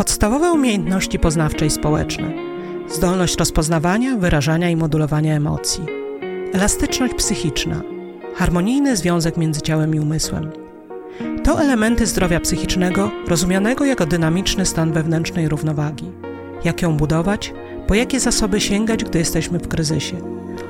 Podstawowe 0.00 0.52
umiejętności 0.52 1.18
poznawcze 1.18 1.66
i 1.66 1.70
społeczne. 1.70 2.32
Zdolność 2.88 3.36
rozpoznawania, 3.36 4.16
wyrażania 4.16 4.70
i 4.70 4.76
modulowania 4.76 5.34
emocji. 5.34 5.84
Elastyczność 6.52 7.14
psychiczna. 7.14 7.82
Harmonijny 8.34 8.96
związek 8.96 9.36
między 9.36 9.60
ciałem 9.60 9.94
i 9.94 10.00
umysłem. 10.00 10.50
To 11.44 11.60
elementy 11.62 12.06
zdrowia 12.06 12.40
psychicznego, 12.40 13.10
rozumianego 13.28 13.84
jako 13.84 14.06
dynamiczny 14.06 14.66
stan 14.66 14.92
wewnętrznej 14.92 15.48
równowagi. 15.48 16.10
Jak 16.64 16.82
ją 16.82 16.96
budować, 16.96 17.54
po 17.86 17.94
jakie 17.94 18.20
zasoby 18.20 18.60
sięgać, 18.60 19.04
gdy 19.04 19.18
jesteśmy 19.18 19.58
w 19.58 19.68
kryzysie. 19.68 20.16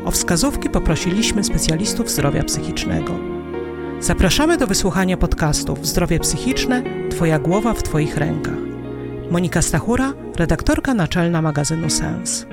O 0.05 0.11
wskazówki 0.11 0.71
poprosiliśmy 0.71 1.45
specjalistów 1.45 2.11
zdrowia 2.11 2.43
psychicznego. 2.43 3.13
Zapraszamy 4.01 4.57
do 4.57 4.67
wysłuchania 4.67 5.17
podcastów 5.17 5.87
Zdrowie 5.87 6.19
psychiczne 6.19 6.83
Twoja 7.11 7.39
głowa 7.39 7.75
w 7.75 7.83
Twoich 7.83 8.17
rękach. 8.17 8.70
Monika 9.31 9.63
Stachura, 9.63 10.13
redaktorka 10.37 10.95
naczelna 10.95 11.43
magazynu 11.43 11.91
Sens. 11.91 12.47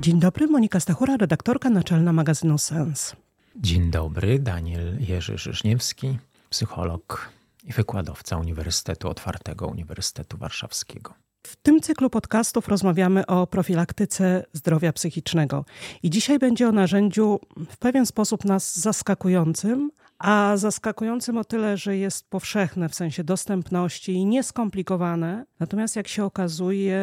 Dzień 0.00 0.20
dobry, 0.20 0.46
Monika 0.46 0.80
Stachura, 0.80 1.16
redaktorka 1.16 1.70
naczelna 1.70 2.12
magazynu 2.12 2.58
Sens. 2.58 3.16
Dzień 3.56 3.90
dobry, 3.90 4.38
Daniel 4.38 4.98
Jerzy 5.00 5.38
Żyżniewski, 5.38 6.18
psycholog 6.50 7.28
i 7.64 7.72
wykładowca 7.72 8.36
Uniwersytetu 8.36 9.08
Otwartego 9.08 9.66
Uniwersytetu 9.66 10.38
Warszawskiego. 10.38 11.14
W 11.46 11.56
tym 11.56 11.80
cyklu 11.80 12.10
podcastów 12.10 12.68
rozmawiamy 12.68 13.26
o 13.26 13.46
profilaktyce 13.46 14.44
zdrowia 14.52 14.92
psychicznego. 14.92 15.64
I 16.02 16.10
dzisiaj 16.10 16.38
będzie 16.38 16.68
o 16.68 16.72
narzędziu 16.72 17.40
w 17.70 17.76
pewien 17.76 18.06
sposób 18.06 18.44
nas 18.44 18.78
zaskakującym, 18.78 19.90
a 20.18 20.56
zaskakującym 20.56 21.38
o 21.38 21.44
tyle, 21.44 21.76
że 21.76 21.96
jest 21.96 22.30
powszechne 22.30 22.88
w 22.88 22.94
sensie 22.94 23.24
dostępności 23.24 24.12
i 24.12 24.26
nieskomplikowane, 24.26 25.46
natomiast 25.60 25.96
jak 25.96 26.08
się 26.08 26.24
okazuje, 26.24 27.00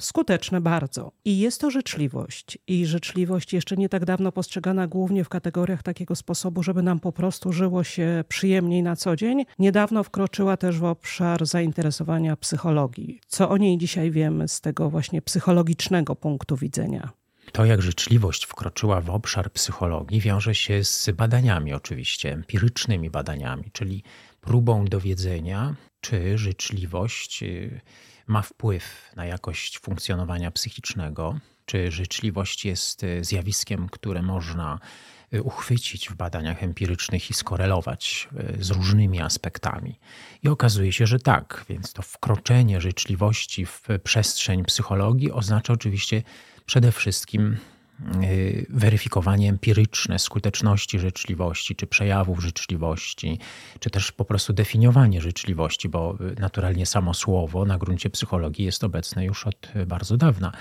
skuteczne 0.00 0.60
bardzo. 0.60 1.12
I 1.24 1.38
jest 1.38 1.60
to 1.60 1.70
życzliwość. 1.70 2.58
I 2.66 2.86
życzliwość 2.86 3.52
jeszcze 3.52 3.76
nie 3.76 3.88
tak 3.88 4.04
dawno 4.04 4.32
postrzegana 4.32 4.86
głównie 4.86 5.24
w 5.24 5.28
kategoriach 5.28 5.82
takiego 5.82 6.16
sposobu, 6.16 6.62
żeby 6.62 6.82
nam 6.82 7.00
po 7.00 7.12
prostu 7.12 7.52
żyło 7.52 7.84
się 7.84 8.24
przyjemniej 8.28 8.82
na 8.82 8.96
co 8.96 9.16
dzień. 9.16 9.44
Niedawno 9.58 10.02
wkroczyła 10.02 10.56
też 10.56 10.78
w 10.78 10.84
obszar 10.84 11.46
zainteresowania 11.46 12.36
psychologii. 12.36 13.20
Co 13.26 13.48
o 13.48 13.56
niej 13.56 13.78
dzisiaj 13.78 14.10
wiemy 14.10 14.48
z 14.48 14.60
tego 14.60 14.90
właśnie 14.90 15.22
psychologicznego 15.22 16.16
punktu 16.16 16.56
widzenia? 16.56 17.25
To, 17.56 17.64
jak 17.64 17.82
życzliwość 17.82 18.44
wkroczyła 18.44 19.00
w 19.00 19.10
obszar 19.10 19.52
psychologii, 19.52 20.20
wiąże 20.20 20.54
się 20.54 20.84
z 20.84 21.10
badaniami, 21.10 21.72
oczywiście, 21.72 22.32
empirycznymi 22.32 23.10
badaniami, 23.10 23.70
czyli 23.72 24.02
próbą 24.40 24.84
dowiedzenia, 24.84 25.74
czy 26.00 26.38
życzliwość 26.38 27.42
y, 27.42 27.80
ma 28.26 28.42
wpływ 28.42 29.12
na 29.16 29.26
jakość 29.26 29.78
funkcjonowania 29.78 30.50
psychicznego, 30.50 31.38
czy 31.66 31.90
życzliwość 31.90 32.64
jest 32.64 33.04
y, 33.04 33.24
zjawiskiem, 33.24 33.88
które 33.88 34.22
można 34.22 34.78
uchwycić 35.42 36.08
w 36.08 36.14
badaniach 36.14 36.62
empirycznych 36.62 37.30
i 37.30 37.34
skorelować 37.34 38.28
z 38.60 38.70
różnymi 38.70 39.20
aspektami. 39.20 39.98
I 40.42 40.48
okazuje 40.48 40.92
się, 40.92 41.06
że 41.06 41.18
tak, 41.18 41.64
więc 41.68 41.92
to 41.92 42.02
wkroczenie 42.02 42.80
życzliwości 42.80 43.66
w 43.66 43.82
przestrzeń 44.04 44.64
psychologii 44.64 45.32
oznacza 45.32 45.72
oczywiście 45.72 46.22
przede 46.66 46.92
wszystkim 46.92 47.56
y, 48.22 48.66
weryfikowanie 48.70 49.48
empiryczne 49.48 50.18
skuteczności 50.18 50.98
życzliwości, 50.98 51.76
czy 51.76 51.86
przejawów 51.86 52.40
życzliwości, 52.40 53.38
czy 53.80 53.90
też 53.90 54.12
po 54.12 54.24
prostu 54.24 54.52
definiowanie 54.52 55.20
życzliwości, 55.20 55.88
bo 55.88 56.18
y, 56.20 56.40
naturalnie 56.40 56.86
samo 56.86 57.14
słowo 57.14 57.64
na 57.64 57.78
gruncie 57.78 58.10
psychologii 58.10 58.64
jest 58.64 58.84
obecne 58.84 59.24
już 59.24 59.46
od 59.46 59.68
bardzo 59.86 60.16
dawna. 60.16 60.52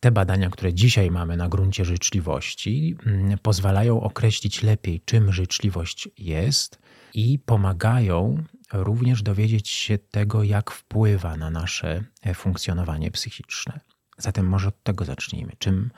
Te 0.00 0.10
badania, 0.10 0.50
które 0.50 0.74
dzisiaj 0.74 1.10
mamy 1.10 1.36
na 1.36 1.48
gruncie 1.48 1.84
życzliwości, 1.84 2.96
mm, 3.06 3.38
pozwalają 3.38 4.00
określić 4.00 4.62
lepiej, 4.62 5.00
czym 5.04 5.32
życzliwość 5.32 6.08
jest 6.18 6.78
i 7.14 7.38
pomagają 7.38 8.44
również 8.72 9.22
dowiedzieć 9.22 9.68
się 9.68 9.98
tego, 9.98 10.42
jak 10.42 10.70
wpływa 10.70 11.36
na 11.36 11.50
nasze 11.50 12.04
e, 12.22 12.34
funkcjonowanie 12.34 13.10
psychiczne. 13.10 13.80
Zatem 14.18 14.48
może 14.48 14.68
od 14.68 14.82
tego 14.82 15.04
zacznijmy. 15.04 15.52
Czym, 15.58 15.90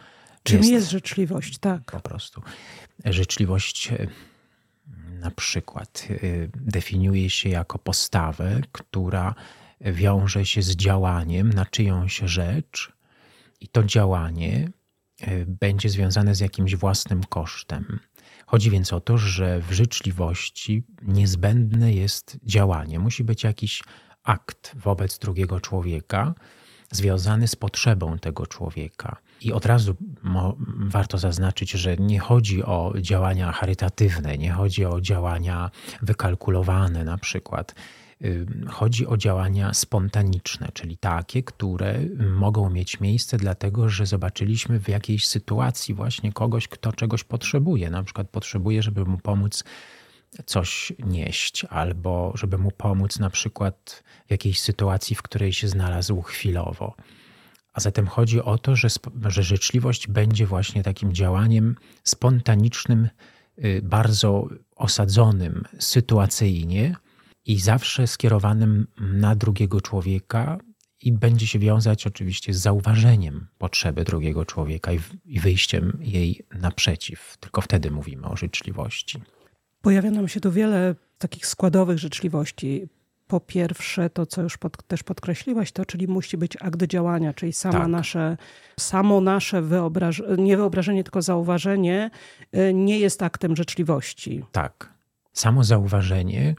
Czym 0.43 0.59
jest, 0.59 0.71
jest 0.71 0.91
życzliwość? 0.91 1.59
Tak. 1.59 1.83
Po 1.93 2.01
prostu. 2.01 2.43
Życzliwość 3.05 3.93
e, 3.93 4.07
na 5.21 5.31
przykład 5.31 6.09
e, 6.11 6.17
definiuje 6.55 7.31
się 7.31 7.49
jako 7.49 7.79
postawę, 7.79 8.61
która 8.73 9.35
wiąże 9.81 10.47
się 10.47 10.63
z 10.63 10.77
działaniem 10.77 11.53
na 11.53 11.67
czyjąś 11.67 12.19
rzecz, 12.25 12.93
i 13.61 13.69
to 13.69 13.85
działanie 13.85 14.71
e, 15.21 15.47
będzie 15.47 15.89
związane 15.89 16.35
z 16.35 16.41
jakimś 16.41 16.77
własnym 16.77 17.25
kosztem. 17.25 18.01
Chodzi 18.47 18.71
więc 18.71 18.93
o 18.93 19.01
to, 19.01 19.19
że 19.19 19.61
w 19.61 19.73
życzliwości 19.73 20.85
niezbędne 21.03 21.93
jest 21.93 22.39
działanie. 22.43 22.99
Musi 22.99 23.25
być 23.25 23.45
jakiś 23.45 23.83
akt 24.23 24.73
wobec 24.77 25.19
drugiego 25.19 25.61
człowieka, 25.61 26.35
związany 26.91 27.49
z 27.49 27.57
potrzebą 27.57 28.19
tego 28.19 28.47
człowieka. 28.47 29.17
I 29.41 29.53
od 29.53 29.67
razu 29.67 29.97
warto 30.79 31.19
zaznaczyć, 31.19 31.71
że 31.71 31.97
nie 31.97 32.19
chodzi 32.19 32.65
o 32.65 32.93
działania 33.01 33.53
charytatywne, 33.53 34.39
nie 34.39 34.53
chodzi 34.53 34.85
o 34.85 35.01
działania 35.01 35.71
wykalkulowane 36.03 37.05
na 37.05 37.19
przykład. 37.19 37.75
Chodzi 38.69 39.07
o 39.07 39.17
działania 39.17 39.75
spontaniczne, 39.75 40.69
czyli 40.75 40.97
takie, 40.97 41.43
które 41.43 42.01
mogą 42.19 42.71
mieć 42.71 43.01
miejsce, 43.01 43.37
dlatego 43.37 43.89
że 43.89 44.07
zobaczyliśmy 44.07 44.81
w 44.81 44.89
jakiejś 44.89 45.27
sytuacji 45.27 45.95
właśnie 45.95 46.33
kogoś, 46.33 46.69
kto 46.69 46.93
czegoś 46.93 47.25
potrzebuje. 47.25 47.91
Na 47.91 48.03
przykład 48.03 48.29
potrzebuje, 48.29 48.83
żeby 48.83 49.05
mu 49.05 49.19
pomóc 49.19 49.65
coś 50.47 50.93
nieść, 50.99 51.65
albo 51.65 52.33
żeby 52.35 52.59
mu 52.59 52.71
pomóc 52.71 53.19
na 53.19 53.31
przykład 53.31 54.05
w 54.27 54.31
jakiejś 54.31 54.61
sytuacji, 54.61 55.17
w 55.17 55.23
której 55.23 55.53
się 55.53 55.69
znalazł 55.69 56.23
chwilowo. 56.23 56.95
A 57.73 57.81
zatem 57.81 58.07
chodzi 58.07 58.43
o 58.43 58.59
to, 58.59 58.77
że, 58.77 58.89
że 59.27 59.43
życzliwość 59.43 60.09
będzie 60.09 60.47
właśnie 60.47 60.83
takim 60.83 61.13
działaniem 61.13 61.77
spontanicznym, 62.05 63.09
y, 63.65 63.81
bardzo 63.83 64.49
osadzonym 64.77 65.65
sytuacyjnie 65.79 66.97
i 67.51 67.59
zawsze 67.59 68.07
skierowanym 68.07 68.87
na 69.01 69.35
drugiego 69.35 69.81
człowieka, 69.81 70.59
i 71.03 71.13
będzie 71.13 71.47
się 71.47 71.59
wiązać 71.59 72.07
oczywiście 72.07 72.55
z 72.55 72.59
zauważeniem 72.59 73.47
potrzeby 73.59 74.05
drugiego 74.05 74.45
człowieka 74.45 74.93
i, 75.25 75.41
wyjściem 75.41 75.99
jej 76.01 76.47
naprzeciw. 76.61 77.37
Tylko 77.41 77.61
wtedy 77.61 77.91
mówimy 77.91 78.27
o 78.27 78.37
życzliwości. 78.37 79.23
Pojawia 79.83 80.11
nam 80.11 80.29
się 80.29 80.41
tu 80.41 80.53
wiele 80.53 80.95
takich 81.19 81.47
składowych 81.47 81.99
życzliwości. 81.99 82.89
Po 83.27 83.41
pierwsze, 83.41 84.11
to 84.11 84.27
co 84.27 84.43
już 84.43 84.59
pod, 84.59 84.87
też 84.87 85.03
podkreśliłaś, 85.03 85.73
to 85.73 85.85
czyli 85.85 86.09
musi 86.09 86.37
być 86.37 86.57
akt 86.61 86.83
działania, 86.83 87.35
czyli 87.35 87.53
sama 87.53 87.79
tak. 87.79 87.89
nasze, 87.89 88.37
samo 88.81 89.21
nasze 89.21 89.63
wyobraż, 89.63 90.23
nie 90.39 90.57
wyobrażenie, 90.57 91.05
tylko 91.05 91.23
zauważenie 91.23 92.11
y, 92.57 92.75
nie 92.75 92.99
jest 92.99 93.23
aktem 93.23 93.57
życzliwości. 93.57 94.45
Tak. 94.53 94.95
Samo 95.33 95.65
zauważenie 95.65 96.55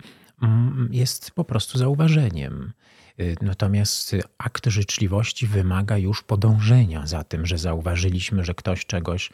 jest 0.91 1.31
po 1.31 1.43
prostu 1.43 1.77
zauważeniem. 1.77 2.71
Y, 3.19 3.35
natomiast 3.41 4.15
akt 4.37 4.65
życzliwości 4.67 5.47
wymaga 5.47 5.97
już 5.97 6.23
podążenia 6.23 7.07
za 7.07 7.23
tym, 7.23 7.45
że 7.45 7.57
zauważyliśmy, 7.57 8.45
że 8.45 8.53
ktoś 8.53 8.85
czegoś 8.85 9.29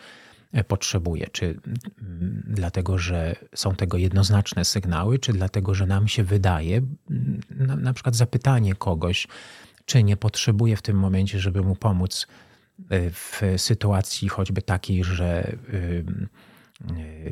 E, 0.51 0.63
potrzebuje. 0.63 1.27
Czy 1.31 1.45
mm, 1.45 2.43
dlatego, 2.47 2.97
że 2.97 3.35
są 3.55 3.75
tego 3.75 3.97
jednoznaczne 3.97 4.65
sygnały, 4.65 5.19
czy 5.19 5.33
dlatego, 5.33 5.75
że 5.75 5.85
nam 5.85 6.07
się 6.07 6.23
wydaje, 6.23 6.77
mm, 6.77 7.41
na, 7.49 7.75
na 7.75 7.93
przykład 7.93 8.15
zapytanie 8.15 8.75
kogoś, 8.75 9.27
czy 9.85 10.03
nie 10.03 10.17
potrzebuje 10.17 10.75
w 10.75 10.81
tym 10.81 10.97
momencie, 10.97 11.39
żeby 11.39 11.61
mu 11.61 11.75
pomóc 11.75 12.27
e, 12.89 13.09
w 13.09 13.41
sytuacji 13.57 14.29
choćby 14.29 14.61
takiej, 14.61 15.03
że 15.03 15.57
Y, 15.73 16.05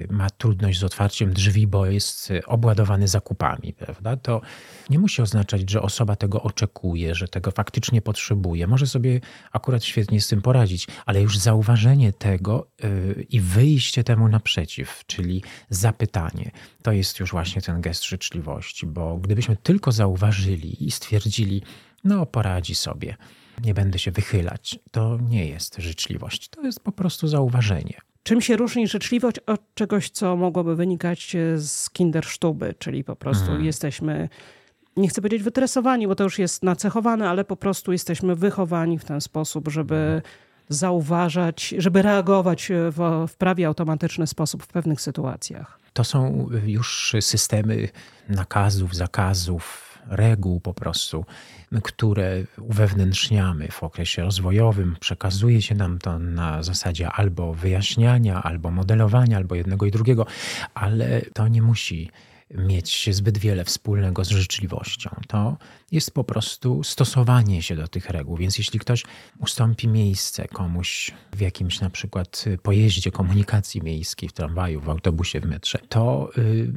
ma 0.09 0.29
trudność 0.29 0.79
z 0.79 0.83
otwarciem 0.83 1.33
drzwi, 1.33 1.67
bo 1.67 1.85
jest 1.85 2.33
obładowany 2.45 3.07
zakupami, 3.07 3.73
prawda? 3.73 4.17
To 4.17 4.41
nie 4.89 4.99
musi 4.99 5.21
oznaczać, 5.21 5.69
że 5.69 5.81
osoba 5.81 6.15
tego 6.15 6.41
oczekuje, 6.41 7.15
że 7.15 7.27
tego 7.27 7.51
faktycznie 7.51 8.01
potrzebuje. 8.01 8.67
Może 8.67 8.87
sobie 8.87 9.21
akurat 9.51 9.83
świetnie 9.83 10.21
z 10.21 10.27
tym 10.27 10.41
poradzić, 10.41 10.87
ale 11.05 11.21
już 11.21 11.37
zauważenie 11.37 12.13
tego 12.13 12.67
y, 12.83 13.25
i 13.29 13.39
wyjście 13.39 14.03
temu 14.03 14.27
naprzeciw, 14.27 15.03
czyli 15.07 15.43
zapytanie, 15.69 16.51
to 16.81 16.91
jest 16.91 17.19
już 17.19 17.31
właśnie 17.31 17.61
ten 17.61 17.81
gest 17.81 18.05
życzliwości, 18.05 18.85
bo 18.87 19.17
gdybyśmy 19.17 19.57
tylko 19.57 19.91
zauważyli 19.91 20.87
i 20.87 20.91
stwierdzili, 20.91 21.61
no 22.03 22.25
poradzi 22.25 22.75
sobie, 22.75 23.17
nie 23.63 23.73
będę 23.73 23.99
się 23.99 24.11
wychylać, 24.11 24.79
to 24.91 25.17
nie 25.29 25.45
jest 25.45 25.75
życzliwość, 25.77 26.49
to 26.49 26.61
jest 26.61 26.79
po 26.79 26.91
prostu 26.91 27.27
zauważenie. 27.27 28.14
Czym 28.27 28.41
się 28.41 28.55
różni 28.55 28.87
życzliwość 28.87 29.39
od 29.39 29.61
czegoś, 29.75 30.09
co 30.09 30.35
mogłoby 30.35 30.75
wynikać 30.75 31.35
z 31.57 31.89
kindersztuby, 31.89 32.75
czyli 32.79 33.03
po 33.03 33.15
prostu 33.15 33.45
mhm. 33.45 33.65
jesteśmy 33.65 34.29
nie 34.97 35.07
chcę 35.07 35.21
powiedzieć 35.21 35.43
wytresowani, 35.43 36.07
bo 36.07 36.15
to 36.15 36.23
już 36.23 36.39
jest 36.39 36.63
nacechowane, 36.63 37.29
ale 37.29 37.43
po 37.43 37.55
prostu 37.55 37.91
jesteśmy 37.91 38.35
wychowani 38.35 38.99
w 38.99 39.05
ten 39.05 39.21
sposób, 39.21 39.67
żeby 39.67 40.21
zauważać, 40.69 41.75
żeby 41.77 42.01
reagować 42.01 42.71
w, 42.91 43.25
w 43.27 43.35
prawie 43.35 43.67
automatyczny 43.67 44.27
sposób 44.27 44.63
w 44.63 44.67
pewnych 44.67 45.01
sytuacjach. 45.01 45.79
To 45.93 46.03
są 46.03 46.49
już 46.65 47.15
systemy 47.19 47.89
nakazów, 48.29 48.95
zakazów, 48.95 49.84
reguł 50.07 50.59
po 50.59 50.73
prostu, 50.73 51.25
które 51.83 52.43
uwewnętrzniamy 52.59 53.67
w 53.71 53.83
okresie 53.83 54.21
rozwojowym, 54.21 54.95
przekazuje 54.99 55.61
się 55.61 55.75
nam 55.75 55.99
to 55.99 56.19
na 56.19 56.63
zasadzie 56.63 57.09
albo 57.09 57.53
wyjaśniania, 57.53 58.43
albo 58.43 58.71
modelowania, 58.71 59.37
albo 59.37 59.55
jednego 59.55 59.85
i 59.85 59.91
drugiego, 59.91 60.25
ale 60.73 61.21
to 61.33 61.47
nie 61.47 61.61
musi 61.61 62.09
mieć 62.51 63.15
zbyt 63.15 63.37
wiele 63.37 63.63
wspólnego 63.63 64.25
z 64.25 64.29
życzliwością. 64.29 65.09
To 65.27 65.57
jest 65.95 66.11
po 66.11 66.23
prostu 66.23 66.83
stosowanie 66.83 67.61
się 67.61 67.75
do 67.75 67.87
tych 67.87 68.09
reguł. 68.09 68.37
Więc 68.37 68.57
jeśli 68.57 68.79
ktoś 68.79 69.03
ustąpi 69.39 69.87
miejsce 69.87 70.47
komuś 70.47 71.11
w 71.33 71.41
jakimś 71.41 71.79
na 71.79 71.89
przykład 71.89 72.45
pojeździe 72.63 73.11
komunikacji 73.11 73.81
miejskiej, 73.81 74.29
w 74.29 74.33
tramwaju, 74.33 74.81
w 74.81 74.89
autobusie, 74.89 75.39
w 75.39 75.45
metrze, 75.45 75.79
to 75.89 76.29
y, 76.37 76.73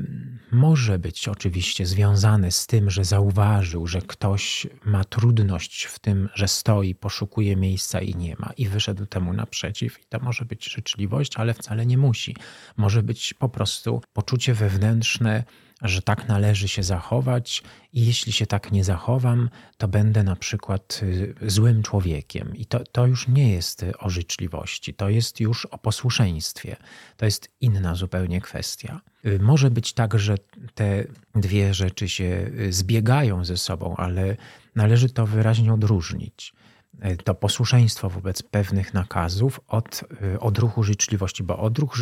może 0.53 0.99
być 0.99 1.29
oczywiście 1.29 1.87
związane 1.87 2.53
z 2.53 2.67
tym, 2.67 2.91
że 2.91 3.05
zauważył, 3.05 3.87
że 3.87 4.03
ktoś 4.03 4.67
ma 4.85 5.05
trudność 5.05 5.85
w 5.85 5.99
tym, 5.99 6.29
że 6.35 6.49
stoi, 6.49 6.95
poszukuje 6.95 7.57
miejsca 7.57 8.01
i 8.01 8.15
nie 8.15 8.37
ma, 8.39 8.53
i 8.57 8.69
wyszedł 8.69 9.07
temu 9.07 9.33
naprzeciw. 9.33 10.01
I 10.01 10.05
to 10.09 10.19
może 10.21 10.45
być 10.45 10.73
życzliwość, 10.73 11.37
ale 11.37 11.55
wcale 11.55 11.87
nie 11.87 11.99
musi. 11.99 12.37
Może 12.77 13.03
być 13.03 13.35
po 13.35 13.49
prostu 13.49 14.03
poczucie 14.13 14.55
wewnętrzne, 14.55 15.45
że 15.83 16.03
tak 16.03 16.29
należy 16.29 16.69
się 16.69 16.83
zachować, 16.83 17.63
i 17.93 18.07
jeśli 18.07 18.33
się 18.33 18.47
tak 18.47 18.73
nie 18.73 18.85
zachowam, 18.85 19.51
to 19.77 19.89
będę 19.89 20.23
na 20.23 20.37
przykład 20.37 21.01
y, 21.03 21.35
złym 21.47 21.83
człowiekiem. 21.83 22.57
I 22.57 22.67
to, 22.67 22.85
to 22.93 23.07
już 23.07 23.29
nie 23.29 23.53
jest 23.53 23.85
o 23.99 24.11
życzliwości, 24.11 24.95
to 24.95 25.09
jest 25.09 25.41
już 25.41 25.67
o 25.67 25.79
posłuszeństwie. 25.79 26.77
To 27.17 27.25
jest 27.25 27.49
inna 27.61 27.95
zupełnie 27.95 28.41
kwestia. 28.41 29.01
Y, 29.27 29.39
może 29.39 29.71
być 29.71 29.93
tak, 29.93 30.19
że 30.19 30.35
te 30.75 31.05
dwie 31.35 31.75
rzeczy 31.75 32.09
się 32.09 32.51
y, 32.61 32.73
zbiegają 32.73 33.45
ze 33.45 33.57
sobą, 33.57 33.97
ale 33.97 34.37
należy 34.75 35.09
to 35.09 35.27
wyraźnie 35.27 35.73
odróżnić. 35.73 36.53
E, 37.01 37.17
to 37.17 37.35
posłuszeństwo 37.35 38.11
wobec 38.11 38.43
pewnych 38.43 38.95
nakazów 38.95 39.61
od 39.69 40.05
e, 40.35 40.41
odruchu 40.41 40.83
życzliwości, 40.83 41.43
bo 41.43 41.59
odruch, 41.59 41.99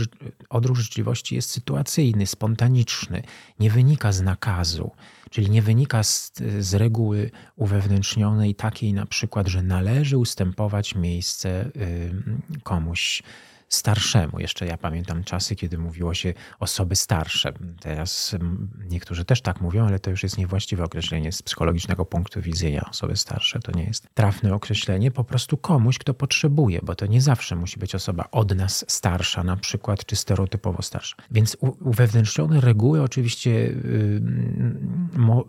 odruch 0.50 0.76
życzliwości 0.76 1.34
jest 1.34 1.50
sytuacyjny, 1.50 2.26
spontaniczny, 2.26 3.22
nie 3.60 3.70
wynika 3.70 4.12
z 4.12 4.22
nakazu, 4.22 4.90
czyli 5.30 5.50
nie 5.50 5.62
wynika 5.62 6.02
z, 6.02 6.32
z 6.58 6.74
reguły 6.74 7.30
uwewnętrznionej 7.56 8.54
takiej 8.54 8.92
na 8.92 9.06
przykład, 9.06 9.46
że 9.46 9.62
należy 9.62 10.18
ustępować 10.18 10.94
miejsce 10.94 11.70
komuś 12.62 13.22
starszemu. 13.68 14.40
Jeszcze 14.40 14.66
ja 14.66 14.76
pamiętam 14.76 15.24
czasy, 15.24 15.56
kiedy 15.56 15.78
mówiło 15.78 16.14
się 16.14 16.34
osoby 16.60 16.96
starsze. 16.96 17.52
Teraz 17.80 18.34
mm, 18.34 18.68
niektórzy 18.88 19.24
też 19.24 19.40
tak 19.40 19.60
mówią, 19.60 19.86
ale 19.86 19.98
to 19.98 20.10
już 20.10 20.22
jest 20.22 20.38
niewłaściwe 20.38 20.84
określenie 20.84 21.32
z 21.32 21.42
psychologicznego 21.42 22.04
punktu 22.04 22.40
widzenia. 22.40 22.86
Osoby 22.90 23.16
starsze 23.16 23.60
to 23.60 23.72
nie 23.72 23.84
jest 23.84 24.08
trafne 24.14 24.54
określenie, 24.54 25.10
po 25.10 25.24
prostu 25.24 25.56
komuś, 25.56 25.98
kto 25.98 26.14
potrzebuje, 26.14 26.80
bo 26.82 26.94
to 26.94 27.06
nie 27.06 27.20
zawsze 27.20 27.56
musi 27.56 27.78
być 27.78 27.94
osoba 27.94 28.28
od 28.30 28.56
nas 28.56 28.84
starsza 28.88 29.44
na 29.44 29.56
przykład, 29.56 30.04
czy 30.04 30.16
stereotypowo 30.16 30.82
starsza. 30.82 31.16
Więc 31.30 31.56
uwewnętrznione 31.60 32.60
reguły 32.60 33.02
oczywiście 33.02 33.72
mo, 35.12 35.44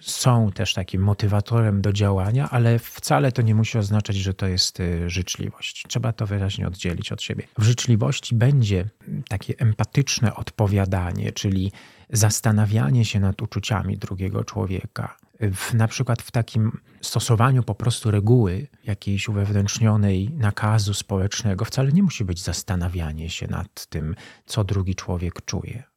są 0.00 0.52
też 0.52 0.74
takim 0.74 1.02
motywatorem 1.02 1.82
do 1.82 1.92
działania, 1.92 2.50
ale 2.50 2.78
wcale 2.78 3.32
to 3.32 3.42
nie 3.42 3.54
musi 3.54 3.78
oznaczać, 3.78 4.16
że 4.16 4.34
to 4.34 4.46
jest 4.46 4.80
y, 4.80 5.10
życzliwość. 5.10 5.84
Trzeba 5.88 6.12
to 6.12 6.26
wyraźnie 6.26 6.66
oddzielić 6.66 7.12
od 7.12 7.22
siebie. 7.24 7.46
W 7.58 7.62
życzliwości 7.62 8.34
będzie 8.34 8.88
takie 9.28 9.54
empatyczne 9.58 10.34
odpowiadanie, 10.34 11.32
czyli 11.32 11.72
zastanawianie 12.10 13.04
się 13.04 13.20
nad 13.20 13.42
uczuciami 13.42 13.98
drugiego 13.98 14.44
człowieka. 14.44 15.16
W, 15.40 15.74
na 15.74 15.88
przykład 15.88 16.22
w 16.22 16.30
takim 16.30 16.80
stosowaniu 17.00 17.62
po 17.62 17.74
prostu 17.74 18.10
reguły 18.10 18.66
jakiejś 18.84 19.28
uwewnętrznionej 19.28 20.30
nakazu 20.30 20.94
społecznego 20.94 21.64
wcale 21.64 21.92
nie 21.92 22.02
musi 22.02 22.24
być 22.24 22.42
zastanawianie 22.42 23.30
się 23.30 23.48
nad 23.48 23.86
tym, 23.86 24.14
co 24.46 24.64
drugi 24.64 24.94
człowiek 24.94 25.44
czuje 25.44 25.93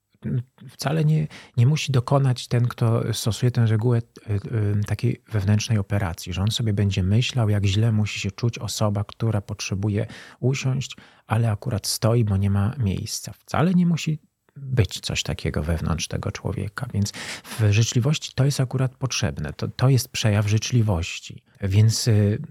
wcale 0.70 1.06
nie, 1.06 1.28
nie 1.58 1.68
musi 1.68 1.92
dokonać 1.92 2.48
ten, 2.48 2.68
kto 2.68 3.14
stosuje 3.14 3.52
tę 3.52 3.66
regułę 3.66 3.98
e, 3.98 4.34
e, 4.34 4.40
takiej 4.88 5.22
wewnętrznej 5.32 5.78
operacji, 5.78 6.34
że 6.34 6.42
on 6.42 6.52
sobie 6.52 6.74
będzie 6.74 7.04
myślał, 7.04 7.50
jak 7.50 7.66
źle 7.66 7.92
musi 7.92 8.20
się 8.20 8.32
czuć 8.32 8.60
osoba, 8.60 9.04
która 9.04 9.42
potrzebuje 9.42 10.08
usiąść, 10.40 10.98
ale 11.28 11.52
akurat 11.52 11.88
stoi, 11.88 12.24
bo 12.24 12.38
nie 12.38 12.50
ma 12.50 12.76
miejsca. 12.78 13.34
Wcale 13.34 13.74
nie 13.74 13.86
musi 13.86 14.20
być 14.56 15.00
coś 15.00 15.24
takiego 15.24 15.64
wewnątrz 15.64 16.08
tego 16.08 16.32
człowieka. 16.32 16.88
Więc 16.94 17.12
w 17.44 17.72
życzliwości 17.72 18.32
to 18.36 18.46
jest 18.46 18.60
akurat 18.60 18.96
potrzebne. 18.96 19.54
To, 19.54 19.68
to 19.68 19.90
jest 19.90 20.10
przejaw 20.10 20.48
życzliwości. 20.48 21.44
Więc 21.62 22.08
y, 22.08 22.42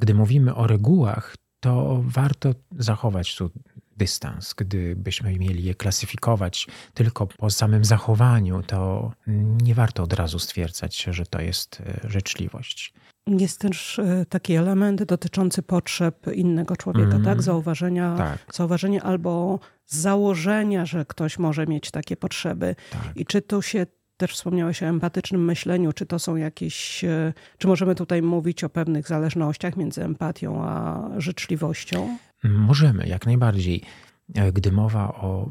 gdy 0.00 0.14
mówimy 0.14 0.54
o 0.54 0.66
regułach, 0.66 1.36
to 1.60 2.02
warto 2.04 2.54
zachować 2.78 3.36
tu 3.36 3.50
dystans. 4.00 4.54
Gdybyśmy 4.54 5.38
mieli 5.38 5.64
je 5.64 5.74
klasyfikować 5.74 6.66
tylko 6.94 7.26
po 7.26 7.50
samym 7.50 7.84
zachowaniu, 7.84 8.62
to 8.62 9.12
nie 9.62 9.74
warto 9.74 10.02
od 10.02 10.12
razu 10.12 10.38
stwierdzać, 10.38 11.02
że 11.10 11.26
to 11.26 11.40
jest 11.40 11.80
e, 11.80 12.08
życzliwość. 12.08 12.92
Jest 13.26 13.60
też 13.60 13.98
e, 13.98 14.26
taki 14.28 14.54
element 14.54 15.02
dotyczący 15.02 15.62
potrzeb 15.62 16.26
innego 16.34 16.76
człowieka, 16.76 17.10
mm. 17.10 17.24
tak? 17.24 17.42
Zauważenia, 17.42 18.14
tak. 18.18 18.54
Zauważenia 18.54 19.02
albo 19.02 19.58
założenia, 19.86 20.86
że 20.86 21.04
ktoś 21.04 21.38
może 21.38 21.66
mieć 21.66 21.90
takie 21.90 22.16
potrzeby. 22.16 22.76
Tak. 22.90 23.16
I 23.16 23.26
czy 23.26 23.42
tu 23.42 23.62
się 23.62 23.86
też 24.16 24.32
wspomniałeś 24.34 24.82
o 24.82 24.86
empatycznym 24.86 25.44
myśleniu, 25.44 25.92
czy 25.92 26.06
to 26.06 26.18
są 26.18 26.36
jakieś, 26.36 27.04
e, 27.04 27.32
czy 27.58 27.68
możemy 27.68 27.94
tutaj 27.94 28.22
mówić 28.22 28.64
o 28.64 28.68
pewnych 28.68 29.08
zależnościach 29.08 29.76
między 29.76 30.04
empatią 30.04 30.64
a 30.64 31.00
życzliwością? 31.16 32.18
Możemy, 32.44 33.06
jak 33.06 33.26
najbardziej. 33.26 33.82
E, 34.34 34.52
gdy 34.52 34.72
mowa 34.72 35.14
o 35.14 35.50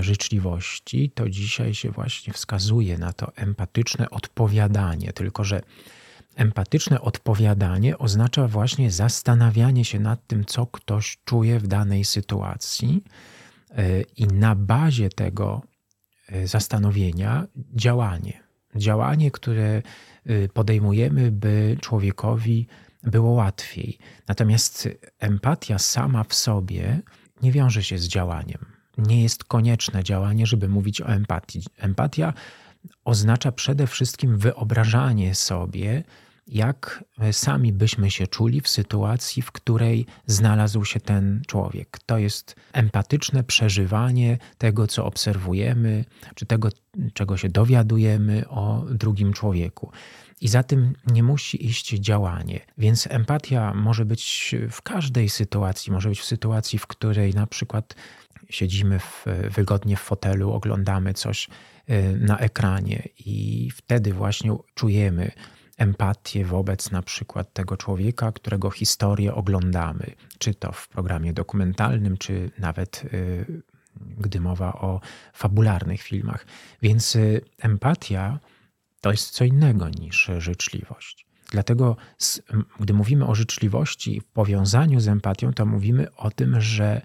życzliwości, 0.00 1.10
to 1.10 1.28
dzisiaj 1.28 1.74
się 1.74 1.90
właśnie 1.90 2.32
wskazuje 2.32 2.98
na 2.98 3.12
to 3.12 3.36
empatyczne 3.36 4.10
odpowiadanie, 4.10 5.12
tylko 5.12 5.44
że 5.44 5.62
empatyczne 6.36 7.00
odpowiadanie 7.00 7.98
oznacza 7.98 8.48
właśnie 8.48 8.90
zastanawianie 8.90 9.84
się 9.84 10.00
nad 10.00 10.26
tym, 10.26 10.44
co 10.44 10.66
ktoś 10.66 11.18
czuje 11.24 11.60
w 11.60 11.66
danej 11.66 12.04
sytuacji 12.04 13.04
e, 13.70 14.00
i 14.02 14.26
na 14.26 14.54
bazie 14.54 15.08
tego 15.08 15.62
e, 16.28 16.46
zastanowienia 16.46 17.46
działanie. 17.74 18.42
Działanie, 18.76 19.30
które 19.30 19.82
podejmujemy, 20.54 21.30
by 21.32 21.76
człowiekowi 21.80 22.66
było 23.02 23.30
łatwiej. 23.30 23.98
Natomiast 24.28 24.88
empatia 25.18 25.78
sama 25.78 26.24
w 26.24 26.34
sobie 26.34 27.00
nie 27.42 27.52
wiąże 27.52 27.82
się 27.82 27.98
z 27.98 28.08
działaniem. 28.08 28.66
Nie 28.98 29.22
jest 29.22 29.44
konieczne 29.44 30.04
działanie, 30.04 30.46
żeby 30.46 30.68
mówić 30.68 31.00
o 31.00 31.06
empatii. 31.06 31.62
Empatia 31.76 32.32
oznacza 33.04 33.52
przede 33.52 33.86
wszystkim 33.86 34.38
wyobrażanie 34.38 35.34
sobie, 35.34 36.04
jak 36.46 37.04
sami 37.32 37.72
byśmy 37.72 38.10
się 38.10 38.26
czuli 38.26 38.60
w 38.60 38.68
sytuacji, 38.68 39.42
w 39.42 39.52
której 39.52 40.06
znalazł 40.26 40.84
się 40.84 41.00
ten 41.00 41.42
człowiek. 41.46 41.98
To 42.06 42.18
jest 42.18 42.56
empatyczne 42.72 43.44
przeżywanie 43.44 44.38
tego, 44.58 44.86
co 44.86 45.04
obserwujemy, 45.04 46.04
czy 46.34 46.46
tego, 46.46 46.68
czego 47.14 47.36
się 47.36 47.48
dowiadujemy 47.48 48.48
o 48.48 48.84
drugim 48.90 49.32
człowieku. 49.32 49.90
I 50.40 50.48
za 50.48 50.62
tym 50.62 50.94
nie 51.06 51.22
musi 51.22 51.66
iść 51.66 51.88
działanie. 51.88 52.60
Więc 52.78 53.06
empatia 53.10 53.74
może 53.74 54.04
być 54.04 54.54
w 54.70 54.82
każdej 54.82 55.28
sytuacji. 55.28 55.92
Może 55.92 56.08
być 56.08 56.20
w 56.20 56.24
sytuacji, 56.24 56.78
w 56.78 56.86
której 56.86 57.34
na 57.34 57.46
przykład 57.46 57.94
siedzimy 58.50 58.98
w, 58.98 59.24
wygodnie 59.50 59.96
w 59.96 60.00
fotelu, 60.00 60.52
oglądamy 60.52 61.14
coś 61.14 61.48
y, 61.90 62.16
na 62.20 62.38
ekranie 62.38 63.08
i 63.18 63.68
wtedy 63.74 64.12
właśnie 64.12 64.56
czujemy 64.74 65.30
empatię 65.76 66.44
wobec 66.44 66.90
na 66.90 67.02
przykład 67.02 67.52
tego 67.52 67.76
człowieka, 67.76 68.32
którego 68.32 68.70
historię 68.70 69.34
oglądamy, 69.34 70.06
czy 70.38 70.54
to 70.54 70.72
w 70.72 70.88
programie 70.88 71.32
dokumentalnym, 71.32 72.16
czy 72.16 72.50
nawet 72.58 73.04
y, 73.04 73.62
gdy 74.18 74.40
mowa 74.40 74.72
o 74.72 75.00
fabularnych 75.32 76.02
filmach. 76.02 76.46
Więc 76.82 77.16
y, 77.16 77.40
empatia 77.58 78.38
to 79.00 79.10
jest 79.10 79.30
co 79.30 79.44
innego 79.44 79.88
niż 79.88 80.30
życzliwość. 80.38 81.26
Dlatego, 81.50 81.96
gdy 82.80 82.92
mówimy 82.92 83.26
o 83.26 83.34
życzliwości 83.34 84.20
w 84.20 84.24
powiązaniu 84.24 85.00
z 85.00 85.08
empatią, 85.08 85.52
to 85.52 85.66
mówimy 85.66 86.14
o 86.16 86.30
tym, 86.30 86.60
że 86.60 87.02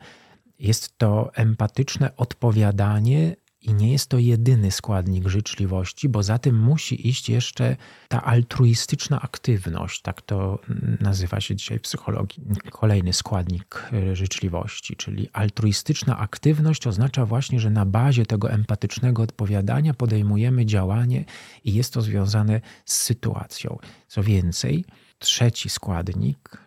jest 0.59 0.97
to 0.97 1.31
empatyczne 1.35 2.15
odpowiadanie 2.15 3.35
I 3.63 3.73
nie 3.73 3.91
jest 3.91 4.09
to 4.09 4.19
jedyny 4.19 4.71
składnik 4.71 5.27
życzliwości, 5.27 6.09
bo 6.09 6.23
za 6.23 6.39
tym 6.39 6.59
musi 6.59 7.07
iść 7.07 7.29
jeszcze 7.29 7.75
ta 8.07 8.23
altruistyczna 8.23 9.21
aktywność, 9.21 10.01
tak 10.01 10.21
to 10.21 10.59
nazywa 10.99 11.41
się 11.41 11.55
dzisiaj 11.55 11.79
w 11.79 11.81
psychologii. 11.81 12.43
Kolejny 12.71 13.13
składnik 13.13 13.83
e, 13.93 14.15
życzliwości, 14.15 14.95
czyli 14.95 15.29
altruistyczna 15.33 16.17
aktywność 16.17 16.87
oznacza 16.87 17.25
właśnie, 17.25 17.59
że 17.59 17.69
na 17.69 17.85
bazie 17.85 18.25
tego 18.25 18.51
empatycznego 18.51 19.23
odpowiadania 19.23 19.93
podejmujemy 19.93 20.65
działanie 20.65 21.25
i 21.63 21.73
jest 21.73 21.93
to 21.93 22.01
związane 22.01 22.61
z 22.85 22.93
sytuacją. 22.93 23.77
Co 24.07 24.23
więcej, 24.23 24.85
trzeci 25.19 25.69
składnik 25.69 26.63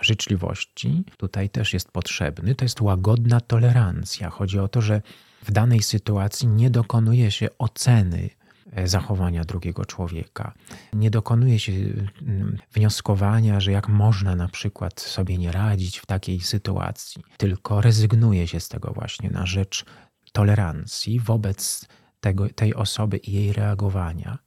życzliwości 0.00 1.04
tutaj 1.16 1.50
też 1.50 1.72
jest 1.72 1.90
potrzebny, 1.90 2.54
to 2.54 2.64
jest 2.64 2.80
łagodna 2.80 3.40
tolerancja. 3.40 4.30
Chodzi 4.30 4.58
o 4.58 4.68
to, 4.68 4.80
że 4.80 5.02
w 5.42 5.50
danej 5.50 5.82
sytuacji 5.82 6.48
nie 6.48 6.70
dokonuje 6.70 7.30
się 7.30 7.48
oceny 7.58 8.30
e, 8.72 8.88
zachowania 8.88 9.44
drugiego 9.44 9.86
człowieka. 9.86 10.54
Nie 10.92 11.10
dokonuje 11.10 11.58
się 11.58 11.72
mm, 11.72 12.58
wnioskowania, 12.72 13.60
że 13.60 13.72
jak 13.72 13.88
można 13.88 14.36
na 14.36 14.48
przykład 14.48 15.00
sobie 15.00 15.38
nie 15.38 15.52
radzić 15.52 15.98
w 15.98 16.06
takiej 16.06 16.40
sytuacji, 16.40 17.22
tylko 17.36 17.80
rezygnuje 17.80 18.48
się 18.48 18.60
z 18.60 18.68
tego 18.68 18.92
właśnie 18.92 19.30
na 19.30 19.46
rzecz 19.46 19.84
tolerancji 20.32 21.20
wobec 21.20 21.88
tego, 22.20 22.48
tej 22.48 22.74
osoby 22.74 23.16
i 23.16 23.32
jej 23.32 23.52
reagowania. 23.52 24.38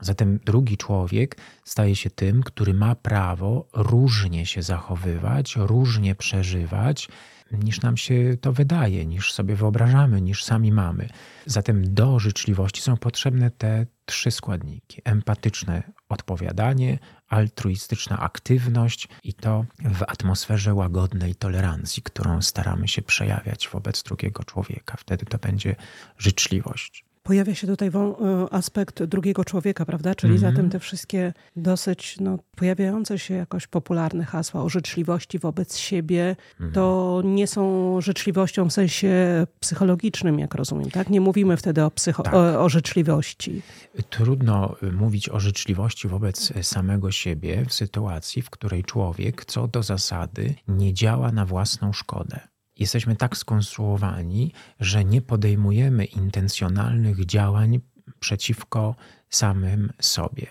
Zatem 0.00 0.38
drugi 0.44 0.76
człowiek 0.76 1.36
staje 1.64 1.96
się 1.96 2.10
tym, 2.10 2.42
który 2.42 2.74
ma 2.74 2.94
prawo 2.94 3.68
różnie 3.74 4.46
się 4.46 4.62
zachowywać, 4.62 5.56
różnie 5.56 6.14
przeżywać, 6.14 7.08
niż 7.52 7.80
nam 7.80 7.96
się 7.96 8.36
to 8.40 8.52
wydaje, 8.52 9.06
niż 9.06 9.32
sobie 9.32 9.56
wyobrażamy, 9.56 10.20
niż 10.20 10.44
sami 10.44 10.72
mamy. 10.72 11.08
Zatem 11.46 11.94
do 11.94 12.18
życzliwości 12.18 12.82
są 12.82 12.96
potrzebne 12.96 13.50
te 13.50 13.86
trzy 14.04 14.30
składniki: 14.30 15.02
empatyczne 15.04 15.82
odpowiadanie, 16.08 16.98
altruistyczna 17.28 18.18
aktywność 18.18 19.08
i 19.24 19.34
to 19.34 19.64
w 19.78 20.02
atmosferze 20.02 20.74
łagodnej 20.74 21.34
tolerancji, 21.34 22.02
którą 22.02 22.42
staramy 22.42 22.88
się 22.88 23.02
przejawiać 23.02 23.68
wobec 23.68 24.02
drugiego 24.02 24.44
człowieka. 24.44 24.96
Wtedy 24.98 25.26
to 25.26 25.38
będzie 25.38 25.76
życzliwość. 26.18 27.09
Pojawia 27.30 27.54
się 27.54 27.66
tutaj 27.66 27.88
e, 27.88 28.52
aspekt 28.54 29.02
drugiego 29.02 29.44
człowieka, 29.44 29.84
prawda? 29.84 30.14
Czyli 30.14 30.32
mm 30.32 30.42
-hmm. 30.42 30.50
zatem 30.50 30.70
te 30.70 30.78
wszystkie 30.78 31.32
dosyć 31.56 32.16
no, 32.20 32.38
pojawiające 32.56 33.18
się 33.18 33.34
jakoś 33.34 33.66
popularne 33.66 34.24
hasła 34.24 34.62
o 34.62 34.68
życzliwości 34.68 35.38
wobec 35.38 35.76
siebie, 35.76 36.36
mm 36.60 36.70
-hmm. 36.70 36.74
to 36.74 37.22
nie 37.24 37.46
są 37.46 38.00
życzliwością 38.00 38.68
w 38.68 38.72
sensie 38.72 39.46
psychologicznym, 39.60 40.38
jak 40.38 40.54
rozumiem, 40.54 40.90
tak? 40.90 41.10
Nie 41.10 41.20
mówimy 41.20 41.56
wtedy 41.56 41.84
o, 41.84 41.88
psycho- 41.88 42.22
tak. 42.22 42.34
o, 42.34 42.64
o 42.64 42.68
życzliwości. 42.68 43.62
Trudno 44.10 44.76
y, 44.82 44.92
mówić 44.92 45.28
o 45.28 45.40
życzliwości 45.40 46.08
wobec 46.08 46.50
y, 46.50 46.62
samego 46.62 47.10
siebie 47.10 47.64
w 47.68 47.72
sytuacji, 47.72 48.42
w 48.42 48.50
której 48.50 48.84
człowiek 48.84 49.44
co 49.44 49.68
do 49.68 49.82
zasady 49.82 50.54
nie 50.68 50.94
działa 50.94 51.32
na 51.32 51.46
własną 51.46 51.92
szkodę 51.92 52.40
jesteśmy 52.80 53.16
tak 53.16 53.36
skonstruowani, 53.36 54.52
że 54.80 55.04
nie 55.04 55.22
podejmujemy 55.22 56.04
intencjonalnych 56.04 57.26
działań 57.26 57.80
przeciwko 58.20 58.94
samym 59.30 59.92
sobie. 60.00 60.46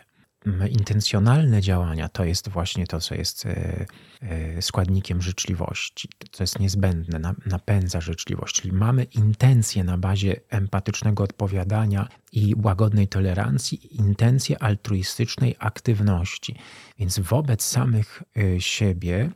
Intencjonalne 0.69 1.61
działania 1.61 2.09
to 2.09 2.25
jest 2.25 2.49
właśnie 2.49 2.87
to, 2.87 2.99
co 2.99 3.15
jest 3.15 3.45
e, 3.45 3.85
e, 4.21 4.61
składnikiem 4.61 5.21
życzliwości, 5.21 6.09
co 6.31 6.43
jest 6.43 6.59
niezbędne, 6.59 7.33
napędza 7.45 8.01
życzliwość. 8.01 8.55
Czyli 8.55 8.73
mamy 8.73 9.03
intencje 9.03 9.83
na 9.83 9.97
bazie 9.97 10.35
empatycznego 10.49 11.23
odpowiadania 11.23 12.07
i 12.31 12.55
łagodnej 12.63 13.07
tolerancji, 13.07 13.97
intencje 13.97 14.63
altruistycznej 14.63 15.55
aktywności. 15.59 16.55
Więc 16.99 17.19
wobec 17.19 17.63
samych 17.63 18.23
e, 18.37 18.61
siebie 18.61 19.31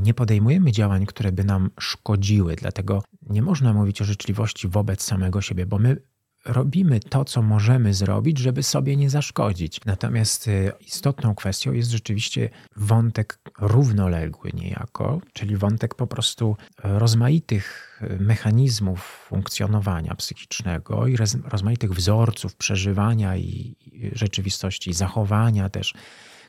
nie 0.00 0.14
podejmujemy 0.14 0.72
działań, 0.72 1.06
które 1.06 1.32
by 1.32 1.44
nam 1.44 1.70
szkodziły. 1.80 2.56
Dlatego 2.56 3.02
nie 3.22 3.42
można 3.42 3.72
mówić 3.72 4.02
o 4.02 4.04
życzliwości 4.04 4.68
wobec 4.68 5.02
samego 5.02 5.40
siebie, 5.40 5.66
bo 5.66 5.78
my 5.78 5.96
robimy 6.44 7.00
to, 7.00 7.24
co 7.24 7.42
możemy 7.42 7.94
zrobić, 7.94 8.38
żeby 8.38 8.62
sobie 8.62 8.96
nie 8.96 9.10
zaszkodzić. 9.10 9.80
Natomiast 9.86 10.48
y, 10.48 10.72
istotną 10.80 11.34
kwestią 11.34 11.72
jest 11.72 11.90
rzeczywiście 11.90 12.50
wątek 12.76 13.38
równoległy 13.58 14.50
niejako, 14.54 15.20
czyli 15.32 15.56
wątek 15.56 15.94
po 15.94 16.06
prostu 16.06 16.56
rozmaitych 16.82 18.00
mechanizmów 18.20 19.00
funkcjonowania 19.28 20.14
psychicznego 20.14 21.06
i 21.06 21.16
rozmaitych 21.44 21.92
wzorców 21.92 22.56
przeżywania 22.56 23.36
i 23.36 23.76
rzeczywistości, 24.12 24.92
zachowania 24.92 25.68
też 25.68 25.94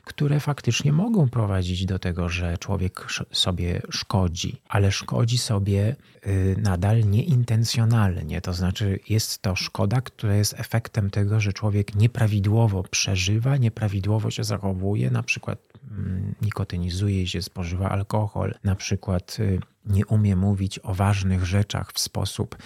które 0.04 0.40
faktycznie 0.40 0.92
mogą 0.92 1.28
prowadzić 1.28 1.86
do 1.86 1.98
tego, 1.98 2.28
że 2.28 2.58
człowiek 2.58 3.06
sobie 3.32 3.82
szkodzi, 3.90 4.56
ale 4.68 4.92
szkodzi 4.92 5.38
sobie 5.38 5.96
y, 6.26 6.56
nadal 6.62 7.04
nieintencjonalnie. 7.04 8.40
To 8.40 8.52
znaczy, 8.52 9.00
jest 9.08 9.42
to 9.42 9.56
szkoda, 9.56 10.00
która 10.00 10.34
jest 10.34 10.54
efektem 10.60 11.10
tego, 11.10 11.40
że 11.40 11.52
człowiek 11.52 11.94
nieprawidłowo 11.94 12.82
przeżywa, 12.82 13.56
nieprawidłowo 13.56 14.30
się 14.30 14.44
zachowuje, 14.44 15.10
na 15.10 15.22
przykład 15.22 15.58
mm, 15.90 16.34
nikotynizuje 16.42 17.26
się, 17.26 17.42
spożywa 17.42 17.90
alkohol, 17.90 18.54
na 18.64 18.74
przykład 18.74 19.36
y, 19.40 19.60
nie 19.86 20.06
umie 20.06 20.36
mówić 20.36 20.78
o 20.78 20.94
ważnych 20.94 21.46
rzeczach 21.46 21.92
w 21.92 21.98
sposób 21.98 22.56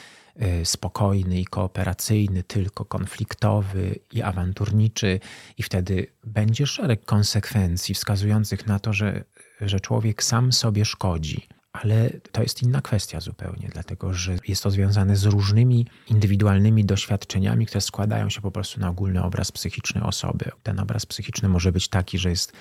spokojny 0.65 1.41
i 1.41 1.45
kooperacyjny, 1.45 2.43
tylko 2.43 2.85
konfliktowy 2.85 3.99
i 4.13 4.23
awanturniczy, 4.23 5.21
i 5.59 5.63
wtedy 5.63 6.07
będzie 6.25 6.67
szereg 6.67 7.05
konsekwencji 7.05 7.95
wskazujących 7.95 8.67
na 8.67 8.79
to, 8.79 8.93
że, 8.93 9.25
że 9.61 9.81
człowiek 9.81 10.23
sam 10.23 10.53
sobie 10.53 10.85
szkodzi. 10.85 11.47
Ale 11.73 12.11
to 12.33 12.43
jest 12.43 12.63
inna 12.63 12.81
kwestia 12.81 13.21
zupełnie, 13.21 13.69
dlatego 13.73 14.15
że 14.15 14.37
jest 14.49 14.63
to 14.63 14.71
związane 14.71 15.17
z 15.17 15.25
różnymi 15.25 15.87
indywidualnymi 16.09 16.85
doświadczeniami, 16.85 17.67
które 17.67 17.81
składają 17.81 18.31
się 18.31 18.41
po 18.41 18.51
prostu 18.51 18.81
na 18.81 18.89
ogólny 18.89 19.23
obraz 19.23 19.53
psychiczny 19.53 20.05
osoby. 20.05 20.51
Ten 20.63 20.81
obraz 20.81 21.07
psychiczny 21.07 21.49
może 21.49 21.73
być 21.73 21.89
taki, 21.89 22.19
że 22.19 22.31
jest 22.31 22.53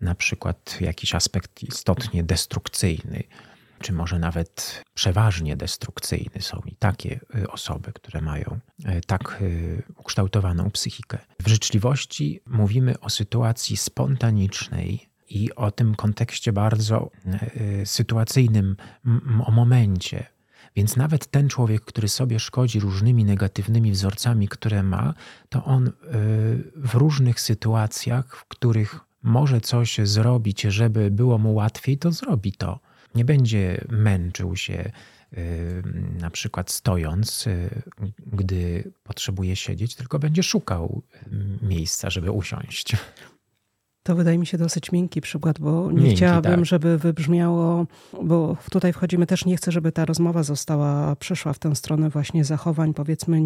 na 0.00 0.14
przykład 0.14 0.76
jakiś 0.80 1.14
aspekt 1.14 1.62
istotnie 1.62 2.22
destrukcyjny, 2.22 3.22
czy 3.84 3.92
może 3.92 4.18
nawet 4.18 4.82
przeważnie 4.94 5.56
destrukcyjny. 5.56 6.40
Są 6.40 6.62
i 6.66 6.76
takie 6.76 7.20
y, 7.36 7.50
osoby, 7.50 7.92
które 7.92 8.20
mają 8.20 8.58
y, 8.80 9.00
tak 9.06 9.38
y, 9.42 9.82
ukształtowaną 9.96 10.70
psychikę. 10.70 11.18
W 11.40 11.48
życzliwości 11.48 12.40
mówimy 12.46 13.00
o 13.00 13.10
sytuacji 13.10 13.76
spontanicznej, 13.76 15.08
i 15.28 15.54
o 15.54 15.70
tym 15.70 15.94
kontekście 15.94 16.52
bardzo 16.52 17.10
sytuacyjnym, 17.84 18.76
o 19.46 19.50
momencie. 19.50 20.26
Więc 20.76 20.96
nawet 20.96 21.26
ten 21.26 21.48
człowiek, 21.48 21.84
który 21.84 22.08
sobie 22.08 22.40
szkodzi 22.40 22.80
różnymi 22.80 23.24
negatywnymi 23.24 23.92
wzorcami, 23.92 24.48
które 24.48 24.82
ma, 24.82 25.14
to 25.48 25.64
on 25.64 25.92
w 26.76 26.94
różnych 26.94 27.40
sytuacjach, 27.40 28.36
w 28.36 28.44
których 28.44 29.00
może 29.22 29.60
coś 29.60 29.98
zrobić, 30.02 30.62
żeby 30.62 31.10
było 31.10 31.38
mu 31.38 31.54
łatwiej, 31.54 31.98
to 31.98 32.12
zrobi 32.12 32.52
to 32.52 32.80
nie 33.14 33.24
będzie 33.24 33.84
męczył 33.88 34.56
się 34.56 34.92
y, 35.32 35.82
na 36.20 36.30
przykład 36.30 36.70
stojąc, 36.70 37.46
y, 37.46 37.82
gdy 38.26 38.92
potrzebuje 39.02 39.56
siedzieć, 39.56 39.94
tylko 39.94 40.18
będzie 40.18 40.42
szukał 40.42 41.02
y, 41.62 41.66
miejsca, 41.66 42.10
żeby 42.10 42.30
usiąść. 42.30 42.96
To 44.02 44.14
wydaje 44.14 44.38
mi 44.38 44.46
się 44.46 44.58
dosyć 44.58 44.92
miękki 44.92 45.20
przykład, 45.20 45.58
bo 45.58 45.92
nie 45.92 46.00
miękki, 46.00 46.16
chciałabym, 46.16 46.54
tak. 46.54 46.64
żeby 46.64 46.98
wybrzmiało, 46.98 47.86
bo 48.22 48.56
tutaj 48.70 48.92
wchodzimy 48.92 49.26
też, 49.26 49.44
nie 49.44 49.56
chcę, 49.56 49.72
żeby 49.72 49.92
ta 49.92 50.04
rozmowa 50.04 50.42
została, 50.42 51.16
przeszła 51.16 51.52
w 51.52 51.58
tę 51.58 51.76
stronę 51.76 52.10
właśnie 52.10 52.44
zachowań, 52.44 52.94
powiedzmy, 52.94 53.40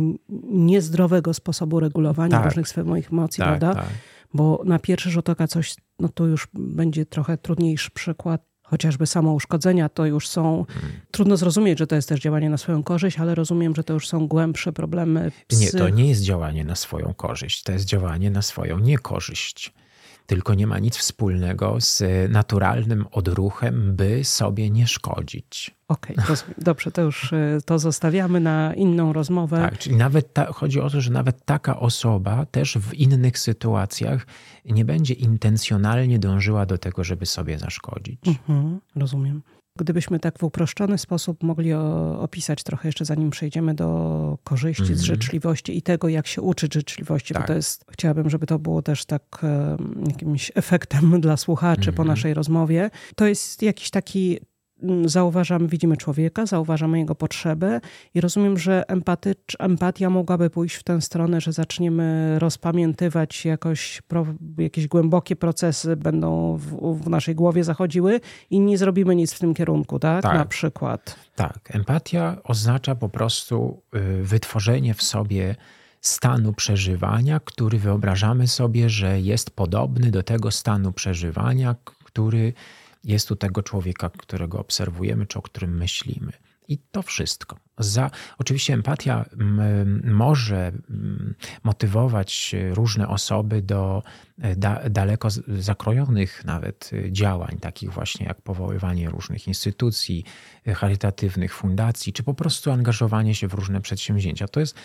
niezdrowego 0.51 1.35
sposobu 1.35 1.81
regulowania 1.81 2.37
tak. 2.37 2.45
różnych 2.45 2.69
swoich 2.69 3.13
emocji, 3.13 3.39
tak, 3.39 3.49
prawda? 3.49 3.83
Tak. 3.83 3.91
Bo 4.35 4.63
na 4.65 4.79
pierwszy 4.79 5.11
rzut 5.11 5.29
oka 5.29 5.47
coś, 5.47 5.77
no 5.99 6.09
to 6.09 6.27
już 6.27 6.49
będzie 6.55 7.07
trochę 7.07 7.39
trudniejszy 7.39 7.91
przykład, 7.91 8.43
chociażby 8.71 9.07
samo 9.07 9.33
uszkodzenia, 9.33 9.89
to 9.89 10.07
już 10.07 10.29
są. 10.29 10.65
Hmm. 10.69 10.93
Trudno 11.11 11.37
zrozumieć, 11.37 11.79
że 11.79 11.87
to 11.87 11.95
jest 11.97 12.09
też 12.09 12.21
działanie 12.21 12.51
na 12.51 12.57
swoją 12.57 12.83
korzyść, 12.83 13.19
ale 13.19 13.35
rozumiem, 13.35 13.75
że 13.75 13.85
to 13.85 13.93
już 13.93 14.09
są 14.09 14.27
głębsze 14.27 14.73
problemy. 14.73 15.33
Psy. 15.47 15.61
Nie, 15.61 15.71
to 15.71 15.89
nie 15.89 16.09
jest 16.09 16.23
działanie 16.23 16.65
na 16.65 16.75
swoją 16.75 17.15
korzyść, 17.15 17.63
to 17.63 17.73
jest 17.73 17.85
działanie 17.85 18.31
na 18.31 18.43
swoją 18.43 18.79
niekorzyść 18.79 19.73
tylko 20.29 20.55
nie 20.55 20.67
ma 20.67 20.79
nic 20.79 20.97
wspólnego 20.97 21.81
z 21.81 22.03
naturalnym 22.33 23.07
odruchem, 23.11 23.97
by 23.97 24.25
sobie 24.25 24.71
nie 24.71 24.87
szkodzić. 24.87 25.77
Okej, 25.89 26.17
okay, 26.17 26.37
dobrze, 26.59 26.91
to 26.91 27.03
już 27.03 27.33
e, 27.33 27.59
to 27.65 27.79
zostawiamy 27.79 28.41
na 28.41 28.75
inną 28.75 29.13
rozmowę. 29.13 29.57
Tak, 29.57 29.79
czyli 29.79 29.97
nawet 29.97 30.35
ta, 30.35 30.53
chodzi 30.53 30.81
o 30.81 30.91
to, 30.91 31.01
że 31.01 31.13
nawet 31.13 31.45
taka 31.45 31.81
osoba 31.81 32.47
też 32.47 32.79
w 32.79 32.95
innych 32.95 33.39
sytuacjach 33.39 34.27
nie 34.65 34.85
będzie 34.85 35.15
intencjonalnie 35.15 36.19
dążyła 36.19 36.67
do 36.67 36.79
tego, 36.79 37.05
żeby 37.05 37.27
sobie 37.27 37.59
zaszkodzić. 37.59 38.21
Mhm, 38.27 38.81
rozumiem. 38.97 39.43
Gdybyśmy 39.79 40.21
tak 40.21 40.39
w 40.39 40.43
uproszczony 40.43 40.99
sposób 40.99 41.43
mogli 41.43 41.73
opisać 42.19 42.63
trochę 42.63 42.89
jeszcze 42.89 43.05
zanim 43.05 43.31
przejdziemy 43.31 43.75
do 43.75 44.39
korzyści 44.45 44.83
mm 44.83 44.95
-hmm. 44.95 44.99
z 44.99 45.01
mhm. 45.01 45.17
życzliwości 45.17 45.79
i 45.79 45.83
tego, 45.83 46.09
jak 46.09 46.27
się 46.27 46.43
uczyć 46.43 46.75
życzliwości, 46.75 47.35
tak. 47.35 47.43
bo 47.43 47.47
to 47.47 47.55
jest, 47.55 47.85
chciałabym, 47.91 48.31
żeby 48.31 48.47
to 48.47 48.59
było 48.59 48.83
też 48.83 49.05
tak 49.05 49.41
jakimś 50.07 50.53
efektem 50.55 51.21
dla 51.21 51.37
słuchaczy 51.37 51.81
mm 51.81 51.93
-hmm. 51.93 51.97
po 51.97 52.03
mhm. 52.03 52.09
naszej 52.09 52.35
rozmowie. 52.35 52.91
To 53.17 53.27
jest 53.27 53.63
jakiś 53.63 53.91
taki 53.91 54.39
zauważamy, 55.05 55.69
widzimy 55.69 55.97
człowieka, 55.97 56.47
zauważamy 56.47 56.99
jego 56.99 57.15
potrzeby 57.15 57.81
i 58.15 58.21
rozumiem, 58.21 58.59
że 58.59 58.89
empatycz, 58.89 59.57
empatia 59.59 60.11
mogłaby 60.11 60.51
pójść 60.51 60.77
w 60.77 60.83
tę 60.83 61.01
stronę, 61.01 61.41
że 61.41 61.53
zaczniemy 61.53 62.39
rozpamiętywać 62.39 63.45
jakoś, 63.45 64.03
pro, 64.09 64.27
jakieś 64.59 64.89
głębokie 64.89 65.37
procesy 65.37 65.97
będą 65.97 66.57
w, 66.57 66.99
w, 67.03 67.09
naszej 67.09 67.35
głowie 67.35 67.65
zachodziły 67.65 68.21
i 68.51 68.61
nie 68.61 68.79
zrobimy 68.79 69.17
nic 69.17 69.33
w 69.35 69.39
tym 69.39 69.55
kierunku, 69.55 69.99
tak? 69.99 70.23
tak. 70.23 70.35
Na 70.35 70.45
przykład. 70.45 71.17
Tak. 71.35 71.59
Empatia 71.73 72.37
oznacza 72.45 72.95
po 72.95 73.09
prostu 73.09 73.83
y, 73.95 74.23
wytworzenie 74.23 74.95
w 74.95 75.03
sobie 75.03 75.57
stanu 76.01 76.53
przeżywania, 76.53 77.41
który 77.41 77.79
wyobrażamy 77.79 78.49
sobie, 78.49 78.91
że 78.91 79.21
jest 79.21 79.51
podobny 79.51 80.11
do 80.11 80.23
tego 80.23 80.51
stanu 80.51 80.93
przeżywania, 80.93 81.77
który 82.05 82.53
jest 83.05 83.31
u 83.31 83.37
tego 83.37 83.63
człowieka, 83.63 84.11
którego 84.11 84.59
obserwujemy, 84.59 85.27
czy 85.27 85.39
o 85.39 85.43
którym 85.43 85.77
myślimy. 85.77 86.33
I 86.69 86.79
to 86.79 87.03
wszystko. 87.03 87.57
Za, 87.79 88.11
oczywiście 88.39 88.75
empatia 88.75 89.25
może 90.05 90.73
motywować 91.63 92.55
różne 92.71 93.09
osoby 93.09 93.63
do 93.63 94.03
e, 94.39 94.57
da, 94.57 94.91
daleko 94.91 95.29
zakrojonych 95.49 96.45
nawet 96.45 96.91
e, 96.93 97.13
działań, 97.13 97.59
takich 97.61 97.93
właśnie 97.93 98.27
jak 98.27 98.43
powoływanie 98.43 99.11
różnych 99.11 99.49
instytucji 99.49 100.25
e, 100.67 100.75
charytatywnych, 100.75 101.55
fundacji, 101.55 102.13
czy 102.13 102.23
po 102.23 102.35
prostu 102.35 102.71
angażowanie 102.71 103.35
się 103.35 103.49
w 103.49 103.55
różne 103.55 103.81
przedsięwzięcia. 103.81 104.49
To 104.49 104.61
jest 104.61 104.79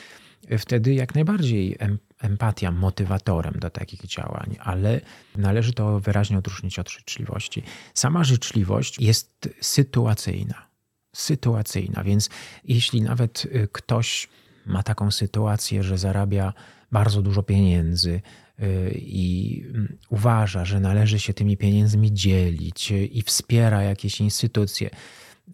wtedy 0.59 0.93
jak 0.93 1.15
najbardziej 1.15 1.77
empatia 2.23 2.71
motywatorem 2.71 3.53
do 3.59 3.69
takich 3.69 4.05
działań, 4.05 4.55
ale 4.59 5.01
należy 5.35 5.73
to 5.73 5.99
wyraźnie 5.99 6.37
odróżnić 6.37 6.79
od 6.79 6.89
życzliwości. 6.89 7.63
Sama 7.93 8.23
życzliwość 8.23 8.99
jest 8.99 9.49
sytuacyjna. 9.61 10.67
Sytuacyjna, 11.15 12.03
więc 12.03 12.29
jeśli 12.63 13.01
nawet 13.01 13.45
y, 13.45 13.67
ktoś 13.71 14.29
ma 14.65 14.83
taką 14.83 15.11
sytuację, 15.11 15.83
że 15.83 15.97
zarabia 15.97 16.53
bardzo 16.91 17.21
dużo 17.21 17.43
pieniędzy 17.43 18.21
y, 18.59 18.91
i 18.97 19.61
mm, 19.65 19.97
uważa, 20.09 20.65
że 20.65 20.79
należy 20.79 21.19
się 21.19 21.33
tymi 21.33 21.57
pieniędzmi 21.57 22.13
dzielić 22.13 22.91
i 22.91 23.21
wspiera 23.21 23.83
jakieś 23.83 24.21
instytucje 24.21 24.89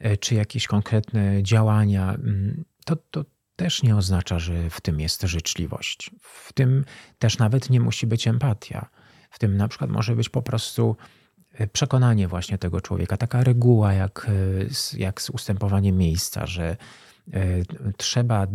y, 0.06 0.18
czy 0.18 0.36
jakieś 0.36 0.68
konkretne 0.68 1.44
działania, 1.44 2.14
mm, 2.14 2.64
to, 2.86 2.96
to, 2.96 3.26
też 3.60 3.84
nie 3.84 3.96
oznacza, 3.96 4.40
że 4.40 4.70
w 4.70 4.82
tym 4.82 5.00
jest 5.00 5.22
życzliwość. 5.22 6.12
W 6.22 6.54
tym 6.54 6.86
też 7.20 7.38
nawet 7.38 7.70
nie 7.70 7.80
musi 7.80 8.08
być 8.08 8.28
empatia. 8.28 8.90
W 9.30 9.40
tym 9.40 9.58
na 9.58 9.68
przykład 9.68 9.92
może 9.92 10.16
być 10.16 10.30
po 10.30 10.42
prostu 10.42 10.96
e, 11.54 11.68
przekonanie 11.68 12.28
właśnie 12.28 12.58
tego 12.58 12.82
człowieka, 12.82 13.18
taka 13.18 13.44
reguła 13.44 13.94
jak, 13.94 14.28
e, 14.96 14.98
jak 14.98 15.22
z 15.22 15.30
ustępowaniem 15.30 15.98
miejsca, 15.98 16.46
że 16.46 16.78
E, 17.34 17.42
trzeba 17.98 18.48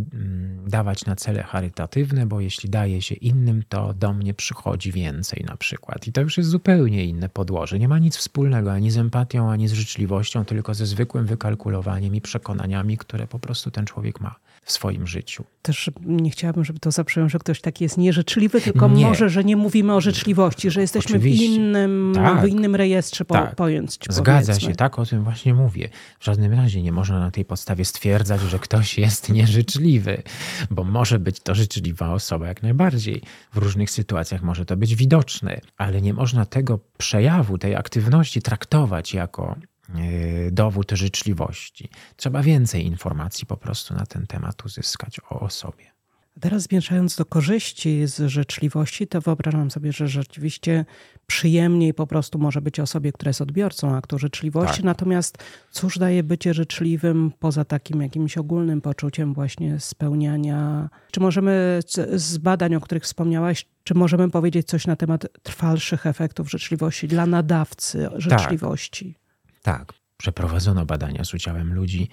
dawać 0.66 1.06
na 1.06 1.16
cele 1.16 1.42
charytatywne, 1.42 2.26
bo 2.26 2.40
jeśli 2.40 2.70
daje 2.70 3.02
się 3.02 3.14
innym, 3.14 3.62
to 3.68 3.94
do 3.94 4.12
mnie 4.12 4.34
przychodzi 4.34 4.92
więcej 4.92 5.44
na 5.49 5.56
przykład. 5.56 6.06
I 6.06 6.12
to 6.12 6.20
już 6.20 6.37
jest 6.37 6.50
zupełnie 6.50 7.04
inne 7.04 7.28
podłoże. 7.28 7.78
Nie 7.78 7.88
ma 7.88 7.99
nic 7.99 8.16
wspólnego 8.16 8.73
ani 8.73 8.90
z 8.90 8.96
empatią, 8.96 9.50
ani 9.50 9.68
z 9.68 9.73
życzliwością, 9.73 10.44
tylko 10.44 10.75
ze 10.75 10.87
zwykłym 10.87 11.26
wykalkulowaniem 11.26 12.14
i 12.14 12.20
przekonaniami, 12.20 12.99
które 12.99 13.26
po 13.26 13.38
prostu 13.38 13.70
ten 13.70 13.87
człowiek 13.87 14.20
ma 14.20 14.34
w 14.64 14.73
swoim 14.73 15.06
życiu. 15.06 15.44
Też 15.62 15.90
nie 16.04 16.30
chciałabym, 16.30 16.64
żeby 16.64 16.78
to 16.78 16.90
zabrzmiało, 16.90 17.28
że 17.28 17.38
ktoś 17.38 17.61
taki 17.61 17.85
jest 17.85 17.99
nieżyczliwy, 17.99 18.61
tylko 18.61 18.88
nie. 18.88 19.06
może, 19.06 19.28
że 19.28 19.44
nie 19.44 19.56
mówimy 19.56 19.94
o 19.94 20.00
życzliwości, 20.00 20.71
że 20.71 20.80
jesteśmy 20.80 21.18
w 21.18 21.26
innym, 21.26 22.12
tak. 22.14 22.40
w 22.40 22.49
innym 22.49 22.75
rejestrze 22.75 23.25
po, 23.25 23.35
tak. 23.35 23.54
pojęć. 23.54 23.99
Zgadza 24.11 24.52
powiedzmy. 24.52 24.71
się, 24.71 24.76
tak 24.76 24.99
o 24.99 25.06
tym 25.06 25.25
właśnie 25.25 25.54
mówię. 25.54 25.89
W 26.19 26.25
żadnym 26.25 26.52
razie 26.52 26.82
nie 26.82 26.93
można 26.93 27.21
na 27.21 27.30
tej 27.30 27.45
podstawie 27.45 27.84
stwierdzać, 27.84 28.41
że 28.41 28.58
ktoś 28.58 28.99
jest 28.99 29.28
nieżyczliwy, 29.28 30.23
bo 30.71 30.84
może 30.84 31.19
być 31.19 31.41
to 31.41 31.54
życzliwa 31.54 32.12
osoba 32.12 32.49
jak 32.49 32.62
najbardziej. 32.62 33.23
W 33.52 33.56
różnych 33.56 33.91
sytuacjach 33.91 34.43
może 34.43 34.65
to 34.65 34.76
być 34.76 34.95
widoczne, 34.95 35.60
ale 35.76 36.02
nie 36.02 36.15
można 36.15 36.47
tego 36.47 36.78
przejawu, 36.99 37.58
tej 37.58 37.75
aktywności 37.75 38.43
traktować 38.43 39.15
jako 39.15 39.56
dowód 40.50 40.92
życzliwości. 40.92 41.88
Trzeba 42.16 42.42
więcej 42.42 42.86
informacji 42.86 43.47
po 43.47 43.56
prostu 43.56 43.94
na 43.94 44.06
ten 44.06 44.26
temat 44.26 44.64
uzyskać 44.64 45.20
o 45.30 45.40
osobie. 45.40 45.94
Teraz 46.40 46.62
zmierzając 46.62 47.16
do 47.16 47.25
korzyści 47.25 48.06
z 48.06 48.30
życzliwości, 48.30 49.06
to 49.06 49.20
wyobrażam 49.20 49.70
sobie, 49.70 49.92
że 49.92 50.08
rzeczywiście 50.08 50.84
przyjemniej 51.26 51.94
po 51.94 52.06
prostu 52.06 52.38
może 52.38 52.60
być 52.60 52.80
osobie, 52.80 53.12
która 53.12 53.28
jest 53.28 53.40
odbiorcą 53.40 53.97
aktu 53.97 54.18
życzliwości. 54.18 54.76
Tak. 54.76 54.84
Natomiast 54.84 55.38
cóż 55.70 55.99
daje 55.99 56.23
bycie 56.23 56.54
życzliwym 56.54 57.32
poza 57.38 57.64
takim 57.64 58.02
jakimś 58.02 58.38
ogólnym 58.38 58.80
poczuciem 58.80 59.34
właśnie 59.34 59.80
spełniania? 59.80 60.88
Czy 61.10 61.20
możemy 61.20 61.80
z 62.14 62.38
badań, 62.38 62.75
o 62.75 62.80
których 62.80 63.02
wspomniałaś, 63.02 63.66
czy 63.84 63.94
możemy 63.94 64.30
powiedzieć 64.30 64.66
coś 64.66 64.86
na 64.86 64.97
temat 64.97 65.26
trwalszych 65.42 66.06
efektów 66.06 66.50
życzliwości 66.50 67.08
dla 67.08 67.26
nadawcy 67.26 68.08
życzliwości? 68.16 69.14
Tak, 69.14 69.24
tak. 69.65 69.93
przeprowadzono 70.17 70.87
badania 70.87 71.25
z 71.25 71.35
udziałem 71.35 71.75
ludzi, 71.75 72.09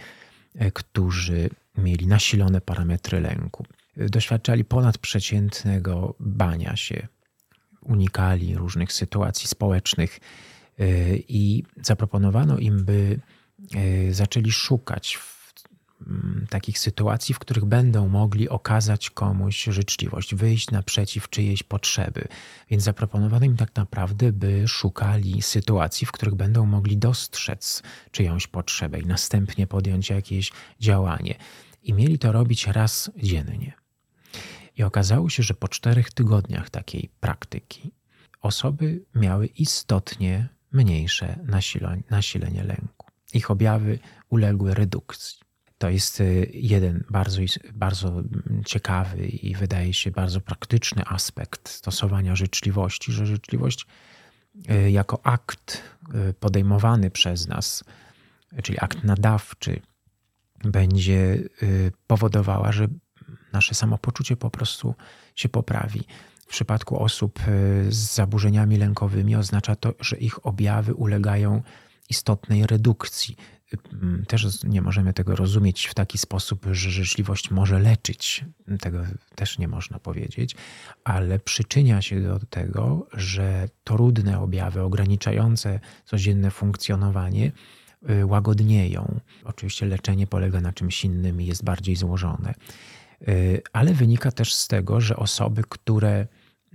e, 0.56 0.72
którzy 0.72 1.50
mieli 1.78 2.08
nasilone 2.08 2.62
parametry 2.62 3.20
lęku 3.20 3.66
doświadczali 3.98 4.66
ponadprzeciętnego 4.66 6.16
bania 6.20 6.76
się, 6.76 7.08
unikali 7.82 8.56
różnych 8.56 8.94
sytuacji 8.94 9.48
społecznych 9.48 10.20
y, 10.80 11.24
i 11.28 11.64
zaproponowano 11.82 12.58
im, 12.58 12.86
by 12.86 13.20
zaczęli 14.12 14.52
szukać 14.52 15.16
mm, 15.16 15.41
takich 16.50 16.80
sytuacji, 16.80 17.36
w 17.36 17.40
których 17.40 17.66
będą 17.66 18.08
mogli 18.08 18.50
okazać 18.50 19.10
komuś 19.10 19.64
życzliwość, 19.64 20.36
wyjść 20.36 20.72
naprzeciw 20.72 21.30
czyjejś 21.30 21.64
potrzeby. 21.64 22.28
Więc 22.70 22.84
zaproponowano 22.84 23.46
im 23.46 23.58
tak 23.58 23.76
naprawdę, 23.76 24.32
by 24.32 24.68
szukali 24.68 25.42
sytuacji, 25.42 26.08
w 26.08 26.12
których 26.12 26.36
będą 26.36 26.66
mogli 26.66 26.98
dostrzec 26.98 27.84
czyjąś 28.12 28.48
potrzebę 28.48 29.00
i 29.00 29.06
następnie 29.06 29.68
podjąć 29.68 30.10
jakieś 30.10 30.52
działanie. 30.80 31.36
I 31.84 31.94
mieli 31.94 32.20
to 32.20 32.32
robić 32.32 32.68
raz 32.68 33.12
dziennie. 33.18 33.74
I 34.78 34.84
okazało 34.84 35.30
się, 35.30 35.44
że 35.44 35.54
po 35.54 35.68
czterech 35.68 36.12
tygodniach 36.12 36.70
takiej 36.70 37.10
praktyki 37.20 37.92
osoby 38.42 39.06
miały 39.16 39.46
istotnie 39.46 40.50
mniejsze 40.72 41.40
nasilenie, 41.44 42.04
nasilenie 42.10 42.64
lęku. 42.64 43.08
Ich 43.34 43.52
objawy 43.52 44.00
uległy 44.30 44.74
redukcji. 44.74 45.41
To 45.82 45.90
jest 45.90 46.22
y, 46.22 46.50
jeden 46.54 47.04
bardzo, 47.10 47.42
bardzo 47.74 48.24
ciekawy 48.66 49.28
i 49.28 49.56
wydaje 49.56 49.94
się 49.94 50.12
bardzo 50.12 50.42
praktyczny 50.42 51.04
aspekt 51.06 51.70
stosowania 51.70 52.36
życzliwości, 52.36 53.12
że 53.12 53.26
życzliwość 53.26 53.86
y, 54.72 54.92
jako 54.92 55.26
akt 55.26 55.82
y, 56.30 56.34
podejmowany 56.34 57.12
przez 57.12 57.48
nas, 57.48 57.84
czyli 58.64 58.78
akt 58.82 59.04
nadawczy, 59.04 59.82
będzie 60.64 61.40
powodowała, 62.08 62.72
że 62.72 62.88
nasze 63.54 63.76
samopoczucie 63.76 64.36
po 64.36 64.50
prostu 64.50 64.96
się 65.36 65.50
poprawi. 65.50 66.04
W 66.48 66.50
przypadku 66.50 67.04
osób 67.04 67.40
z 67.90 68.16
zaburzeniami 68.16 68.78
lękowymi 68.78 69.36
oznacza 69.36 69.76
to, 69.76 69.94
że 70.00 70.18
ich 70.18 70.46
objawy 70.46 70.94
ulegają 70.94 71.62
istotnej 72.10 72.68
redukcji. 72.68 73.36
Mm, 73.94 74.26
też 74.26 74.64
nie 74.64 74.82
możemy 74.82 75.14
tego 75.14 75.36
rozumieć 75.36 75.86
w 75.86 75.94
taki 75.94 76.18
sposób, 76.18 76.66
że 76.72 76.92
życzliwość 76.92 77.52
może 77.52 77.80
leczyć. 77.80 78.46
Tego 78.80 79.00
też 79.36 79.58
nie 79.58 79.68
można 79.68 80.00
powiedzieć, 80.00 80.56
ale 81.04 81.40
przyczynia 81.40 82.02
się 82.02 82.22
do 82.22 82.40
tego, 82.40 83.08
że 83.14 83.70
trudne 83.84 84.40
objawy 84.40 84.82
ograniczające 84.82 85.80
codzienne 86.06 86.52
funkcjonowanie 86.52 87.52
e, 88.06 88.26
łagodnieją. 88.26 89.20
Oczywiście 89.44 89.86
leczenie 89.86 90.28
polega 90.28 90.62
na 90.62 90.74
czymś 90.74 91.06
innym 91.06 91.42
i 91.42 91.46
jest 91.46 91.64
bardziej 91.64 91.96
złożone. 91.96 92.54
Y, 93.28 93.62
ale 93.74 93.94
wynika 93.94 94.32
też 94.32 94.54
z 94.54 94.68
tego, 94.68 95.02
że 95.02 95.16
osoby, 95.16 95.64
które 95.70 96.28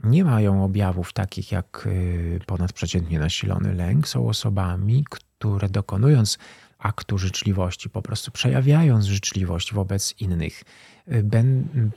nie 0.04 0.24
mają 0.24 0.64
objawów 0.64 1.12
takich 1.12 1.52
jak 1.52 1.86
y, 1.86 2.40
ponadprzeciętnie 2.46 3.18
nasilony 3.18 3.74
lęk, 3.74 4.08
są 4.08 4.28
osobami, 4.28 5.04
które 5.10 5.68
dokonując 5.68 6.38
aktu 6.86 7.18
życzliwości, 7.18 7.90
po 7.90 8.02
prostu 8.02 8.30
przejawiając 8.30 9.04
życzliwość 9.04 9.74
wobec 9.74 10.14
innych, 10.20 10.62
y, 11.12 11.24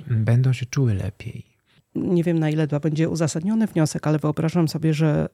będą 0.07 0.53
się 0.53 0.65
czuły 0.65 0.93
lepiej. 0.93 1.45
Nie 1.95 2.23
wiem, 2.23 2.39
na 2.39 2.49
ile 2.49 2.67
to 2.67 2.79
będzie 2.79 3.09
uzasadniony 3.09 3.67
wniosek, 3.67 4.07
ale 4.07 4.19
wyobrażam 4.19 4.67
sobie, 4.67 4.93
że 4.93 5.29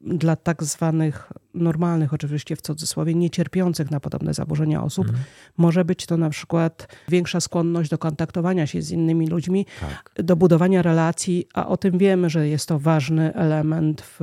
dla 0.00 0.36
tak 0.36 0.64
zwanych 0.64 1.32
normalnych, 1.54 2.14
oczywiście 2.14 2.56
w 2.56 2.60
cudzysłowie, 2.60 3.14
niecierpiących 3.14 3.90
na 3.90 4.00
podobne 4.00 4.34
zaburzenia 4.34 4.82
osób, 4.82 5.08
mm. 5.08 5.20
może 5.56 5.84
być 5.84 6.06
to 6.06 6.16
na 6.16 6.30
przykład 6.30 6.88
większa 7.08 7.40
skłonność 7.40 7.90
do 7.90 7.98
kontaktowania 7.98 8.66
się 8.66 8.82
z 8.82 8.90
innymi 8.90 9.28
ludźmi, 9.28 9.66
tak. 9.80 10.12
do 10.24 10.36
budowania 10.36 10.82
relacji, 10.82 11.46
a 11.54 11.68
o 11.68 11.76
tym 11.76 11.98
wiemy, 11.98 12.30
że 12.30 12.48
jest 12.48 12.68
to 12.68 12.78
ważny 12.78 13.34
element 13.34 14.02
w 14.02 14.20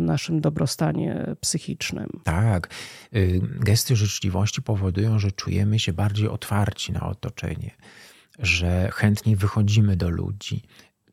naszym 0.00 0.40
dobrostanie 0.40 1.34
psychicznym. 1.40 2.08
Tak. 2.24 2.68
Y, 3.14 3.40
gesty 3.60 3.96
życzliwości 3.96 4.62
powodują, 4.62 5.18
że 5.18 5.32
czujemy 5.32 5.78
się 5.78 5.92
bardziej 5.92 6.28
otwarci 6.28 6.92
na 6.92 7.00
otoczenie, 7.00 7.70
że 8.38 8.90
chętniej 8.92 9.36
wychodzimy 9.36 9.96
do 9.96 10.08
ludzi, 10.08 10.62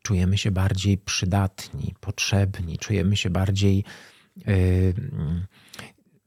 czujemy 0.04 0.38
się 0.38 0.50
bardziej 0.50 0.98
przydatni, 0.98 1.94
potrzebni, 2.00 2.78
czujemy 2.78 3.16
się 3.16 3.30
bardziej 3.30 3.84
yy, 4.36 4.94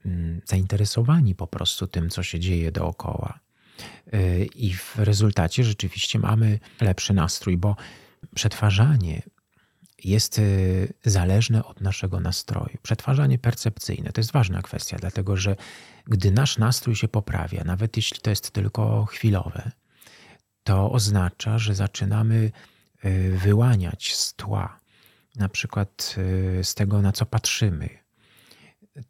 yy, 0.06 0.42
zainteresowani 0.46 1.36
po 1.36 1.48
prostu 1.48 1.88
tym, 1.88 2.10
co 2.10 2.24
się 2.24 2.40
dzieje 2.40 2.72
dookoła. 2.72 3.40
Yy, 4.14 4.46
I 4.46 4.74
w 4.74 4.96
rezultacie 4.98 5.64
rzeczywiście 5.64 6.20
mamy 6.20 6.60
lepszy 6.82 7.14
nastrój, 7.14 7.58
bo 7.58 7.76
przetwarzanie 8.36 9.22
jest 10.04 10.40
y, 10.40 10.94
zależne 11.06 11.66
od 11.66 11.82
naszego 11.82 12.20
nastroju. 12.20 12.78
Przetwarzanie 12.82 13.40
percepcyjne 13.40 14.12
to 14.12 14.22
jest 14.22 14.32
ważna 14.32 14.62
kwestia, 14.62 14.98
dlatego 14.98 15.38
że 15.38 15.56
gdy 16.08 16.32
nasz 16.32 16.58
nastrój 16.58 16.96
się 16.96 17.08
poprawia, 17.08 17.64
nawet 17.64 17.98
jeśli 17.98 18.20
to 18.20 18.30
jest 18.30 18.52
tylko 18.52 19.06
chwilowe, 19.06 19.72
to 20.64 20.92
oznacza, 20.92 21.60
że 21.60 21.76
zaczynamy 21.76 22.52
wyłaniać 23.38 24.16
z 24.16 24.34
tła, 24.34 24.80
na 25.38 25.50
przykład 25.50 26.16
y, 26.60 26.64
z 26.64 26.76
tego, 26.76 27.02
na 27.02 27.12
co 27.12 27.26
patrzymy, 27.26 27.90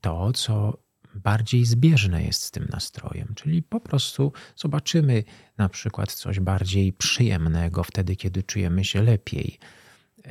to, 0.01 0.31
co 0.33 0.77
bardziej 1.15 1.65
zbieżne 1.65 2.23
jest 2.23 2.43
z 2.43 2.51
tym 2.51 2.67
nastrojem, 2.69 3.33
czyli 3.35 3.63
po 3.63 3.79
prostu 3.79 4.33
zobaczymy 4.55 5.23
na 5.57 5.69
przykład 5.69 6.13
coś 6.13 6.39
bardziej 6.39 6.93
przyjemnego 6.93 7.83
wtedy, 7.83 8.15
kiedy 8.15 8.43
czujemy 8.43 8.85
się 8.85 9.01
lepiej. 9.01 9.59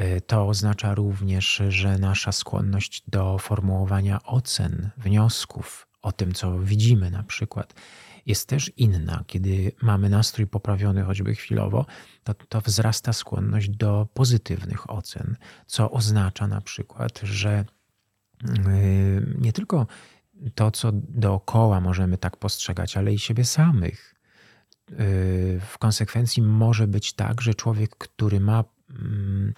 Y, 0.01 0.21
to 0.21 0.49
oznacza 0.49 0.95
również, 0.95 1.62
że 1.69 1.99
nasza 1.99 2.33
skłonność 2.33 3.03
do 3.09 3.38
formułowania 3.38 4.23
ocen, 4.23 4.90
wniosków 4.97 5.87
o 6.03 6.12
tym, 6.12 6.33
co 6.33 6.59
widzimy, 6.59 7.11
na 7.11 7.23
przykład, 7.23 7.75
jest 8.27 8.49
też 8.49 8.73
inna. 8.77 9.25
Kiedy 9.27 9.73
mamy 9.83 10.09
nastrój 10.09 10.47
poprawiony 10.47 11.03
choćby 11.03 11.35
chwilowo, 11.35 11.87
to, 12.25 12.35
to 12.35 12.61
wzrasta 12.61 13.12
skłonność 13.12 13.69
do 13.69 14.09
pozytywnych 14.15 14.91
ocen, 14.91 15.37
co 15.67 15.91
oznacza 15.91 16.47
na 16.47 16.61
przykład, 16.61 17.21
że 17.23 17.65
yy, 18.45 19.35
nie 19.39 19.53
tylko 19.53 19.87
to, 20.55 20.71
co 20.71 20.91
dookoła 20.93 21.81
możemy 21.81 22.19
tak 22.19 22.37
postrzegać, 22.37 22.97
ale 22.97 23.15
i 23.15 23.19
siebie 23.19 23.45
samych. 23.45 24.15
Yy, 24.91 24.97
w 25.61 25.79
konsekwencji 25.79 26.43
może 26.43 26.87
być 26.87 27.12
tak, 27.12 27.41
że 27.41 27.55
człowiek, 27.55 27.97
który 27.99 28.41
ma 28.41 28.65
mm, 28.91 29.55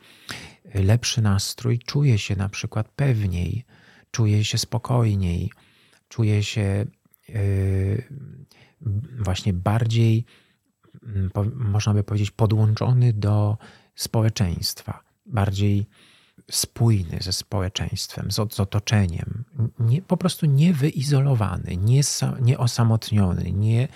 lepszy 0.74 1.22
nastrój, 1.22 1.78
czuje 1.78 2.18
się 2.18 2.36
na 2.36 2.48
przykład 2.48 2.88
pewniej, 2.88 3.64
czuje 4.10 4.44
się 4.44 4.58
spokojniej, 4.58 5.50
czuje 6.08 6.42
się 6.42 6.86
właśnie 9.18 9.52
bardziej, 9.52 10.24
mm, 11.02 11.30
można 11.54 11.94
by 11.94 12.04
powiedzieć, 12.04 12.30
podłączony 12.30 13.12
do 13.12 13.58
społeczeństwa, 13.94 15.02
bardziej 15.26 15.86
spójny 16.50 17.18
ze 17.20 17.32
społeczeństwem, 17.32 18.30
z, 18.30 18.54
z 18.54 18.60
otoczeniem, 18.60 19.44
nie, 19.78 20.02
po 20.02 20.16
prostu 20.16 20.46
nie 20.46 20.72
wyizolowany, 20.72 21.76
nie, 21.76 22.00
nie 22.40 22.58
osamotniony, 22.58 23.52
nie 23.52 23.88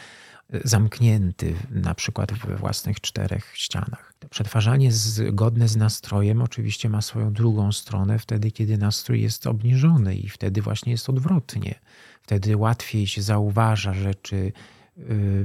zamknięty 0.65 1.55
na 1.71 1.95
przykład 1.95 2.33
we 2.33 2.57
własnych 2.57 3.01
czterech 3.01 3.53
ścianach. 3.55 4.15
Przetwarzanie 4.31 4.93
zgodne 4.93 5.69
z 5.69 5.77
nastrojem 5.77 6.43
oczywiście 6.43 6.89
ma 6.89 7.03
swoją 7.03 7.33
drugą 7.33 7.73
stronę 7.73 8.19
wtedy, 8.19 8.51
kiedy 8.51 8.79
nastrój 8.79 9.23
jest 9.23 9.47
obniżony 9.47 10.17
i 10.17 10.29
wtedy 10.29 10.63
właśnie 10.63 10.93
jest 10.93 11.09
odwrotnie. 11.09 11.75
Wtedy 12.23 12.57
łatwiej 12.57 13.07
się 13.07 13.23
zauważa 13.23 13.95
rzeczy 13.95 14.53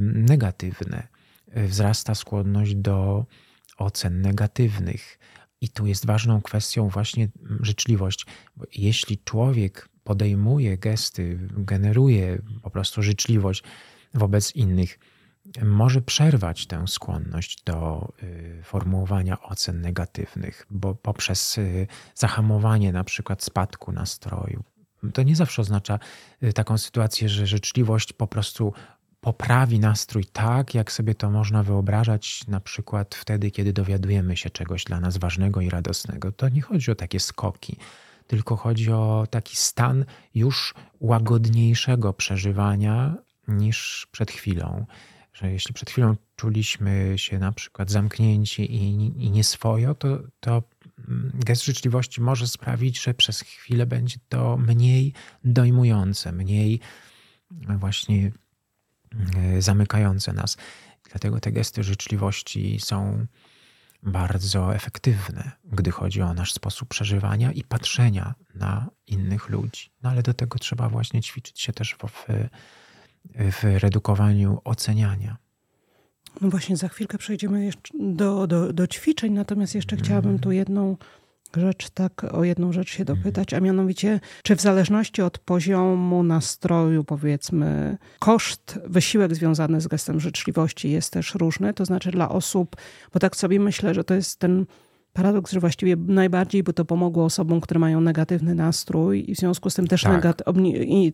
negatywne. 0.02 1.08
Wzrasta 1.56 2.16
skłonność 2.16 2.76
do 2.76 3.26
ocen 3.78 4.22
negatywnych. 4.22 5.20
I 5.62 5.70
tu 5.70 5.86
jest 5.86 6.06
ważną 6.06 6.42
kwestią 6.42 6.90
właśnie 6.90 7.28
życzliwość. 7.62 8.26
Bo 8.56 8.66
jeśli 8.76 9.18
człowiek 9.18 9.90
podejmuje 10.04 10.78
gesty, 10.78 11.40
generuje 11.52 12.42
po 12.62 12.70
prostu 12.70 13.04
życzliwość 13.04 13.63
wobec 14.13 14.56
innych, 14.56 15.00
może 15.62 16.02
przerwać 16.02 16.68
tę 16.68 16.88
skłonność 16.88 17.63
do 17.63 18.08
y, 18.24 18.62
formułowania 18.63 19.42
ocen 19.42 19.82
negatywnych, 19.82 20.66
bo 20.70 20.96
poprzez 20.96 21.58
y, 21.58 21.88
zahamowanie 22.16 22.92
na 22.92 23.04
przykład 23.04 23.44
spadku 23.44 23.92
nastroju. 23.92 24.63
To 25.14 25.24
nie 25.24 25.36
zawsze 25.36 25.62
oznacza 25.62 26.00
y, 26.44 26.54
taką 26.54 26.78
sytuację, 26.78 27.30
że 27.30 27.48
życzliwość 27.48 28.14
po 28.14 28.28
prostu 28.28 28.74
poprawi 29.22 29.80
nastrój 29.80 30.26
tak, 30.26 30.74
jak 30.74 30.92
sobie 30.92 31.16
to 31.16 31.30
można 31.30 31.64
wyobrażać, 31.64 32.48
na 32.48 32.60
przykład 32.60 33.16
wtedy, 33.16 33.52
kiedy 33.52 33.74
dowiadujemy 33.74 34.38
się 34.38 34.50
czegoś 34.50 34.84
dla 34.84 35.00
nas 35.00 35.18
ważnego 35.18 35.62
i 35.62 35.70
radosnego. 35.70 36.32
To 36.32 36.50
nie 36.50 36.62
chodzi 36.62 36.92
o 36.92 36.96
takie 36.96 37.20
skoki, 37.20 37.78
tylko 38.28 38.56
chodzi 38.56 38.92
o 38.92 39.28
taki 39.30 39.56
stan 39.56 40.06
już 40.36 40.74
łagodniejszego 41.00 42.14
przeżywania 42.14 43.16
niż 43.48 44.08
przed 44.12 44.32
chwilą. 44.32 44.86
Że 45.34 45.52
jeśli 45.52 45.74
przed 45.74 45.90
chwilą 45.90 46.16
czuliśmy 46.36 47.14
się 47.16 47.40
na 47.40 47.52
przykład 47.52 47.92
zamknięci 47.92 48.76
i, 48.76 48.94
i 49.26 49.32
nieswojo, 49.32 49.96
to, 49.96 50.20
to 50.40 50.64
gest 51.34 51.66
życzliwości 51.66 52.22
może 52.22 52.48
sprawić, 52.48 53.02
że 53.02 53.14
przez 53.14 53.42
chwilę 53.42 53.86
będzie 53.86 54.18
to 54.30 54.58
mniej 54.58 55.14
dojmujące, 55.44 56.32
mniej 56.32 56.80
właśnie 57.52 58.32
E, 59.36 59.62
zamykające 59.62 60.34
nas. 60.34 60.58
Dlatego 61.10 61.40
te 61.40 61.52
gesty 61.52 61.84
życzliwości 61.84 62.80
są 62.80 63.26
bardzo 64.04 64.76
efektywne, 64.76 65.52
gdy 65.64 65.92
chodzi 65.92 66.22
o 66.22 66.34
nasz 66.34 66.54
sposób 66.54 66.90
przeżywania 66.90 67.52
i 67.52 67.64
patrzenia 67.64 68.36
na 68.56 68.90
innych 69.08 69.50
ludzi. 69.50 69.90
No 70.04 70.10
ale 70.10 70.24
do 70.24 70.34
tego 70.34 70.60
trzeba 70.60 70.90
właśnie 70.90 71.22
ćwiczyć 71.22 71.62
się 71.62 71.74
też 71.74 71.96
w, 72.08 72.26
w 73.36 73.64
redukowaniu 73.64 74.62
oceniania. 74.64 75.38
No 76.41 76.50
właśnie, 76.50 76.78
za 76.78 76.88
chwilkę 76.88 77.17
przejdziemy 77.17 77.65
jeszcze 77.65 77.93
do, 78.00 78.47
do, 78.47 78.73
do 78.73 78.88
ćwiczeń, 78.88 79.34
natomiast 79.34 79.76
jeszcze 79.76 79.95
mm. 79.95 80.06
chciałabym 80.06 80.39
tu 80.39 80.52
jedną 80.52 80.97
rzecz, 81.56 81.89
tak 81.89 82.23
o 82.23 82.43
jedną 82.43 82.73
rzecz 82.73 82.89
się 82.89 83.02
mhm. 83.02 83.17
dopytać, 83.17 83.54
a 83.54 83.60
mianowicie, 83.60 84.19
czy 84.43 84.56
w 84.56 84.62
zależności 84.62 85.21
od 85.21 85.38
poziomu 85.38 86.23
nastroju, 86.23 87.04
powiedzmy, 87.04 87.97
koszt, 88.19 88.80
wysiłek 88.86 89.36
związany 89.36 89.82
z 89.82 89.88
gestem 89.88 90.19
życzliwości 90.19 90.91
jest 90.91 91.13
też 91.13 91.36
różny, 91.36 91.73
to 91.73 91.86
znaczy 91.86 92.12
dla 92.12 92.30
osób, 92.30 92.76
bo 93.13 93.19
tak 93.19 93.36
sobie 93.36 93.60
myślę, 93.60 93.93
że 93.93 94.04
to 94.04 94.13
jest 94.13 94.39
ten 94.39 94.65
paradoks, 95.13 95.52
że 95.52 95.60
właściwie 95.60 95.95
najbardziej 95.95 96.63
by 96.63 96.73
to 96.73 96.86
pomogło 96.86 97.26
osobom, 97.26 97.62
które 97.62 97.80
mają 97.80 98.02
negatywny 98.02 98.56
nastrój 98.56 99.32
i 99.32 99.36
w 99.36 99.38
związku 99.38 99.69
z 99.69 99.73
tym 99.73 99.88
też 99.88 100.02
tak. 100.02 100.41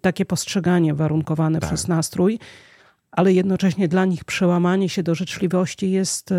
takie 0.02 0.26
postrzeganie 0.26 0.94
warunkowane 0.94 1.60
tak. 1.60 1.70
przez 1.70 1.88
nastrój, 1.88 2.40
ale 3.16 3.34
jednocześnie 3.34 3.88
dla 3.88 4.06
nich 4.06 4.26
przełamanie 4.26 4.90
się 4.90 5.04
do 5.04 5.16
życzliwości 5.16 5.92
jest 5.92 6.32
e, 6.32 6.36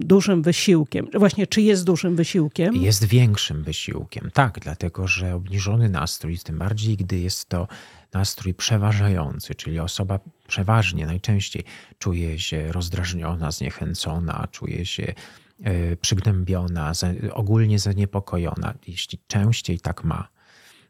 dużym 0.00 0.42
wysiłkiem. 0.42 1.06
Właśnie, 1.14 1.46
czy 1.46 1.62
jest 1.62 1.84
dużym 1.84 2.16
wysiłkiem? 2.16 2.76
Jest 2.76 3.04
większym 3.04 3.62
wysiłkiem, 3.62 4.30
tak, 4.34 4.60
dlatego 4.60 5.06
że 5.06 5.34
obniżony 5.34 5.88
nastrój, 5.88 6.38
tym 6.38 6.58
bardziej 6.58 6.96
gdy 6.96 7.18
jest 7.18 7.48
to 7.48 7.68
nastrój 8.12 8.54
przeważający, 8.54 9.54
czyli 9.54 9.80
osoba 9.80 10.18
przeważnie, 10.48 11.06
najczęściej 11.06 11.64
czuje 11.98 12.38
się 12.38 12.72
rozdrażniona, 12.72 13.50
zniechęcona, 13.50 14.48
czuje 14.50 14.86
się 14.86 15.14
e, 15.62 15.96
przygnębiona, 15.96 16.92
ogólnie 17.32 17.78
zaniepokojona. 17.78 18.74
Jeśli 18.86 19.18
częściej 19.26 19.80
tak 19.80 20.04
ma, 20.04 20.28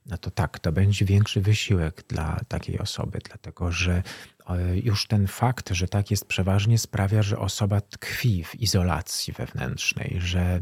no 0.06 0.18
to 0.18 0.30
tak, 0.30 0.58
to 0.58 0.72
będzie 0.72 1.04
większy 1.04 1.40
wysiłek 1.40 2.04
dla 2.08 2.40
takiej 2.48 2.78
osoby, 2.78 3.18
dlatego 3.28 3.72
że 3.72 4.02
e, 4.48 4.78
już 4.78 5.06
ten 5.06 5.26
fakt, 5.26 5.70
że 5.70 5.88
tak 5.88 6.10
jest 6.10 6.26
przeważnie, 6.26 6.78
sprawia, 6.78 7.22
że 7.22 7.38
osoba 7.38 7.80
tkwi 7.80 8.44
w 8.44 8.54
izolacji 8.54 9.32
wewnętrznej, 9.32 10.16
że 10.20 10.60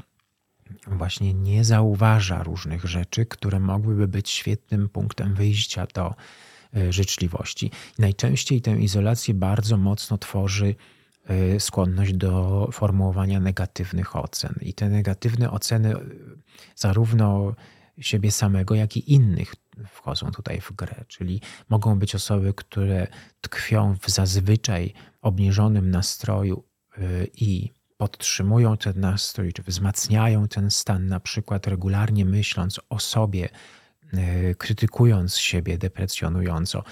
właśnie 0.86 1.34
nie 1.34 1.64
zauważa 1.64 2.42
różnych 2.42 2.84
rzeczy, 2.84 3.26
które 3.26 3.60
mogłyby 3.60 4.08
być 4.08 4.30
świetnym 4.30 4.88
punktem 4.88 5.34
wyjścia 5.34 5.86
do 5.94 6.14
e, 6.76 6.92
życzliwości. 6.92 7.70
Najczęściej 7.98 8.60
tę 8.60 8.70
izolację 8.70 9.34
bardzo 9.34 9.76
mocno 9.76 10.18
tworzy 10.18 10.74
e, 11.24 11.60
skłonność 11.60 12.12
do 12.12 12.68
formułowania 12.72 13.40
negatywnych 13.40 14.16
ocen. 14.16 14.54
I 14.60 14.74
te 14.74 14.88
negatywne 14.88 15.50
oceny 15.50 15.94
zarówno 16.76 17.54
siebie 18.00 18.30
samego, 18.30 18.74
jak 18.74 18.96
i 18.96 19.12
innych 19.12 19.54
wchodzą 19.88 20.30
tutaj 20.30 20.60
w 20.60 20.72
grę. 20.72 21.04
Czyli 21.08 21.40
mogą 21.68 21.98
być 21.98 22.14
osoby, 22.14 22.54
które 22.54 23.06
tkwią 23.40 23.96
w 24.02 24.10
zazwyczaj 24.10 24.94
obniżonym 25.22 25.90
nastroju 25.90 26.64
y, 26.98 27.30
i 27.34 27.70
podtrzymują 27.96 28.76
ten 28.76 29.00
nastrój, 29.00 29.52
czy 29.52 29.62
wzmacniają 29.62 30.48
ten 30.48 30.70
stan, 30.70 31.06
na 31.06 31.20
przykład 31.20 31.66
regularnie 31.66 32.24
myśląc 32.24 32.80
o 32.88 32.98
sobie, 32.98 33.48
y, 34.14 34.54
krytykując 34.58 35.36
siebie 35.36 35.78
deprecjonująco. 35.78 36.84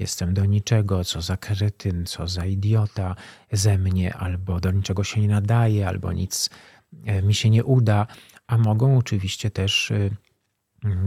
Jestem 0.00 0.34
do 0.34 0.44
niczego, 0.44 1.04
co 1.04 1.22
za 1.22 1.36
kretyn, 1.36 2.06
co 2.06 2.28
za 2.28 2.46
idiota 2.46 3.16
ze 3.52 3.78
mnie, 3.78 4.14
albo 4.14 4.60
do 4.60 4.70
niczego 4.70 5.04
się 5.04 5.20
nie 5.20 5.28
nadaje, 5.28 5.88
albo 5.88 6.12
nic 6.12 6.50
y, 7.08 7.22
mi 7.22 7.34
się 7.34 7.50
nie 7.50 7.64
uda, 7.64 8.06
a 8.46 8.58
mogą 8.58 8.98
oczywiście 8.98 9.50
też 9.50 9.92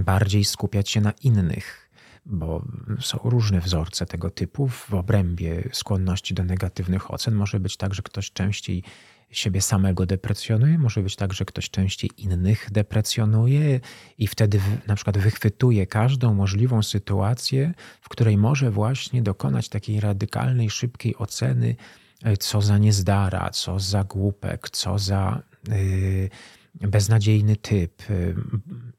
bardziej 0.04 0.46
skupiać 0.46 0.90
się 0.90 1.02
na 1.02 1.12
innych, 1.12 1.90
bo 2.26 2.66
są 3.00 3.20
różne 3.24 3.62
wzorce 3.62 4.06
tego 4.06 4.30
typu. 4.30 4.68
W 4.68 4.94
obrębie 4.94 5.70
skłonności 5.74 6.34
do 6.34 6.44
negatywnych 6.44 7.12
ocen 7.12 7.36
może 7.36 7.60
być 7.60 7.78
tak, 7.78 7.94
że 7.94 8.02
ktoś 8.02 8.32
częściej 8.32 8.84
siebie 9.32 9.62
samego 9.62 10.06
deprecjonuje, 10.06 10.78
może 10.78 11.02
być 11.02 11.16
tak, 11.16 11.34
że 11.34 11.46
ktoś 11.46 11.70
częściej 11.70 12.12
innych 12.18 12.68
deprecjonuje 12.72 13.80
i 14.18 14.28
wtedy 14.28 14.62
na 14.88 14.96
przykład 14.96 15.18
wychwytuje 15.18 15.88
każdą 15.88 16.34
możliwą 16.34 16.84
sytuację, 16.84 17.74
w 18.02 18.10
której 18.10 18.38
może 18.38 18.72
właśnie 18.72 19.22
dokonać 19.22 19.70
takiej 19.70 20.00
radykalnej, 20.00 20.70
szybkiej 20.70 21.16
oceny, 21.18 21.76
e, 22.24 22.38
co 22.38 22.62
za 22.62 22.78
niezdara, 22.78 23.50
co 23.50 23.80
za 23.80 24.04
głupek, 24.04 24.70
co 24.70 25.00
za 25.00 25.42
yy, 25.68 26.30
beznadziejny 26.76 27.56
typ 27.56 28.10
y, 28.10 28.36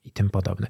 i 0.05 0.11
tym 0.11 0.31
podobne. 0.31 0.67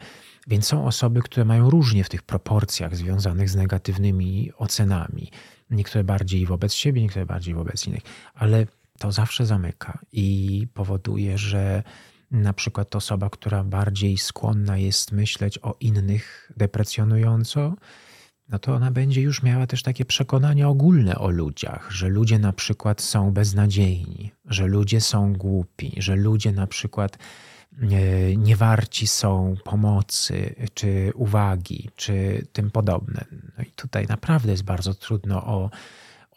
Więc 0.46 0.66
są 0.66 0.86
osoby, 0.86 1.22
które 1.22 1.44
mają 1.44 1.70
różnie 1.70 2.04
w 2.04 2.08
tych 2.08 2.22
proporcjach 2.22 2.96
związanych 2.96 3.50
z 3.50 3.56
negatywnymi 3.56 4.52
ocenami. 4.56 5.30
Niektóre 5.70 6.04
bardziej 6.04 6.46
wobec 6.46 6.74
siebie, 6.74 7.02
niektóre 7.02 7.26
bardziej 7.26 7.54
wobec 7.54 7.86
innych, 7.86 8.02
ale 8.34 8.66
to 8.98 9.12
zawsze 9.12 9.46
zamyka 9.46 9.98
i 10.12 10.66
powoduje, 10.74 11.38
że 11.38 11.82
na 12.30 12.52
przykład 12.52 12.96
osoba, 12.96 13.30
która 13.30 13.64
bardziej 13.64 14.18
skłonna 14.18 14.78
jest 14.78 15.12
myśleć 15.12 15.58
o 15.58 15.76
innych 15.80 16.52
deprecjonująco, 16.56 17.74
no 18.50 18.58
to 18.58 18.74
ona 18.74 18.90
będzie 18.90 19.22
już 19.22 19.42
miała 19.42 19.66
też 19.66 19.82
takie 19.82 20.04
przekonania 20.04 20.68
ogólne 20.68 21.18
o 21.18 21.30
ludziach, 21.30 21.90
że 21.90 22.08
ludzie 22.08 22.38
na 22.38 22.52
przykład 22.52 23.00
są 23.00 23.30
beznadziejni, 23.30 24.32
że 24.44 24.66
ludzie 24.66 25.00
są 25.00 25.32
głupi, 25.32 25.92
że 25.96 26.16
ludzie 26.16 26.52
na 26.52 26.66
przykład 26.66 27.18
e, 27.82 28.36
niewarci 28.36 29.06
są 29.06 29.54
pomocy, 29.64 30.54
czy 30.74 31.12
uwagi, 31.14 31.90
czy 31.96 32.46
tym 32.52 32.70
podobne. 32.70 33.24
No 33.58 33.64
i 33.64 33.70
tutaj 33.70 34.06
naprawdę 34.06 34.50
jest 34.50 34.64
bardzo 34.64 34.94
trudno 34.94 35.46
o, 35.46 35.70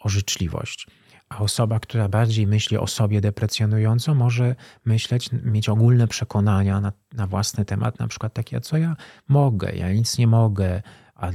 o 0.00 0.08
życzliwość. 0.08 0.86
A 1.28 1.38
osoba, 1.38 1.80
która 1.80 2.08
bardziej 2.08 2.46
myśli 2.46 2.78
o 2.78 2.86
sobie 2.86 3.20
deprecjonująco, 3.20 4.14
może 4.14 4.56
myśleć, 4.84 5.30
mieć 5.32 5.68
ogólne 5.68 6.08
przekonania 6.08 6.80
na, 6.80 6.92
na 7.12 7.26
własny 7.26 7.64
temat, 7.64 7.98
na 7.98 8.08
przykład 8.08 8.34
takie, 8.34 8.60
co 8.60 8.76
ja 8.76 8.96
mogę, 9.28 9.72
ja 9.72 9.92
nic 9.92 10.18
nie 10.18 10.26
mogę, 10.26 10.82
a 11.14 11.30
y, 11.30 11.34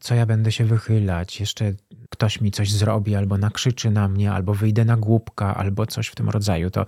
co 0.00 0.14
ja 0.14 0.26
będę 0.26 0.52
się 0.52 0.64
wychylać, 0.64 1.40
jeszcze 1.40 1.72
ktoś 2.10 2.40
mi 2.40 2.50
coś 2.50 2.72
zrobi, 2.72 3.14
albo 3.14 3.38
nakrzyczy 3.38 3.90
na 3.90 4.08
mnie, 4.08 4.32
albo 4.32 4.54
wyjdę 4.54 4.84
na 4.84 4.96
głupka, 4.96 5.54
albo 5.54 5.86
coś 5.86 6.06
w 6.08 6.14
tym 6.14 6.28
rodzaju. 6.28 6.70
To, 6.70 6.86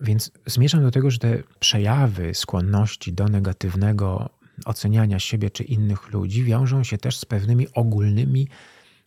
więc 0.00 0.30
zmierzam 0.46 0.82
do 0.82 0.90
tego, 0.90 1.10
że 1.10 1.18
te 1.18 1.42
przejawy 1.60 2.34
skłonności 2.34 3.12
do 3.12 3.28
negatywnego 3.28 4.30
oceniania 4.64 5.18
siebie 5.18 5.50
czy 5.50 5.64
innych 5.64 6.12
ludzi 6.12 6.44
wiążą 6.44 6.84
się 6.84 6.98
też 6.98 7.16
z 7.16 7.24
pewnymi 7.24 7.66
ogólnymi 7.72 8.48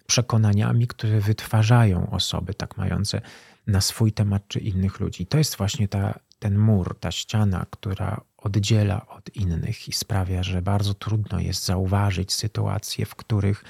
przekonaniami, 0.08 0.88
które 0.88 1.20
wytwarzają 1.20 2.10
osoby 2.10 2.54
tak 2.54 2.78
mające 2.78 3.22
na 3.68 3.82
swój 3.82 4.12
temat 4.12 4.48
czy 4.48 4.60
innych 4.60 5.00
ludzi. 5.00 5.26
To 5.26 5.38
jest 5.38 5.56
właśnie 5.56 5.88
ta, 5.88 6.20
ten 6.40 6.58
mur, 6.58 7.00
ta 7.00 7.12
ściana, 7.12 7.66
która 7.70 8.22
oddziela 8.42 9.08
od 9.08 9.36
innych 9.36 9.88
i 9.88 9.94
sprawia, 9.94 10.44
że 10.44 10.62
bardzo 10.62 10.94
trudno 10.94 11.40
jest 11.40 11.66
zauważyć 11.66 12.34
sytuacje, 12.34 13.06
w 13.06 13.16
których 13.16 13.64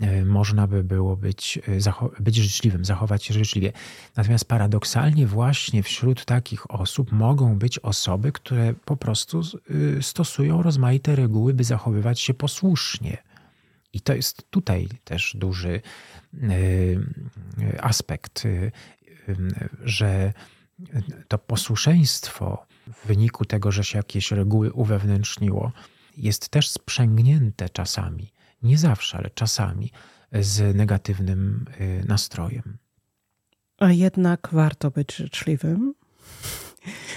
e, 0.00 0.24
można 0.24 0.66
by 0.66 0.84
było 0.84 1.16
być, 1.16 1.58
e, 1.88 2.22
być 2.22 2.36
życzliwym, 2.36 2.84
zachować 2.84 3.24
się 3.24 3.34
życzliwie. 3.34 3.72
Natomiast 4.16 4.44
paradoksalnie, 4.44 5.26
właśnie 5.26 5.82
wśród 5.82 6.24
takich 6.24 6.70
osób 6.70 7.12
mogą 7.12 7.58
być 7.58 7.78
osoby, 7.78 8.32
które 8.32 8.74
po 8.84 8.96
prostu 8.96 9.40
e, 9.98 10.02
stosują 10.02 10.62
rozmaite 10.62 11.16
reguły, 11.16 11.54
by 11.54 11.64
zachowywać 11.64 12.20
się 12.20 12.34
posłusznie. 12.34 13.18
I 13.92 14.00
to 14.00 14.14
jest 14.14 14.50
tutaj 14.50 14.88
też 15.04 15.36
duży 15.36 15.80
aspekt, 17.80 18.42
że 19.84 20.32
to 21.28 21.38
posłuszeństwo 21.38 22.66
w 22.92 23.06
wyniku 23.06 23.44
tego, 23.44 23.72
że 23.72 23.84
się 23.84 23.98
jakieś 23.98 24.30
reguły 24.30 24.72
uwewnętrzniło, 24.72 25.72
jest 26.16 26.48
też 26.48 26.70
sprzęgnięte 26.70 27.68
czasami, 27.68 28.32
nie 28.62 28.78
zawsze, 28.78 29.18
ale 29.18 29.30
czasami 29.30 29.92
z 30.32 30.76
negatywnym 30.76 31.64
y, 31.80 32.04
nastrojem. 32.08 32.78
A 33.78 33.92
jednak 33.92 34.48
warto 34.52 34.90
być 34.90 35.16
życzliwym. 35.16 35.94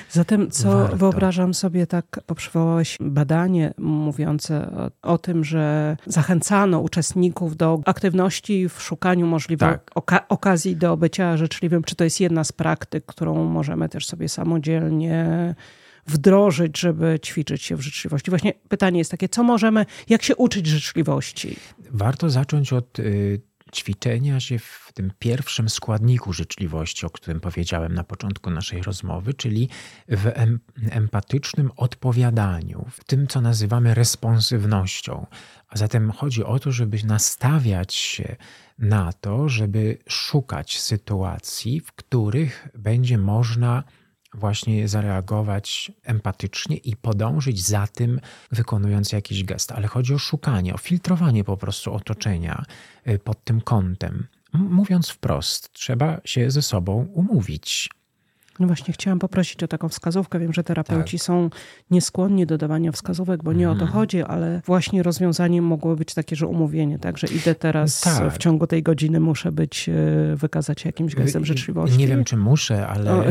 Zatem, 0.10 0.52
co 0.52 0.72
Warto. 0.72 0.98
wyobrażam 0.98 1.54
sobie, 1.54 1.88
tak, 1.88 2.20
bo 2.28 2.36
przywołałeś 2.36 2.98
badanie 3.02 3.74
mówiące 3.78 4.72
o, 5.04 5.14
o, 5.14 5.18
tym, 5.18 5.44
że 5.44 5.98
zachęcano 6.06 6.80
uczestników 6.80 7.58
do 7.58 7.82
aktywności 7.86 8.70
w 8.70 8.82
szukaniu 8.82 9.28
możliwych 9.28 9.70
tak. 9.70 9.92
oka 9.96 10.28
okazji 10.28 10.76
do 10.76 10.98
bycia 10.98 11.38
życzliwym. 11.38 11.84
Czy 11.84 11.96
to 11.96 12.04
jest 12.04 12.20
jedna 12.20 12.44
z 12.44 12.52
praktyk, 12.52 13.06
którą 13.06 13.44
możemy 13.44 13.90
też 13.90 14.06
sobie 14.06 14.30
samodzielnie 14.30 15.56
wdrożyć, 16.08 16.80
żeby 16.80 17.20
ćwiczyć 17.26 17.62
się 17.62 17.76
w 17.76 17.82
życzliwości? 17.82 18.32
Właśnie 18.32 18.54
pytanie 18.70 19.00
jest 19.00 19.12
takie, 19.12 19.30
co 19.30 19.44
możemy, 19.44 19.86
jak 20.10 20.24
się 20.24 20.36
uczyć 20.36 20.68
życzliwości? 20.68 21.56
Warto 21.92 22.30
zacząć 22.30 22.74
od 22.74 23.00
y, 23.00 23.42
ćwiczenia 23.72 24.40
się 24.40 24.60
w 24.60 24.92
tym 24.94 25.12
pierwszym 25.20 25.70
składniku 25.70 26.34
życzliwości, 26.34 27.06
o 27.06 27.10
którym 27.10 27.40
powiedziałem 27.40 27.94
na 27.94 28.04
początku 28.04 28.50
naszej 28.50 28.82
rozmowy, 28.82 29.34
czyli 29.34 29.70
w 30.08 30.32
empatycznym 30.92 31.72
odpowiadaniu, 31.76 32.86
w 32.92 33.04
tym, 33.04 33.28
co 33.28 33.42
nazywamy 33.42 33.94
responsywnością. 33.94 35.26
A 35.68 35.78
zatem 35.78 36.12
chodzi 36.12 36.44
o 36.44 36.60
to, 36.60 36.72
żeby 36.72 36.98
nastawiać 37.04 37.94
się 37.94 38.36
na 38.78 39.14
to, 39.14 39.50
żeby 39.50 39.98
szukać 40.10 40.82
sytuacji, 40.82 41.80
w 41.80 41.92
których 41.92 42.68
będzie 42.78 43.18
można 43.18 43.84
właśnie 44.34 44.88
zareagować 44.88 45.91
empatycznie 46.04 46.78
i 46.78 46.96
podążyć 46.96 47.65
za 47.67 47.88
tym, 47.88 48.20
wykonując 48.52 49.12
jakiś 49.12 49.44
gest. 49.44 49.72
Ale 49.72 49.88
chodzi 49.88 50.13
o 50.13 50.17
szukanie, 50.17 50.74
o 50.74 50.78
filtrowanie 50.78 51.44
po 51.44 51.58
prostu 51.58 51.94
otoczenia 51.94 52.65
y, 53.08 53.20
pod 53.20 53.44
tym 53.44 53.62
kątem. 53.62 54.28
Mówiąc 54.54 55.10
wprost, 55.10 55.74
trzeba 55.74 56.22
się 56.26 56.52
ze 56.52 56.62
sobą 56.62 57.08
umówić. 57.13 57.89
No 58.60 58.68
właśnie, 58.68 58.94
chciałam 58.94 59.20
poprosić 59.20 59.64
o 59.64 59.68
taką 59.68 59.90
wskazówkę. 59.90 60.40
Wiem, 60.40 60.54
że 60.54 60.64
terapeuci 60.64 61.18
tak. 61.18 61.26
są 61.26 61.50
nieskłonni 61.92 62.46
do 62.46 62.58
dawania 62.58 62.92
wskazówek, 62.92 63.44
bo 63.44 63.54
nie 63.54 63.66
mm. 63.66 63.78
o 63.78 63.80
to 63.80 63.86
mhm. 63.86 64.00
chodzi, 64.00 64.24
ale 64.24 64.62
właśnie 64.66 65.04
rozwiązaniem 65.04 65.66
mogło 65.66 65.96
być 65.96 66.14
takie, 66.14 66.36
że 66.36 66.48
umówienie, 66.48 67.00
tak, 67.00 67.18
że 67.18 67.28
idę 67.28 67.56
teraz 67.56 68.02
tak. 68.02 68.34
w 68.34 68.38
ciągu 68.38 68.68
tej 68.68 68.84
godziny 68.84 69.20
muszę 69.20 69.52
być, 69.52 69.90
e, 69.90 70.36
wykazać 70.36 70.82
się 70.82 70.90
jakimś 70.90 71.16
gestem 71.16 71.46
życzliwości. 71.46 71.98
Nie 71.98 72.08
wiem, 72.08 72.24
czy 72.24 72.38
muszę, 72.38 72.88
ale, 72.88 73.14
o, 73.14 73.26
e, 73.26 73.30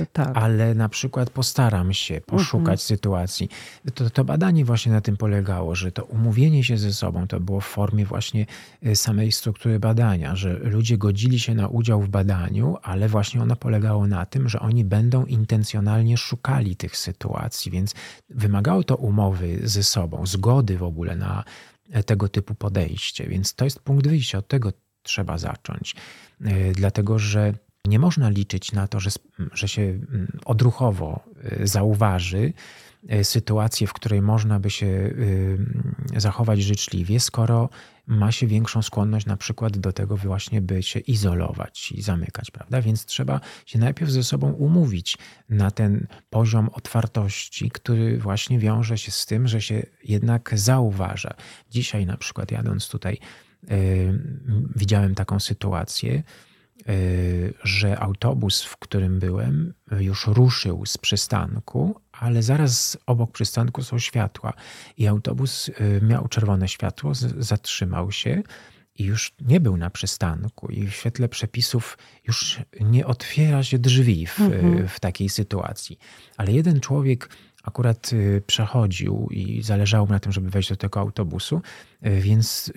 e, 0.00 0.06
tak. 0.12 0.30
ale 0.34 0.74
na 0.74 0.88
przykład 0.88 1.30
postaram 1.30 1.92
się 1.92 2.20
poszukać 2.26 2.66
mm 2.66 2.76
-hmm. 2.76 2.86
sytuacji. 2.86 3.48
To, 3.94 4.10
to 4.10 4.24
badanie 4.24 4.64
właśnie 4.64 4.92
na 4.92 5.00
tym 5.00 5.16
polegało, 5.16 5.74
że 5.74 5.92
to 5.92 6.04
umówienie 6.04 6.64
się 6.64 6.78
ze 6.78 6.92
sobą 6.92 7.26
to 7.26 7.40
było 7.40 7.60
w 7.60 7.66
formie 7.66 8.06
właśnie 8.06 8.46
samej 8.94 9.32
struktury 9.32 9.80
badania, 9.80 10.36
że 10.36 10.52
ludzie 10.52 10.98
godzili 10.98 11.40
się 11.40 11.54
na 11.54 11.68
udział 11.68 12.02
w 12.02 12.08
badaniu, 12.08 12.76
ale 12.82 13.08
właśnie 13.08 13.42
ono 13.42 13.56
polegało 13.56 14.06
na 14.06 14.26
tym, 14.26 14.47
że 14.48 14.60
oni 14.60 14.84
będą 14.84 15.24
intencjonalnie 15.24 16.16
szukali 16.16 16.76
tych 16.76 16.96
sytuacji, 16.96 17.72
więc 17.72 17.94
wymagało 18.28 18.84
to 18.84 18.96
umowy 18.96 19.60
ze 19.64 19.82
sobą, 19.82 20.26
zgody 20.26 20.78
w 20.78 20.82
ogóle 20.82 21.16
na 21.16 21.44
tego 22.06 22.28
typu 22.28 22.54
podejście. 22.54 23.26
Więc 23.26 23.54
to 23.54 23.64
jest 23.64 23.80
punkt 23.80 24.06
wyjścia, 24.06 24.38
od 24.38 24.48
tego 24.48 24.72
trzeba 25.02 25.38
zacząć. 25.38 25.94
E, 26.44 26.72
dlatego, 26.72 27.18
że 27.18 27.54
Nie 27.84 27.98
można 27.98 28.28
liczyć 28.28 28.72
na 28.72 28.88
to, 28.88 29.00
że, 29.00 29.10
że 29.52 29.68
się 29.68 29.82
mm, 29.82 30.38
odruchowo 30.44 31.24
y, 31.62 31.66
zauważy 31.66 32.52
sytuację, 33.22 33.86
w 33.86 33.92
której 33.92 34.22
można 34.22 34.60
by 34.60 34.70
się 34.70 34.86
y, 34.86 35.58
zachować 36.16 36.62
życzliwie, 36.62 37.20
skoro 37.20 37.68
ma 38.08 38.32
się 38.32 38.46
większą 38.46 38.82
skłonność 38.82 39.26
na 39.26 39.36
przykład 39.36 39.78
do 39.78 39.92
tego 39.92 40.16
właśnie, 40.16 40.60
by 40.60 40.82
się 40.82 41.00
izolować 41.00 41.92
i 41.92 42.02
zamykać, 42.02 42.50
prawda? 42.50 42.82
Więc 42.82 43.04
trzeba 43.04 43.40
się 43.66 43.78
najpierw 43.78 44.10
ze 44.10 44.24
sobą 44.24 44.52
umówić 44.52 45.18
na 45.48 45.70
ten 45.70 46.06
poziom 46.30 46.70
otwartości, 46.72 47.70
który 47.70 48.18
właśnie 48.18 48.58
wiąże 48.58 48.98
się 48.98 49.12
z 49.12 49.26
tym, 49.26 49.48
że 49.48 49.60
się 49.60 49.86
jednak 50.04 50.50
zauważa. 50.54 51.34
Dzisiaj 51.70 52.06
na 52.06 52.16
przykład 52.16 52.50
jadąc 52.50 52.88
tutaj 52.88 53.18
widziałem 54.76 55.14
taką 55.14 55.40
sytuację, 55.40 56.22
Y, 56.88 57.54
że 57.64 57.98
autobus, 57.98 58.62
w 58.62 58.76
którym 58.76 59.18
byłem, 59.18 59.74
już 59.90 60.26
ruszył 60.26 60.86
z 60.86 60.98
przystanku, 60.98 62.00
ale 62.18 62.42
zaraz 62.42 62.98
obok 63.06 63.32
przystanku 63.32 63.82
są 63.82 63.98
światła. 63.98 64.52
I 64.96 65.06
autobus 65.06 65.68
y, 65.68 65.74
miał 66.02 66.28
czerwone 66.28 66.68
światło, 66.68 67.12
zatrzymał 67.38 68.12
się 68.12 68.42
i 68.94 69.04
już 69.04 69.34
nie 69.40 69.60
był 69.60 69.76
na 69.76 69.90
przystanku. 69.90 70.68
I 70.68 70.86
w 70.86 70.94
świetle 70.94 71.28
przepisów 71.28 71.98
już 72.24 72.58
nie 72.80 73.06
otwiera 73.06 73.62
się 73.62 73.78
drzwi 73.78 74.26
w, 74.26 74.40
mhm. 74.40 74.88
w 74.88 75.00
takiej 75.00 75.28
sytuacji. 75.28 75.98
Ale 76.36 76.52
jeden 76.52 76.80
człowiek 76.80 77.30
akurat 77.62 78.12
y, 78.12 78.42
przechodził 78.46 79.28
i 79.30 79.62
zależało 79.62 80.06
mu 80.06 80.12
na 80.12 80.20
tym, 80.20 80.32
żeby 80.32 80.50
wejść 80.50 80.68
do 80.68 80.76
tego 80.76 81.00
autobusu, 81.00 81.62
więc 82.02 82.72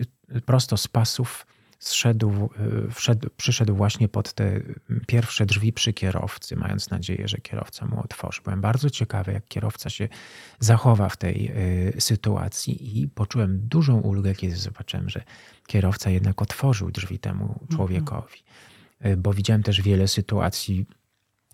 prosto 0.46 0.78
z 0.78 0.88
pasów 0.88 1.46
zszedł, 1.82 2.50
e, 2.88 2.92
wszedł, 2.92 3.30
przyszedł 3.38 3.76
właśnie 3.76 4.08
pod 4.08 4.34
te 4.34 4.62
pierwsze 5.08 5.46
drzwi 5.46 5.74
przy 5.74 5.94
kierowcy, 5.94 6.56
mając 6.56 6.90
nadzieję, 6.90 7.28
że 7.28 7.38
kierowca 7.38 7.86
mu 7.86 8.00
otworzy. 8.00 8.42
Byłem 8.44 8.62
bardzo 8.62 8.90
ciekawy, 8.90 9.34
jak 9.34 9.48
kierowca 9.48 9.90
się 9.90 10.10
zachowa 10.60 11.10
w 11.10 11.18
tej 11.18 11.52
e, 11.96 12.02
sytuacji 12.02 13.02
i 13.02 13.08
poczułem 13.08 13.60
dużą 13.68 14.00
ulgę, 14.00 14.36
kiedy 14.36 14.56
zobaczyłem, 14.56 15.10
że 15.10 15.24
kierowca 15.68 16.10
jednak 16.10 16.42
otworzył 16.42 16.92
drzwi 16.92 17.20
temu 17.20 17.44
mhm. 17.44 17.68
człowiekowi. 17.68 18.44
Mhm. 19.00 19.22
Bo 19.22 19.34
widziałem 19.34 19.64
też 19.64 19.82
wiele 19.82 20.08
sytuacji, 20.08 20.86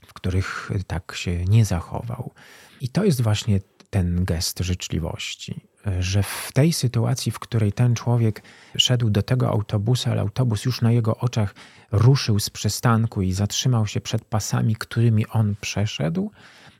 w 0.08 0.14
których 0.14 0.72
tak 0.88 1.14
się 1.16 1.46
nie 1.46 1.66
zachował. 1.66 2.34
I 2.82 2.90
to 2.90 3.04
jest 3.04 3.22
właśnie 3.22 3.60
ten 3.90 4.26
gest 4.26 4.60
życzliwości 4.60 5.68
że 6.00 6.24
w 6.24 6.50
tej 6.54 6.74
sytuacji, 6.74 7.32
w 7.32 7.40
której 7.40 7.74
ten 7.74 7.96
człowiek 7.96 8.44
szedł 8.78 9.10
do 9.10 9.24
tego 9.24 9.50
autobusu, 9.50 10.12
ale 10.12 10.22
autobus 10.22 10.66
już 10.66 10.82
na 10.82 10.92
jego 10.92 11.18
oczach 11.18 11.56
ruszył 11.92 12.40
z 12.40 12.50
przystanku 12.50 13.22
i 13.22 13.34
zatrzymał 13.34 13.88
się 13.88 14.02
przed 14.02 14.26
pasami, 14.26 14.76
którymi 14.76 15.28
on 15.28 15.56
przeszedł, 15.62 16.32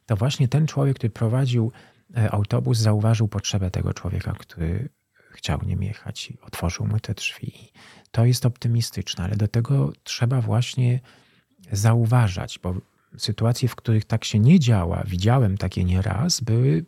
to 0.06 0.16
właśnie 0.16 0.48
ten 0.48 0.68
człowiek, 0.68 0.96
który 0.96 1.10
prowadził 1.10 1.72
e, 2.18 2.32
autobus, 2.32 2.78
zauważył 2.78 3.28
potrzebę 3.28 3.72
tego 3.72 3.94
człowieka, 3.94 4.34
który 4.40 4.90
chciał 5.32 5.62
nim 5.66 5.84
jechać 5.84 6.32
i 6.32 6.38
otworzył 6.42 6.88
mu 6.88 7.00
te 7.00 7.14
drzwi. 7.14 7.72
To 8.12 8.26
jest 8.26 8.46
optymistyczne, 8.46 9.24
ale 9.24 9.36
do 9.36 9.48
tego 9.48 9.94
trzeba 10.04 10.42
właśnie 10.42 11.00
zauważać, 11.72 12.60
bo 12.60 12.76
sytuacje, 13.18 13.70
w 13.70 13.76
których 13.76 14.06
tak 14.06 14.26
się 14.26 14.40
nie 14.40 14.60
działa, 14.60 15.04
widziałem 15.08 15.58
takie 15.58 15.84
nieraz, 15.84 16.42
były 16.42 16.86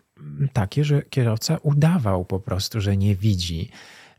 takie, 0.54 0.84
że 0.84 1.02
kierowca 1.02 1.58
udawał 1.64 2.26
po 2.26 2.40
prostu, 2.40 2.82
że 2.82 2.98
nie 2.98 3.16
widzi 3.16 3.70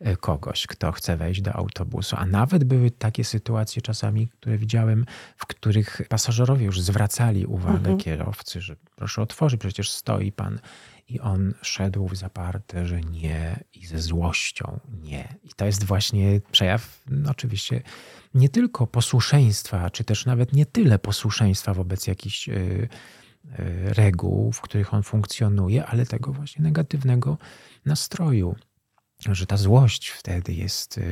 e, 0.01 0.17
kogoś, 0.17 0.67
kto 0.67 0.93
chce 0.93 1.17
wejść 1.17 1.43
do 1.43 1.53
autobusu. 1.53 2.17
A 2.19 2.27
nawet 2.27 2.65
były 2.65 2.91
takie 2.91 3.25
sytuacje 3.25 3.83
czasami, 3.83 4.29
które 4.29 4.59
widziałem, 4.59 5.07
w 5.37 5.47
których 5.47 6.03
pasażerowie 6.09 6.67
już 6.67 6.81
zwracali 6.81 7.47
uwagę 7.47 7.79
mhm. 7.79 7.99
kierowcy, 7.99 8.61
że 8.61 8.77
proszę 8.97 9.23
otworzyć, 9.23 9.61
przecież 9.61 9.91
stoi 9.91 10.33
pan. 10.33 10.61
I 11.09 11.21
on 11.21 11.55
szedł 11.63 12.09
w 12.09 12.17
zaparte, 12.17 12.87
że 12.87 13.01
nie 13.01 13.65
i 13.75 13.87
ze 13.87 13.99
złością 13.99 14.81
nie. 15.03 15.29
I 15.45 15.49
to 15.57 15.67
jest 15.67 15.85
właśnie 15.85 16.41
przejaw, 16.53 17.03
no 17.11 17.31
oczywiście, 17.31 17.83
nie 18.35 18.49
tylko 18.49 18.87
posłuszeństwa, 18.87 19.91
czy 19.91 20.05
też 20.05 20.27
nawet 20.27 20.53
nie 20.53 20.67
tyle 20.67 20.99
posłuszeństwa 20.99 21.75
wobec 21.75 22.07
jakichś. 22.07 22.49
Yy, 22.49 22.89
reguł, 23.85 24.53
w 24.53 24.61
których 24.61 24.95
on 24.95 25.03
funkcjonuje, 25.03 25.87
ale 25.87 26.07
tego 26.07 26.33
właśnie 26.33 26.63
negatywnego 26.65 27.39
nastroju, 27.87 28.55
że 29.29 29.47
ta 29.47 29.57
złość 29.57 30.09
wtedy 30.09 30.53
jest 30.53 30.99
e, 30.99 31.03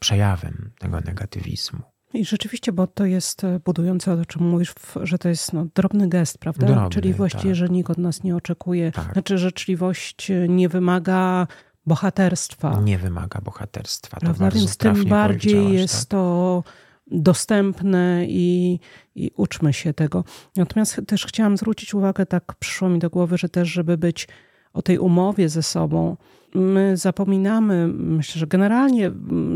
przejawem 0.00 0.70
tego 0.78 1.00
negatywizmu. 1.00 1.80
I 2.14 2.24
rzeczywiście, 2.24 2.72
bo 2.72 2.86
to 2.86 3.04
jest 3.04 3.44
e, 3.44 3.60
budujące, 3.64 4.12
o 4.12 4.24
czym 4.24 4.42
mówisz, 4.42 4.74
że 5.02 5.18
to 5.18 5.28
jest 5.28 5.52
no, 5.52 5.66
drobny 5.74 6.08
gest, 6.08 6.38
prawda? 6.38 6.66
Drobny, 6.66 6.90
Czyli 6.90 7.14
właściwie, 7.14 7.50
tak. 7.50 7.54
że 7.54 7.68
nikt 7.68 7.90
od 7.90 7.98
nas 7.98 8.22
nie 8.22 8.36
oczekuje. 8.36 8.92
Tak. 8.92 9.12
Znaczy, 9.12 9.38
życzliwość 9.38 10.30
nie 10.48 10.68
wymaga 10.68 11.46
bohaterstwa. 11.86 12.80
Nie 12.80 12.98
wymaga 12.98 13.40
bohaterstwa. 13.40 14.20
Prawda? 14.20 14.50
Więc 14.50 14.76
tym 14.76 15.04
bardziej 15.04 15.72
jest 15.72 16.00
tak? 16.00 16.08
to 16.08 16.64
dostępne 17.10 18.26
i, 18.28 18.78
i 19.14 19.30
uczmy 19.36 19.72
się 19.72 19.94
tego. 19.94 20.24
Natomiast 20.56 21.00
też 21.06 21.26
chciałam 21.26 21.56
zwrócić 21.56 21.94
uwagę, 21.94 22.26
tak 22.26 22.54
przyszło 22.58 22.88
mi 22.88 22.98
do 22.98 23.10
głowy, 23.10 23.38
że 23.38 23.48
też, 23.48 23.68
żeby 23.68 23.98
być 23.98 24.28
o 24.72 24.82
tej 24.82 24.98
umowie 24.98 25.48
ze 25.48 25.62
sobą, 25.62 26.16
my 26.54 26.96
zapominamy, 26.96 27.88
myślę, 27.88 28.38
że 28.38 28.46
generalnie 28.46 29.10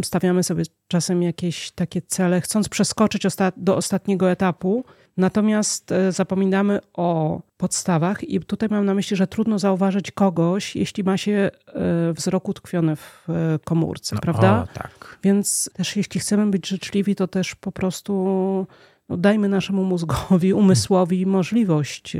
stawiamy 0.05 0.43
sobie 0.43 0.65
czasem 0.89 1.23
jakieś 1.23 1.71
takie 1.71 2.03
cele, 2.03 2.41
chcąc 2.41 2.69
przeskoczyć 2.69 3.23
do 3.57 3.77
ostatniego 3.77 4.31
etapu, 4.31 4.85
natomiast 5.17 5.93
e, 5.93 6.13
zapominamy 6.13 6.81
o 6.93 7.41
podstawach 7.57 8.25
i 8.25 8.41
tutaj 8.41 8.69
mam 8.69 8.85
na 8.85 8.95
myśli, 8.95 9.17
że 9.17 9.27
trudno 9.27 9.59
zauważyć 9.59 10.11
kogoś, 10.11 10.77
jeśli 10.77 11.05
ma 11.05 11.17
się 11.17 11.33
e, 11.33 12.13
wzrok 12.13 12.49
utkwiony 12.49 12.97
w 12.97 13.27
e, 13.29 13.59
komórce, 13.65 14.15
no, 14.15 14.21
prawda? 14.21 14.63
O, 14.63 14.67
tak. 14.79 15.19
Więc 15.23 15.71
też 15.75 15.97
jeśli 15.97 16.21
chcemy 16.21 16.47
być 16.47 16.69
życzliwi, 16.69 17.15
to 17.15 17.29
też 17.29 17.55
po 17.55 17.73
prostu 17.73 18.67
no 19.09 19.17
dajmy 19.17 19.49
naszemu 19.49 19.85
mózgowi, 19.85 20.53
umysłowi 20.53 21.27
możliwość 21.27 22.17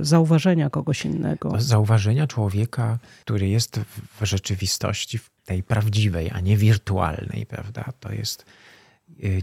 zauważenia 0.00 0.70
kogoś 0.70 1.04
innego. 1.04 1.60
Zauważenia 1.60 2.26
człowieka, 2.26 2.98
który 3.20 3.48
jest 3.48 3.80
w 4.20 4.24
rzeczywistości 4.24 5.18
tej 5.44 5.62
prawdziwej, 5.62 6.30
a 6.30 6.40
nie 6.40 6.56
wirtualnej, 6.56 7.46
prawda? 7.46 7.84
To 8.00 8.12
jest 8.12 8.44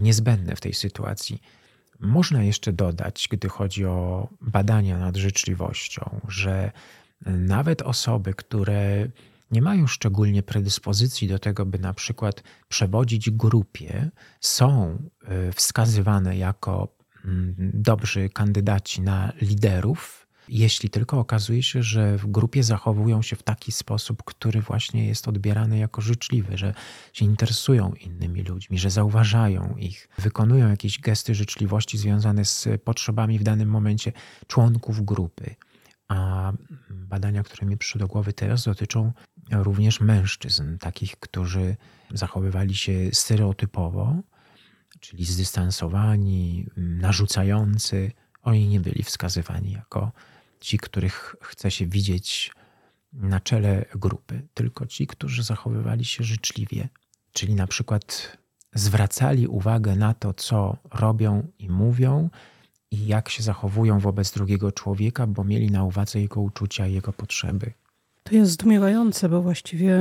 niezbędne 0.00 0.56
w 0.56 0.60
tej 0.60 0.74
sytuacji. 0.74 1.40
Można 2.00 2.42
jeszcze 2.42 2.72
dodać, 2.72 3.28
gdy 3.30 3.48
chodzi 3.48 3.84
o 3.84 4.28
badania 4.40 4.98
nad 4.98 5.16
życzliwością, 5.16 6.20
że 6.28 6.72
nawet 7.26 7.82
osoby, 7.82 8.34
które 8.34 9.08
nie 9.50 9.62
mają 9.62 9.86
szczególnie 9.86 10.42
predyspozycji 10.42 11.28
do 11.28 11.38
tego, 11.38 11.66
by 11.66 11.78
na 11.78 11.94
przykład 11.94 12.42
przewodzić 12.68 13.30
grupie, 13.30 14.10
są 14.40 14.98
e, 15.24 15.52
wskazywane 15.52 16.36
jako 16.36 16.88
mm, 17.24 17.54
dobrzy 17.74 18.28
kandydaci 18.28 19.02
na 19.02 19.32
liderów, 19.40 20.23
jeśli 20.48 20.90
tylko 20.90 21.18
okazuje 21.18 21.62
się, 21.62 21.82
że 21.82 22.18
w 22.18 22.26
grupie 22.26 22.62
zachowują 22.62 23.22
się 23.22 23.36
w 23.36 23.42
taki 23.42 23.72
sposób, 23.72 24.22
który 24.24 24.60
właśnie 24.60 25.06
jest 25.06 25.28
odbierany 25.28 25.78
jako 25.78 26.00
życzliwy, 26.00 26.58
że 26.58 26.74
się 27.12 27.24
interesują 27.24 27.92
innymi 27.92 28.42
ludźmi, 28.42 28.78
że 28.78 28.90
zauważają 28.90 29.76
ich, 29.76 30.08
wykonują 30.18 30.70
jakieś 30.70 31.00
gesty 31.00 31.34
życzliwości 31.34 31.98
związane 31.98 32.44
z 32.44 32.68
potrzebami 32.84 33.38
w 33.38 33.42
danym 33.42 33.68
momencie 33.68 34.12
członków 34.46 35.04
grupy. 35.04 35.54
A 36.08 36.52
badania, 36.90 37.42
które 37.42 37.66
mi 37.66 37.76
przyszły 37.76 37.98
do 37.98 38.06
głowy 38.06 38.32
teraz, 38.32 38.64
dotyczą 38.64 39.12
również 39.50 40.00
mężczyzn, 40.00 40.78
takich, 40.78 41.16
którzy 41.16 41.76
zachowywali 42.10 42.74
się 42.74 42.92
stereotypowo, 43.12 44.16
czyli 45.00 45.24
zdystansowani, 45.24 46.66
narzucający. 46.76 48.12
Oni 48.42 48.68
nie 48.68 48.80
byli 48.80 49.02
wskazywani 49.02 49.72
jako 49.72 50.12
ci, 50.64 50.78
których 50.78 51.36
chce 51.40 51.70
się 51.70 51.86
widzieć 51.86 52.52
na 53.12 53.40
czele 53.40 53.84
grupy, 53.94 54.42
tylko 54.54 54.86
ci, 54.86 55.06
którzy 55.06 55.42
zachowywali 55.42 56.04
się 56.04 56.24
życzliwie, 56.24 56.88
czyli 57.32 57.54
na 57.54 57.66
przykład 57.66 58.36
zwracali 58.74 59.46
uwagę 59.46 59.96
na 59.96 60.14
to, 60.14 60.34
co 60.34 60.76
robią 60.94 61.46
i 61.58 61.68
mówią, 61.70 62.30
i 62.90 63.06
jak 63.06 63.28
się 63.28 63.42
zachowują 63.42 63.98
wobec 63.98 64.32
drugiego 64.32 64.72
człowieka, 64.72 65.26
bo 65.26 65.44
mieli 65.44 65.70
na 65.70 65.84
uwadze 65.84 66.20
jego 66.20 66.40
uczucia 66.40 66.86
i 66.86 66.92
jego 66.92 67.12
potrzeby. 67.12 67.72
To 68.22 68.34
jest 68.34 68.52
zdumiewające, 68.52 69.28
bo 69.28 69.42
właściwie 69.42 69.98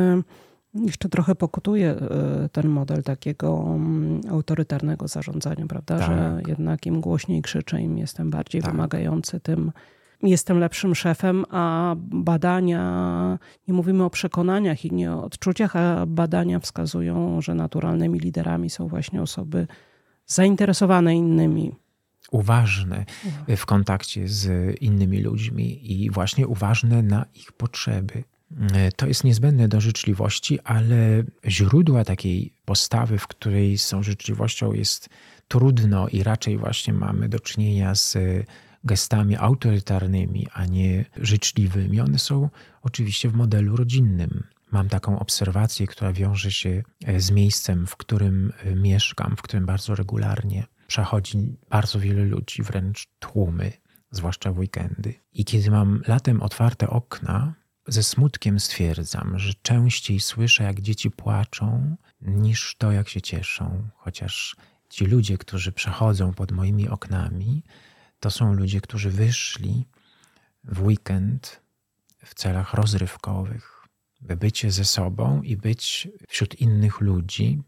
jeszcze 0.74 1.10
trochę 1.10 1.36
pokutuje 1.36 1.90
e, 1.90 2.50
ten 2.52 2.68
model 2.68 3.04
takiego 3.04 3.64
mm, 3.76 4.22
autorytarnego 4.30 5.08
zarządzania, 5.08 5.66
prawda? 5.68 6.00
Tak. 6.00 6.08
Że 6.08 6.42
jednak 6.48 6.86
im 6.86 7.02
głośniej 7.02 7.42
krzyczę, 7.42 7.82
im 7.82 7.98
jestem 7.98 8.30
bardziej 8.30 8.62
tak. 8.62 8.72
wymagający, 8.72 9.40
tym 9.40 9.72
jestem 10.24 10.60
lepszym 10.60 10.96
szefem, 10.96 11.46
a 11.50 11.96
badania, 11.98 13.40
nie 13.68 13.74
mówimy 13.74 14.04
o 14.04 14.10
przekonaniach 14.10 14.86
i 14.86 14.92
nie 14.92 15.12
o 15.12 15.24
odczuciach, 15.24 15.76
a 15.76 16.06
badania 16.06 16.60
wskazują, 16.60 17.42
że 17.42 17.56
naturalnymi 17.56 18.20
liderami 18.20 18.70
są 18.70 18.88
właśnie 18.88 19.22
osoby 19.22 19.68
zainteresowane 20.26 21.16
innymi. 21.16 21.76
Uważne 22.32 23.06
w 23.58 23.66
kontakcie 23.66 24.28
z 24.28 24.76
innymi 24.82 25.22
ludźmi 25.22 25.92
i 25.92 26.10
właśnie 26.10 26.48
uważne 26.48 27.04
na 27.04 27.26
ich 27.36 27.52
potrzeby. 27.52 28.24
To 28.96 29.08
jest 29.08 29.24
niezbędne 29.24 29.68
do 29.68 29.82
życzliwości, 29.82 30.60
ale 30.60 31.24
źródła 31.48 32.06
takiej 32.06 32.54
postawy, 32.66 33.18
w 33.18 33.28
której 33.28 33.78
z 33.78 33.90
tą 33.90 34.04
życzliwością 34.04 34.74
jest 34.74 35.10
trudno 35.48 36.08
i 36.08 36.24
raczej 36.24 36.58
właśnie 36.58 36.94
mamy 36.94 37.30
do 37.30 37.40
czynienia 37.40 37.96
z 37.96 38.18
gestami 38.84 39.36
autorytarnymi, 39.36 40.48
a 40.54 40.66
nie 40.66 41.06
życzliwymi, 41.18 42.02
one 42.02 42.20
są 42.20 42.50
oczywiście 42.82 43.30
w 43.30 43.36
modelu 43.36 43.76
rodzinnym. 43.76 44.44
Mam 44.72 44.90
taką 44.90 45.20
obserwację, 45.20 45.88
która 45.88 46.14
wiąże 46.14 46.52
się 46.52 46.84
e, 47.06 47.20
z 47.20 47.32
miejscem, 47.32 47.88
w 47.88 47.96
którym 47.96 48.54
e, 48.64 48.76
mieszkam, 48.76 49.36
w 49.38 49.42
którym 49.42 49.66
bardzo 49.66 49.96
regularnie 49.96 50.66
przechodzi 50.88 51.58
bardzo 51.70 52.00
wiele 52.00 52.26
ludzi, 52.26 52.64
wręcz 52.64 53.08
tłumy, 53.20 53.72
zwłaszcza 54.12 54.52
w 54.52 54.58
weekendy. 54.58 55.14
I 55.34 55.46
kiedy 55.46 55.72
mam 55.72 56.02
latem 56.08 56.42
otwarte 56.42 56.90
okna, 56.90 57.54
ze 57.88 58.04
smutkiem 58.04 58.60
stwierdzam, 58.60 59.40
że 59.40 59.54
częściej 59.62 60.20
słyszę, 60.20 60.64
jak 60.64 60.82
dzieci 60.82 61.12
płaczą, 61.12 61.96
niż 62.22 62.76
to, 62.78 62.92
jak 62.92 63.10
się 63.10 63.22
cieszą. 63.22 63.90
Chociaż 63.96 64.56
ci 64.90 65.06
ludzie, 65.06 65.38
którzy 65.38 65.72
przechodzą 65.72 66.34
pod 66.34 66.52
moimi 66.52 66.90
oknami, 66.90 67.64
to 68.24 68.32
są 68.32 68.54
ludzie, 68.54 68.82
którzy 68.82 69.10
wyszli 69.10 69.88
w 70.64 70.82
weekend 70.84 71.62
w 72.26 72.36
celach 72.36 72.74
rozrywkowych, 72.74 73.88
by 74.22 74.38
bycie 74.38 74.72
ze 74.72 74.86
sobą 74.86 75.42
i 75.42 75.58
być 75.58 76.08
wśród 76.28 76.62
innych 76.62 77.02
ludzi, 77.02 77.62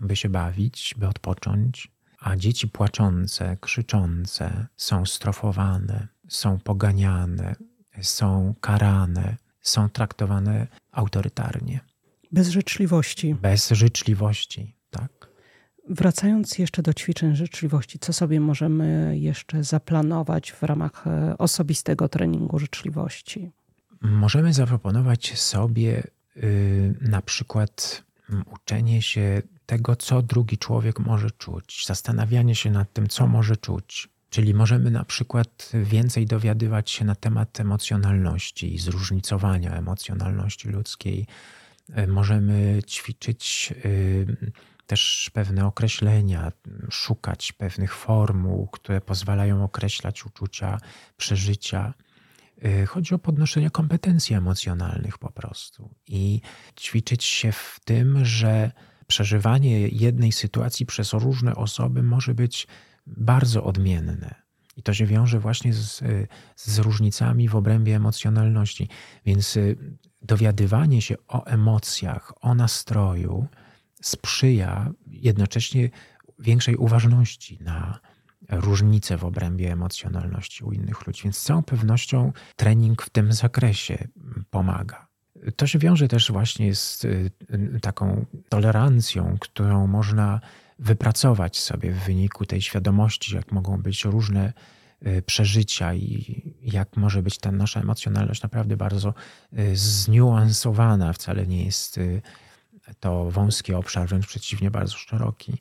by 0.00 0.16
się 0.16 0.28
bawić, 0.28 0.94
by 0.98 1.08
odpocząć. 1.08 1.92
A 2.18 2.36
dzieci 2.36 2.68
płaczące, 2.68 3.56
krzyczące 3.60 4.66
są 4.76 5.06
strofowane, 5.06 6.08
są 6.28 6.58
poganiane, 6.58 7.54
są 8.02 8.54
karane, 8.60 9.36
są 9.60 9.88
traktowane 9.88 10.66
autorytarnie. 10.92 11.80
Bez 12.32 12.48
życzliwości. 12.48 13.34
Bez 13.34 13.70
życzliwości, 13.70 14.76
tak. 14.90 15.31
Wracając 15.88 16.58
jeszcze 16.58 16.82
do 16.82 16.94
ćwiczeń 16.94 17.36
życzliwości, 17.36 17.98
co 17.98 18.12
sobie 18.12 18.40
możemy 18.40 19.18
jeszcze 19.18 19.64
zaplanować 19.64 20.52
w 20.52 20.62
ramach 20.62 21.06
e, 21.06 21.38
osobistego 21.38 22.08
treningu 22.08 22.58
życzliwości? 22.58 23.50
Możemy 24.00 24.52
zaproponować 24.52 25.38
sobie 25.38 26.02
yy, 26.36 26.94
na 27.00 27.22
przykład 27.22 28.04
mm, 28.30 28.44
uczenie 28.54 29.02
się 29.02 29.42
tego, 29.66 29.96
co 29.96 30.22
drugi 30.22 30.58
człowiek 30.58 30.98
może 30.98 31.30
czuć, 31.30 31.84
zastanawianie 31.86 32.54
się 32.54 32.70
nad 32.70 32.92
tym, 32.92 33.08
co 33.08 33.26
może 33.26 33.56
czuć. 33.56 34.08
Czyli 34.30 34.54
możemy 34.54 34.90
na 34.90 35.04
przykład 35.04 35.72
więcej 35.74 36.26
dowiadywać 36.26 36.90
się 36.90 37.04
na 37.04 37.14
temat 37.14 37.60
emocjonalności 37.60 38.74
i 38.74 38.78
zróżnicowania 38.78 39.72
emocjonalności 39.74 40.68
ludzkiej. 40.68 41.26
E, 41.92 42.06
możemy 42.06 42.82
ćwiczyć 42.86 43.74
yy, 43.84 44.52
też 44.92 45.30
pewne 45.32 45.66
określenia, 45.66 46.52
szukać 46.90 47.52
pewnych 47.52 47.94
formuł, 47.94 48.66
które 48.66 49.00
pozwalają 49.00 49.64
określać 49.64 50.26
uczucia, 50.26 50.78
przeżycia. 51.16 51.94
Y, 52.64 52.86
chodzi 52.86 53.14
o 53.14 53.18
podnoszenie 53.18 53.70
kompetencji 53.70 54.36
emocjonalnych 54.36 55.18
po 55.18 55.32
prostu 55.32 55.94
i 56.06 56.40
ćwiczyć 56.80 57.24
się 57.24 57.52
w 57.52 57.80
tym, 57.84 58.24
że 58.24 58.72
przeżywanie 59.06 59.88
jednej 59.88 60.32
sytuacji 60.32 60.86
przez 60.86 61.12
różne 61.12 61.54
osoby 61.54 62.02
może 62.02 62.34
być 62.34 62.66
bardzo 63.06 63.64
odmienne. 63.64 64.34
I 64.76 64.82
to 64.82 64.94
się 64.94 65.06
wiąże 65.06 65.38
właśnie 65.38 65.72
z, 65.74 66.02
z 66.56 66.78
różnicami 66.78 67.48
w 67.48 67.56
obrębie 67.56 67.96
emocjonalności. 67.96 68.88
Więc 69.26 69.56
y, 69.56 69.76
dowiadywanie 70.22 71.02
się 71.02 71.14
o 71.28 71.44
emocjach, 71.44 72.32
o 72.40 72.54
nastroju, 72.54 73.48
sprzyja 74.02 74.92
jednocześnie 75.06 75.90
większej 76.38 76.76
uważności 76.76 77.58
na 77.60 78.00
różnice 78.48 79.16
w 79.16 79.24
obrębie 79.24 79.72
emocjonalności 79.72 80.64
u 80.64 80.72
innych 80.72 81.06
ludzi. 81.06 81.22
Więc 81.24 81.38
z 81.38 81.42
całą 81.42 81.62
pewnością 81.62 82.32
trening 82.56 83.02
w 83.02 83.10
tym 83.10 83.32
zakresie 83.32 84.08
pomaga. 84.50 85.06
To 85.56 85.66
się 85.66 85.78
wiąże 85.78 86.08
też 86.08 86.32
właśnie 86.32 86.74
z 86.74 87.04
y, 87.04 87.30
taką 87.80 88.26
tolerancją, 88.48 89.36
którą 89.40 89.86
można 89.86 90.40
wypracować 90.78 91.58
sobie 91.58 91.92
w 91.92 91.98
wyniku 91.98 92.46
tej 92.46 92.62
świadomości, 92.62 93.34
jak 93.34 93.52
mogą 93.52 93.82
być 93.82 94.04
różne 94.04 94.52
y, 95.06 95.22
przeżycia 95.22 95.94
i 95.94 96.42
jak 96.62 96.96
może 96.96 97.22
być 97.22 97.38
ta 97.38 97.52
nasza 97.52 97.80
emocjonalność 97.80 98.42
naprawdę 98.42 98.76
bardzo 98.76 99.14
y, 99.58 99.76
zniuansowana, 99.76 101.12
wcale 101.12 101.46
nie 101.46 101.64
jest 101.64 102.00
to 103.00 103.30
wąski 103.30 103.74
obszar, 103.74 104.08
wręcz 104.08 104.26
przeciwnie, 104.26 104.70
bardzo 104.70 104.96
szeroki. 104.96 105.58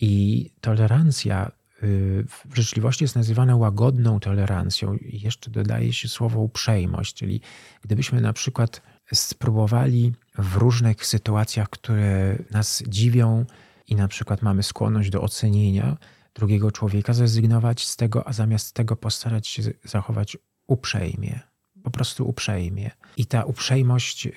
I 0.00 0.50
tolerancja 0.60 1.50
y, 1.82 2.24
w 2.50 2.56
życzliwości 2.56 3.04
jest 3.04 3.16
nazywana 3.16 3.56
łagodną 3.56 4.20
tolerancją 4.20 4.94
i 4.94 5.20
jeszcze 5.20 5.50
dodaje 5.50 5.92
się 5.92 6.08
słowo 6.08 6.40
uprzejmość, 6.40 7.14
czyli 7.14 7.40
gdybyśmy 7.82 8.20
na 8.20 8.32
przykład 8.32 8.82
spróbowali 9.14 10.12
w 10.38 10.56
różnych 10.56 11.06
sytuacjach, 11.06 11.70
które 11.70 12.38
nas 12.50 12.82
dziwią 12.88 13.44
i 13.88 13.96
na 13.96 14.08
przykład 14.08 14.42
mamy 14.42 14.62
skłonność 14.62 15.10
do 15.10 15.22
ocenienia 15.22 15.96
drugiego 16.34 16.72
człowieka, 16.72 17.12
zrezygnować 17.12 17.86
z 17.86 17.96
tego, 17.96 18.28
a 18.28 18.32
zamiast 18.32 18.74
tego 18.74 18.96
postarać 18.96 19.48
się 19.48 19.62
zachować 19.84 20.36
uprzejmie, 20.66 21.40
po 21.82 21.90
prostu 21.90 22.28
uprzejmie. 22.28 22.90
I 23.16 23.26
ta 23.26 23.44
uprzejmość 23.44 24.24
yy, 24.24 24.32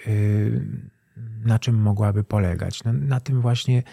na 1.45 1.59
czym 1.59 1.75
mogłaby 1.75 2.23
polegać? 2.23 2.83
No, 2.83 2.93
na 2.93 3.19
tym 3.19 3.41
właśnie, 3.41 3.83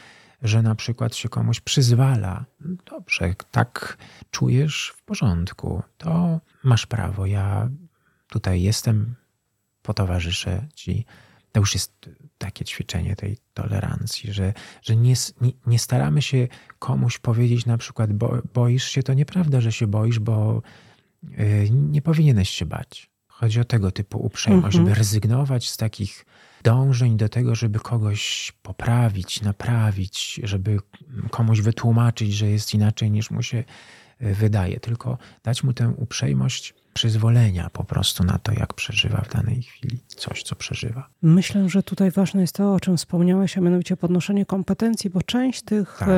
że 0.42 0.62
na 0.62 0.74
przykład 0.74 1.16
się 1.16 1.28
komuś 1.28 1.60
przyzwala. 1.60 2.44
Dobrze, 2.60 3.34
tak 3.50 3.98
czujesz 4.30 4.94
w 4.96 5.02
porządku, 5.02 5.82
to 5.98 6.40
masz 6.64 6.86
prawo. 6.86 7.26
Ja 7.26 7.68
tutaj 8.28 8.62
jestem, 8.62 9.14
potowarzyszę 9.82 10.66
ci. 10.74 11.06
To 11.52 11.60
już 11.60 11.74
jest 11.74 12.10
takie 12.38 12.64
ćwiczenie 12.64 13.16
tej 13.16 13.38
tolerancji, 13.54 14.32
że, 14.32 14.52
że 14.82 14.96
nie, 14.96 15.14
nie, 15.66 15.78
staramy 15.78 16.22
się 16.22 16.48
komuś 16.78 17.18
powiedzieć 17.18 17.66
na 17.66 17.78
przykład, 17.78 18.12
bo, 18.12 18.38
boisz 18.54 18.84
się, 18.84 19.02
to 19.02 19.14
nieprawda, 19.14 19.60
że 19.60 19.72
się 19.72 19.86
boisz, 19.86 20.18
bo 20.18 20.62
yy, 21.22 21.70
nie 21.70 22.02
powinieneś 22.02 22.50
się 22.50 22.66
bać. 22.66 23.10
Chodzi 23.28 23.60
o 23.60 23.64
tego 23.64 23.90
typu 23.90 24.18
uprzejmość, 24.26 24.76
mhm. 24.76 24.84
żeby 24.84 24.98
rezygnować 24.98 25.70
z 25.70 25.76
takich 25.76 26.26
dążeń 26.64 27.16
do 27.16 27.28
tego, 27.28 27.54
żeby 27.54 27.80
kogoś 27.80 28.52
poprawić, 28.62 29.42
naprawić, 29.42 30.40
żeby 30.44 30.78
komuś 31.30 31.60
wytłumaczyć, 31.60 32.34
że 32.34 32.46
jest 32.46 32.74
inaczej 32.74 33.10
niż 33.10 33.30
mu 33.30 33.42
się 33.42 33.64
e, 34.18 34.34
wydaje, 34.34 34.80
tylko 34.80 35.18
dać 35.42 35.62
mu 35.62 35.72
tę 35.72 35.88
uprzejmość 35.96 36.74
przyzwolenia 36.94 37.70
po 37.72 37.84
prostu 37.84 38.24
na 38.24 38.38
to, 38.38 38.52
jak 38.52 38.74
przeżywa 38.74 39.20
w 39.20 39.32
danej 39.32 39.62
chwili 39.62 39.98
coś, 40.06 40.42
co 40.42 40.56
przeżywa. 40.56 41.08
Myślę, 41.22 41.68
że 41.68 41.82
tutaj 41.82 42.10
ważne 42.10 42.40
jest 42.40 42.54
to, 42.54 42.74
o 42.74 42.80
czym 42.80 42.96
wspomniałeś, 42.96 43.58
a 43.58 43.60
mianowicie 43.60 43.96
podnoszenie 43.96 44.46
kompetencji, 44.46 45.10
bo 45.10 45.22
część 45.22 45.62
tych 45.62 45.96
tak. 45.98 46.08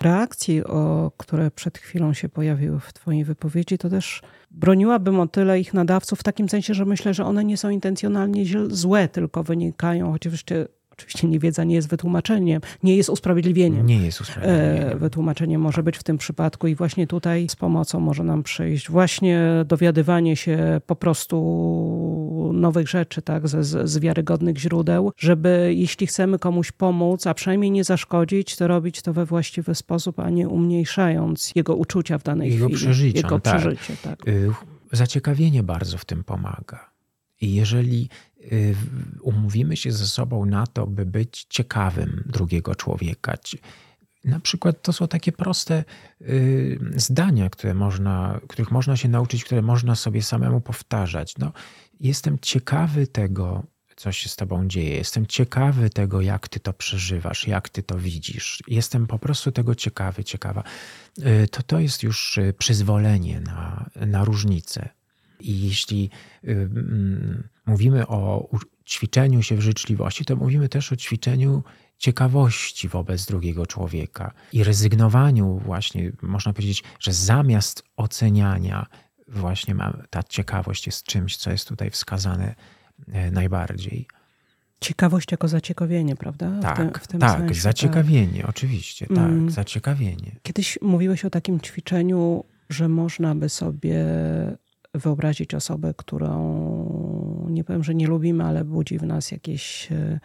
reakcji, 0.00 0.64
o 0.64 1.12
które 1.16 1.50
przed 1.50 1.78
chwilą 1.78 2.12
się 2.12 2.28
pojawiły 2.28 2.80
w 2.80 2.92
Twojej 2.92 3.24
wypowiedzi, 3.24 3.78
to 3.78 3.90
też 3.90 4.22
broniłabym 4.50 5.20
o 5.20 5.26
tyle 5.26 5.60
ich 5.60 5.74
nadawców 5.74 6.20
w 6.20 6.22
takim 6.22 6.48
sensie, 6.48 6.74
że 6.74 6.84
myślę, 6.84 7.14
że 7.14 7.24
one 7.24 7.44
nie 7.44 7.56
są 7.56 7.70
intencjonalnie 7.70 8.44
złe, 8.68 9.08
tylko 9.08 9.42
wynikają, 9.42 10.12
oczywiście 10.12 10.66
Oczywiście 10.98 11.28
niewiedza 11.28 11.64
nie 11.64 11.74
jest 11.74 11.88
wytłumaczeniem, 11.88 12.60
nie 12.82 12.96
jest 12.96 13.10
usprawiedliwieniem. 13.10 13.86
Nie 13.86 13.96
jest 13.96 14.20
usprawiedliwieniem. 14.20 14.92
E, 14.92 14.96
wytłumaczenie 14.96 15.58
może 15.58 15.82
być 15.82 15.96
w 15.96 16.02
tym 16.02 16.18
przypadku 16.18 16.66
i 16.66 16.74
właśnie 16.74 17.06
tutaj 17.06 17.46
z 17.48 17.56
pomocą 17.56 18.00
może 18.00 18.24
nam 18.24 18.42
przyjść 18.42 18.90
właśnie 18.90 19.40
dowiadywanie 19.66 20.36
się 20.36 20.80
po 20.86 20.96
prostu 20.96 22.50
nowych 22.54 22.88
rzeczy, 22.88 23.22
tak, 23.22 23.48
z, 23.48 23.90
z 23.90 23.98
wiarygodnych 23.98 24.58
źródeł, 24.58 25.12
żeby 25.16 25.72
jeśli 25.76 26.06
chcemy 26.06 26.38
komuś 26.38 26.72
pomóc, 26.72 27.26
a 27.26 27.34
przynajmniej 27.34 27.70
nie 27.70 27.84
zaszkodzić, 27.84 28.56
to 28.56 28.68
robić 28.68 29.02
to 29.02 29.12
we 29.12 29.26
właściwy 29.26 29.74
sposób, 29.74 30.20
a 30.20 30.30
nie 30.30 30.48
umniejszając 30.48 31.52
jego 31.54 31.74
uczucia 31.76 32.18
w 32.18 32.22
danej 32.22 32.52
jego 32.52 32.66
chwili. 32.66 32.80
Przeżycia, 32.80 33.16
jego 33.16 33.40
tak. 33.40 33.60
przeżycie. 33.60 33.96
Tak. 34.02 34.28
Y, 34.28 34.50
zaciekawienie 34.92 35.62
bardzo 35.62 35.98
w 35.98 36.04
tym 36.04 36.24
pomaga. 36.24 36.93
Jeżeli 37.44 38.08
y, 38.52 38.74
umówimy 39.22 39.76
się 39.76 39.92
ze 39.92 40.06
sobą 40.06 40.46
na 40.46 40.66
to, 40.66 40.86
by 40.86 41.06
być 41.06 41.46
ciekawym 41.48 42.22
drugiego 42.26 42.74
człowieka, 42.74 43.36
na 44.24 44.40
przykład 44.40 44.82
to 44.82 44.92
są 44.92 45.08
takie 45.08 45.32
proste 45.32 45.84
y, 46.20 46.78
zdania, 46.96 47.50
które 47.50 47.74
można, 47.74 48.40
których 48.48 48.70
można 48.70 48.96
się 48.96 49.08
nauczyć, 49.08 49.44
które 49.44 49.62
można 49.62 49.94
sobie 49.94 50.22
samemu 50.22 50.60
powtarzać. 50.60 51.34
No, 51.38 51.52
jestem 52.00 52.38
ciekawy 52.38 53.06
tego, 53.06 53.62
co 53.96 54.12
się 54.12 54.28
z 54.28 54.36
tobą 54.36 54.68
dzieje. 54.68 54.96
Jestem 54.96 55.26
ciekawy 55.26 55.90
tego, 55.90 56.20
jak 56.20 56.48
ty 56.48 56.60
to 56.60 56.72
przeżywasz, 56.72 57.48
jak 57.48 57.68
ty 57.68 57.82
to 57.82 57.98
widzisz. 57.98 58.62
Jestem 58.68 59.06
po 59.06 59.18
prostu 59.18 59.52
tego 59.52 59.74
ciekawy, 59.74 60.24
ciekawa. 60.24 60.62
Y, 61.18 61.48
to 61.48 61.62
to 61.62 61.80
jest 61.80 62.02
już 62.02 62.38
przyzwolenie 62.58 63.40
na, 63.40 63.90
na 64.06 64.24
różnicę. 64.24 64.88
I 65.44 65.66
jeśli 65.66 66.10
mm, 66.42 67.48
mówimy 67.66 68.06
o 68.06 68.48
ćwiczeniu 68.86 69.42
się 69.42 69.56
w 69.56 69.60
życzliwości, 69.60 70.24
to 70.24 70.36
mówimy 70.36 70.68
też 70.68 70.92
o 70.92 70.96
ćwiczeniu 70.96 71.62
ciekawości 71.98 72.88
wobec 72.88 73.26
drugiego 73.26 73.66
człowieka 73.66 74.32
i 74.52 74.64
rezygnowaniu 74.64 75.58
właśnie, 75.58 76.12
można 76.22 76.52
powiedzieć, 76.52 76.82
że 77.00 77.12
zamiast 77.12 77.82
oceniania 77.96 78.86
właśnie 79.28 79.76
ta 80.10 80.22
ciekawość 80.22 80.86
jest 80.86 81.04
czymś, 81.04 81.36
co 81.36 81.50
jest 81.50 81.68
tutaj 81.68 81.90
wskazane 81.90 82.54
e, 83.12 83.30
najbardziej. 83.30 84.06
Ciekawość 84.80 85.32
jako 85.32 85.48
zaciekawienie, 85.48 86.16
prawda? 86.16 86.60
Tak, 86.62 86.74
w 86.74 86.78
tym, 86.78 86.92
w 87.02 87.06
tym 87.06 87.20
tak, 87.20 87.38
sensie, 87.38 87.60
zaciekawienie, 87.60 88.40
tak. 88.40 88.50
oczywiście, 88.50 89.06
tak, 89.06 89.18
mm. 89.18 89.50
zaciekawienie. 89.50 90.36
Kiedyś 90.42 90.78
mówiłeś 90.82 91.24
o 91.24 91.30
takim 91.30 91.60
ćwiczeniu, 91.60 92.44
że 92.68 92.88
można 92.88 93.34
by 93.34 93.48
sobie 93.48 94.04
wyobrazić 94.94 95.54
osobę, 95.54 95.94
którą 95.96 97.46
nie 97.50 97.64
powiem, 97.64 97.84
że 97.84 97.94
nie 97.94 98.06
lubimy, 98.06 98.44
ale 98.44 98.64
budzi 98.64 98.98
w 98.98 99.02
nas 99.02 99.30
jakieś 99.30 99.92
e, 99.92 100.20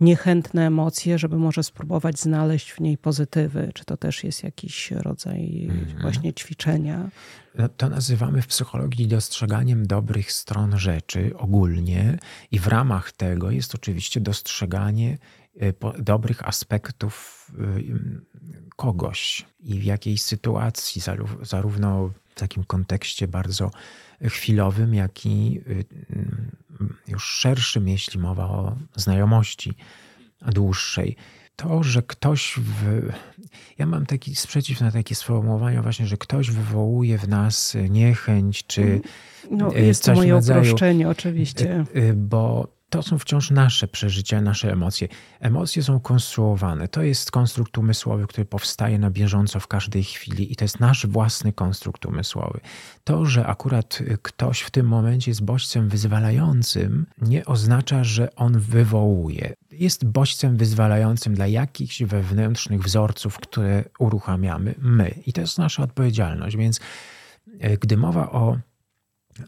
niechętne 0.00 0.66
emocje, 0.66 1.18
żeby 1.18 1.38
może 1.38 1.62
spróbować 1.62 2.20
znaleźć 2.20 2.70
w 2.70 2.80
niej 2.80 2.98
pozytywy. 2.98 3.70
Czy 3.74 3.84
to 3.84 3.96
też 3.96 4.24
jest 4.24 4.44
jakiś 4.44 4.90
rodzaj 4.90 5.68
mm. 5.70 5.86
właśnie 6.02 6.32
ćwiczenia? 6.32 7.10
No, 7.58 7.68
to 7.68 7.88
nazywamy 7.88 8.42
w 8.42 8.46
psychologii 8.46 9.08
dostrzeganiem 9.08 9.86
dobrych 9.86 10.32
stron 10.32 10.78
rzeczy 10.78 11.36
ogólnie, 11.36 12.18
i 12.50 12.58
w 12.58 12.66
ramach 12.66 13.12
tego 13.12 13.50
jest 13.50 13.74
oczywiście 13.74 14.20
dostrzeganie 14.20 15.18
dobrych 15.98 16.48
aspektów 16.48 17.46
y, 17.78 17.84
kogoś 18.76 19.46
i 19.60 19.78
w 19.78 19.84
jakiejś 19.84 20.22
sytuacji, 20.22 21.02
zarówno 21.42 22.10
w 22.34 22.34
takim 22.34 22.64
kontekście 22.64 23.28
bardzo 23.28 23.70
chwilowym, 24.22 24.94
jak 24.94 25.26
i 25.26 25.60
y, 25.66 25.84
już 27.08 27.24
szerszym, 27.24 27.88
jeśli 27.88 28.20
mowa 28.20 28.44
o 28.44 28.76
znajomości 28.96 29.74
dłuższej. 30.46 31.16
To, 31.56 31.82
że 31.82 32.02
ktoś. 32.02 32.54
W... 32.56 33.08
Ja 33.78 33.86
mam 33.86 34.06
taki 34.06 34.36
sprzeciw 34.36 34.80
na 34.80 34.90
takie 34.90 35.14
sformułowania, 35.14 35.82
właśnie, 35.82 36.06
że 36.06 36.16
ktoś 36.16 36.50
wywołuje 36.50 37.18
w 37.18 37.28
nas 37.28 37.76
niechęć, 37.90 38.66
czy. 38.66 39.00
No, 39.50 39.76
y, 39.76 39.80
jest 39.80 40.04
to 40.04 40.14
moje 40.14 40.32
rodzaju, 40.32 40.60
uproszczenie, 40.60 41.08
oczywiście. 41.08 41.84
Y, 41.96 42.14
bo 42.14 42.68
to 42.92 43.02
są 43.02 43.18
wciąż 43.18 43.50
nasze 43.50 43.88
przeżycia, 43.88 44.40
nasze 44.40 44.72
emocje. 44.72 45.08
Emocje 45.40 45.82
są 45.82 46.00
konstruowane. 46.00 46.88
To 46.88 47.02
jest 47.02 47.30
konstrukt 47.30 47.78
umysłowy, 47.78 48.26
który 48.26 48.44
powstaje 48.44 48.98
na 48.98 49.10
bieżąco 49.10 49.60
w 49.60 49.66
każdej 49.66 50.04
chwili 50.04 50.52
i 50.52 50.56
to 50.56 50.64
jest 50.64 50.80
nasz 50.80 51.06
własny 51.06 51.52
konstrukt 51.52 52.06
umysłowy. 52.06 52.60
To, 53.04 53.26
że 53.26 53.46
akurat 53.46 53.98
ktoś 54.22 54.60
w 54.60 54.70
tym 54.70 54.86
momencie 54.86 55.30
jest 55.30 55.44
bodźcem 55.44 55.88
wyzwalającym, 55.88 57.06
nie 57.22 57.44
oznacza, 57.44 58.04
że 58.04 58.34
on 58.34 58.60
wywołuje. 58.60 59.54
Jest 59.70 60.04
bodźcem 60.04 60.56
wyzwalającym 60.56 61.34
dla 61.34 61.46
jakichś 61.46 62.02
wewnętrznych 62.02 62.82
wzorców, 62.82 63.38
które 63.38 63.84
uruchamiamy 63.98 64.74
my. 64.78 65.14
I 65.26 65.32
to 65.32 65.40
jest 65.40 65.58
nasza 65.58 65.82
odpowiedzialność. 65.82 66.56
Więc 66.56 66.80
e, 67.60 67.76
gdy 67.76 67.96
mowa 67.96 68.30
o 68.30 68.58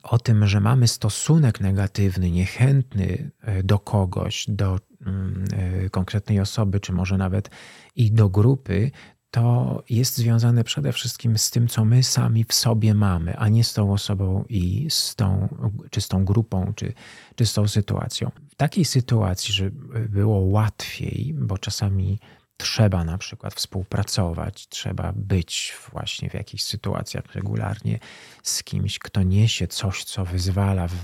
o 0.03 0.19
tym, 0.19 0.47
że 0.47 0.61
mamy 0.61 0.89
stosunek 0.89 1.61
negatywny, 1.61 2.31
niechętny 2.31 3.31
e, 3.43 3.63
do 3.63 3.79
kogoś, 3.79 4.47
do 4.49 4.81
mm, 5.07 5.45
e, 5.53 5.91
konkretnej 5.91 6.41
osoby, 6.41 6.81
czy 6.81 6.93
może 6.93 7.19
nawet 7.19 7.51
i 7.97 8.13
do 8.13 8.29
grupy, 8.29 8.91
to 9.31 9.83
jest 9.91 10.17
związane 10.17 10.65
przede 10.65 10.93
wszystkim 10.93 11.39
z 11.39 11.51
tym, 11.51 11.69
co 11.69 11.85
my 11.85 12.03
sami 12.03 12.45
w 12.45 12.55
sobie 12.55 12.95
mamy, 12.95 13.37
a 13.37 13.49
nie 13.49 13.65
z 13.65 13.75
tą 13.75 13.93
osobą 13.93 14.45
i 14.49 14.87
z 14.91 15.15
tą, 15.15 15.49
czy 15.91 16.01
z 16.01 16.09
tą 16.09 16.25
grupą, 16.25 16.73
czy, 16.77 16.93
czy 17.35 17.47
z 17.47 17.53
tą 17.53 17.69
sytuacją. 17.69 18.31
W 18.51 18.55
takiej 18.55 18.85
sytuacji, 18.85 19.55
żeby 19.55 20.09
było 20.09 20.39
łatwiej, 20.39 21.35
bo 21.39 21.59
czasami 21.59 22.19
trzeba 22.57 23.05
na 23.05 23.19
przykład 23.19 23.55
współpracować, 23.55 24.69
trzeba 24.69 25.13
być 25.17 25.75
właśnie 25.93 26.31
w 26.31 26.35
jakichś 26.35 26.63
sytuacjach 26.63 27.35
regularnie 27.35 27.99
z 28.43 28.63
kimś, 28.63 28.99
kto 28.99 29.23
niesie 29.23 29.67
coś, 29.67 30.05
co 30.05 30.25
wyzwala, 30.25 30.89
w, 30.89 30.95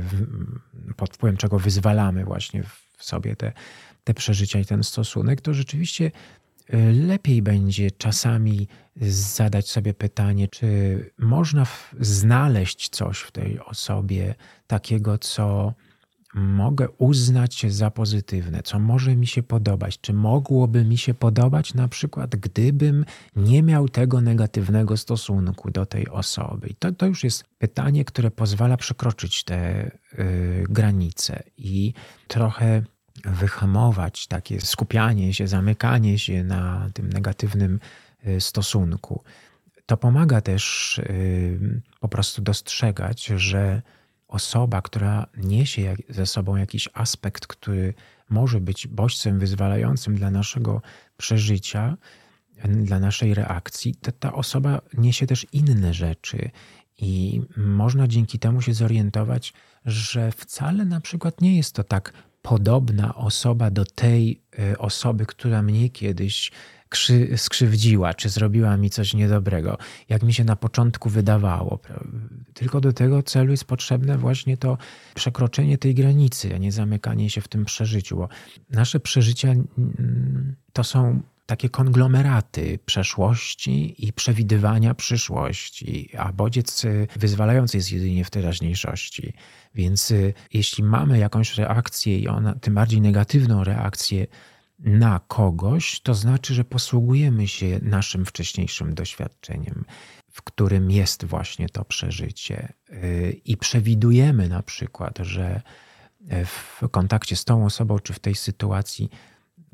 w, 0.00 0.26
pod 0.96 1.14
wpływem 1.14 1.36
czego 1.36 1.58
wyzwalamy 1.58 2.24
właśnie 2.24 2.62
w 2.96 3.04
sobie 3.04 3.36
te, 3.36 3.52
te 4.04 4.14
przeżycia 4.14 4.58
i 4.58 4.64
ten 4.64 4.84
stosunek, 4.84 5.40
to 5.40 5.54
rzeczywiście 5.54 6.04
y, 6.74 6.92
lepiej 6.92 7.42
będzie 7.42 7.90
czasami 7.90 8.68
zadać 9.36 9.68
sobie 9.68 9.94
pytanie, 9.94 10.48
czy 10.48 10.98
można 11.18 11.66
znaleźć 12.00 12.88
coś 12.88 13.18
w 13.18 13.30
tej 13.30 13.60
osobie 13.60 14.34
takiego, 14.66 15.18
co 15.18 15.74
mogę 16.34 16.88
uznać 16.88 17.66
za 17.68 17.90
pozytywne, 17.90 18.62
co 18.62 18.78
może 18.78 19.16
mi 19.16 19.26
się 19.26 19.42
podobać, 19.42 20.00
czy 20.00 20.12
mogłoby 20.12 20.84
mi 20.84 20.98
się 20.98 21.14
podobać 21.14 21.74
na 21.74 21.88
przykład, 21.88 22.36
gdybym 22.36 23.04
nie 23.36 23.62
miał 23.62 23.88
tego 23.88 24.20
negatywnego 24.20 24.96
stosunku 24.96 25.70
do 25.70 25.86
tej 25.86 26.08
osoby. 26.08 26.68
I 26.68 26.74
to, 26.74 26.92
to 26.92 27.06
już 27.06 27.24
jest 27.24 27.44
pytanie, 27.58 28.04
które 28.04 28.30
pozwala 28.30 28.76
przekroczyć 28.76 29.44
te 29.44 29.90
y, 30.18 30.64
granice 30.68 31.42
i 31.56 31.92
trochę 32.28 32.82
wyhamować 33.24 34.26
takie 34.26 34.60
skupianie 34.60 35.34
się, 35.34 35.48
zamykanie 35.48 36.18
się 36.18 36.44
na 36.44 36.90
tym 36.94 37.08
negatywnym 37.08 37.80
y, 38.26 38.40
stosunku. 38.40 39.22
To 39.86 39.96
pomaga 39.96 40.40
też 40.40 40.98
y, 40.98 41.82
po 42.00 42.08
prostu 42.08 42.42
dostrzegać, 42.42 43.26
że 43.26 43.82
osoba, 44.28 44.82
która 44.82 45.26
niesie 45.36 45.96
ze 46.08 46.26
sobą 46.26 46.56
jakiś 46.56 46.88
aspekt, 46.94 47.46
który 47.46 47.94
może 48.30 48.60
być 48.60 48.86
bodźcem 48.86 49.38
wyzwalającym 49.38 50.14
dla 50.14 50.30
naszego 50.30 50.82
przeżycia, 51.16 51.96
dla 52.64 53.00
naszej 53.00 53.34
reakcji, 53.34 53.94
to 53.94 54.12
ta 54.12 54.32
osoba 54.32 54.80
niesie 54.98 55.26
też 55.26 55.46
inne 55.52 55.94
rzeczy. 55.94 56.50
I 56.98 57.42
można 57.56 58.08
dzięki 58.08 58.38
temu 58.38 58.62
się 58.62 58.74
zorientować, 58.74 59.52
że 59.84 60.32
wcale 60.32 60.84
na 60.84 61.00
przykład 61.00 61.40
nie 61.40 61.56
jest 61.56 61.74
to 61.74 61.84
tak 61.84 62.12
podobna 62.42 63.14
osoba 63.14 63.70
do 63.70 63.84
tej 63.84 64.40
y, 64.58 64.78
osoby, 64.78 65.26
która 65.26 65.62
mnie 65.62 65.90
kiedyś 65.90 66.52
krzy, 66.94 67.28
skrzywdziła, 67.36 68.14
czy 68.14 68.28
zrobiła 68.28 68.76
mi 68.76 68.90
coś 68.90 69.14
niedobrego, 69.14 69.78
jak 70.08 70.22
mi 70.22 70.34
się 70.34 70.44
na 70.44 70.56
początku 70.56 71.08
wydawało. 71.08 71.80
Tylko 72.54 72.80
do 72.80 72.92
tego 72.92 73.22
celu 73.22 73.50
jest 73.50 73.64
potrzebne 73.64 74.18
właśnie 74.18 74.56
to 74.56 74.78
przekroczenie 75.14 75.78
tej 75.78 75.94
granicy, 75.94 76.54
a 76.54 76.58
nie 76.58 76.72
zamykanie 76.72 77.30
się 77.30 77.40
w 77.40 77.48
tym 77.48 77.64
przeżyciu, 77.64 78.16
bo 78.16 78.28
nasze 78.70 79.00
przeżycia 79.00 79.54
to 80.72 80.84
są 80.84 81.22
takie 81.46 81.68
konglomeraty 81.68 82.78
przeszłości 82.86 84.06
i 84.06 84.12
przewidywania 84.12 84.94
przyszłości, 84.94 86.10
a 86.18 86.32
bodziec 86.32 86.84
y, 86.84 87.08
wyzwalający 87.16 87.76
jest 87.76 87.92
jedynie 87.92 88.24
w 88.24 88.30
teraźniejszości. 88.30 89.32
Więc 89.74 90.10
y, 90.10 90.34
jeśli 90.52 90.84
mamy 90.84 91.18
jakąś 91.18 91.58
reakcję 91.58 92.18
i 92.18 92.28
ona, 92.28 92.54
tym 92.54 92.74
bardziej 92.74 93.00
negatywną 93.00 93.64
reakcję 93.64 94.26
na 94.78 95.20
kogoś, 95.28 96.00
to 96.00 96.14
znaczy, 96.14 96.54
że 96.54 96.64
posługujemy 96.64 97.48
się 97.48 97.80
naszym 97.82 98.24
wcześniejszym 98.24 98.94
doświadczeniem, 98.94 99.84
w 100.30 100.42
którym 100.42 100.90
jest 100.90 101.24
właśnie 101.24 101.68
to 101.68 101.84
przeżycie. 101.84 102.72
Y, 102.90 103.40
I 103.44 103.56
przewidujemy 103.56 104.48
na 104.48 104.62
przykład, 104.62 105.18
że 105.18 105.62
w 106.44 106.82
kontakcie 106.90 107.36
z 107.36 107.44
tą 107.44 107.64
osobą, 107.64 107.98
czy 107.98 108.12
w 108.12 108.18
tej 108.18 108.34
sytuacji 108.34 109.10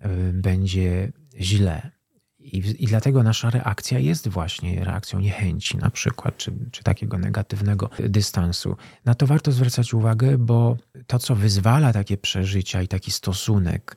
y, 0.04 0.32
będzie 0.32 1.12
źle. 1.40 1.90
I, 2.38 2.58
I, 2.84 2.86
dlatego 2.86 3.22
nasza 3.22 3.50
reakcja 3.50 3.98
jest 3.98 4.28
właśnie 4.28 4.84
reakcją 4.84 5.20
niechęci, 5.20 5.76
na 5.76 5.90
przykład, 5.90 6.36
czy, 6.36 6.52
czy 6.70 6.82
takiego 6.82 7.18
negatywnego 7.18 7.90
dystansu. 7.98 8.76
Na 9.04 9.14
to 9.14 9.26
warto 9.26 9.52
zwracać 9.52 9.94
uwagę, 9.94 10.38
bo 10.38 10.76
to, 11.06 11.18
co 11.18 11.36
wyzwala 11.36 11.92
takie 11.92 12.16
przeżycia 12.16 12.82
i 12.82 12.88
taki 12.88 13.10
stosunek, 13.10 13.96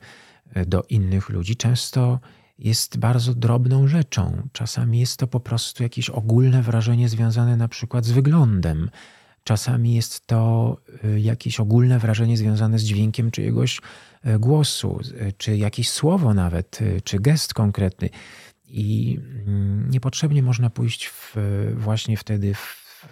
do 0.66 0.82
innych 0.82 1.28
ludzi 1.28 1.56
często 1.56 2.20
jest 2.58 2.98
bardzo 2.98 3.34
drobną 3.34 3.88
rzeczą. 3.88 4.48
Czasami 4.52 5.00
jest 5.00 5.16
to 5.16 5.26
po 5.26 5.40
prostu 5.40 5.82
jakieś 5.82 6.10
ogólne 6.10 6.62
wrażenie 6.62 7.08
związane 7.08 7.56
na 7.56 7.68
przykład 7.68 8.04
z 8.04 8.10
wyglądem. 8.10 8.90
Czasami 9.44 9.94
jest 9.94 10.26
to 10.26 10.76
y, 11.04 11.20
jakieś 11.20 11.60
ogólne 11.60 11.98
wrażenie 11.98 12.36
związane 12.36 12.78
z 12.78 12.82
dźwiękiem 12.82 13.30
czyjegoś 13.30 13.80
y, 14.26 14.38
głosu, 14.38 15.00
y, 15.20 15.32
czy 15.38 15.56
jakieś 15.56 15.90
słowo 15.90 16.34
nawet, 16.34 16.78
czy 17.04 17.18
gest 17.18 17.54
konkretny. 17.54 18.10
I 18.68 19.18
mm, 19.46 19.90
niepotrzebnie 19.90 20.42
można 20.42 20.70
pójść 20.70 21.06
w, 21.06 21.36
właśnie 21.76 22.16
wtedy 22.16 22.54
w, 22.54 23.06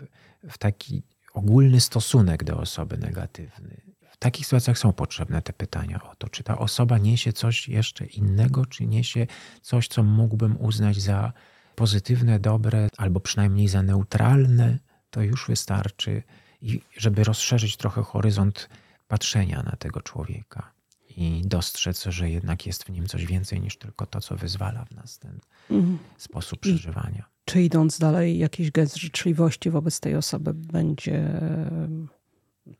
w 0.51 0.59
taki 0.59 1.03
ogólny 1.35 1.81
stosunek 1.81 2.45
do 2.45 2.59
osoby 2.59 2.99
negatywny 2.99 3.92
takich 4.23 4.47
sytuacjach 4.47 4.79
są 4.79 4.93
potrzebne 4.93 5.43
te 5.43 5.53
pytania 5.53 6.01
o 6.11 6.17
to, 6.17 6.29
czy 6.29 6.43
ta 6.43 6.59
osoba 6.59 6.99
niesie 6.99 7.33
coś 7.33 7.69
jeszcze 7.69 8.05
innego, 8.05 8.67
czy 8.67 8.87
niesie 8.87 9.27
coś, 9.63 9.89
co 9.89 10.03
mógłbym 10.03 10.57
uznać 10.61 11.01
za 11.01 11.33
pozytywne, 11.75 12.41
dobre, 12.41 12.89
albo 12.97 13.21
przynajmniej 13.21 13.69
za 13.69 13.83
neutralne, 13.83 14.79
to 15.11 15.23
już 15.23 15.47
wystarczy, 15.47 16.23
i 16.61 16.81
żeby 16.97 17.25
rozszerzyć 17.25 17.77
trochę 17.77 18.03
horyzont 18.03 18.69
patrzenia 19.09 19.63
na 19.63 19.77
tego 19.77 20.01
człowieka 20.01 20.73
i 21.17 21.43
dostrzec, 21.45 22.05
że 22.05 22.31
jednak 22.31 22.67
jest 22.67 22.85
w 22.85 22.89
nim 22.89 23.07
coś 23.07 23.27
więcej 23.27 23.61
niż 23.61 23.79
tylko 23.79 24.07
to, 24.07 24.21
co 24.21 24.37
wyzwala 24.37 24.85
w 24.85 24.91
nas 24.91 25.19
ten 25.19 25.41
mhm. 25.71 25.99
sposób 26.19 26.61
przeżywania. 26.61 27.25
I 27.29 27.51
czy 27.51 27.63
idąc 27.63 27.99
dalej, 27.99 28.39
jakiś 28.39 28.71
gest 28.71 28.97
życzliwości 28.97 29.71
wobec 29.71 30.01
tej 30.01 30.15
osoby 30.17 30.55
będzie 30.55 31.41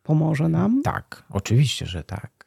pomoże 0.03 0.49
nam? 0.49 0.81
Tak, 0.83 1.23
oczywiście, 1.29 1.85
że 1.85 2.03
tak. 2.03 2.45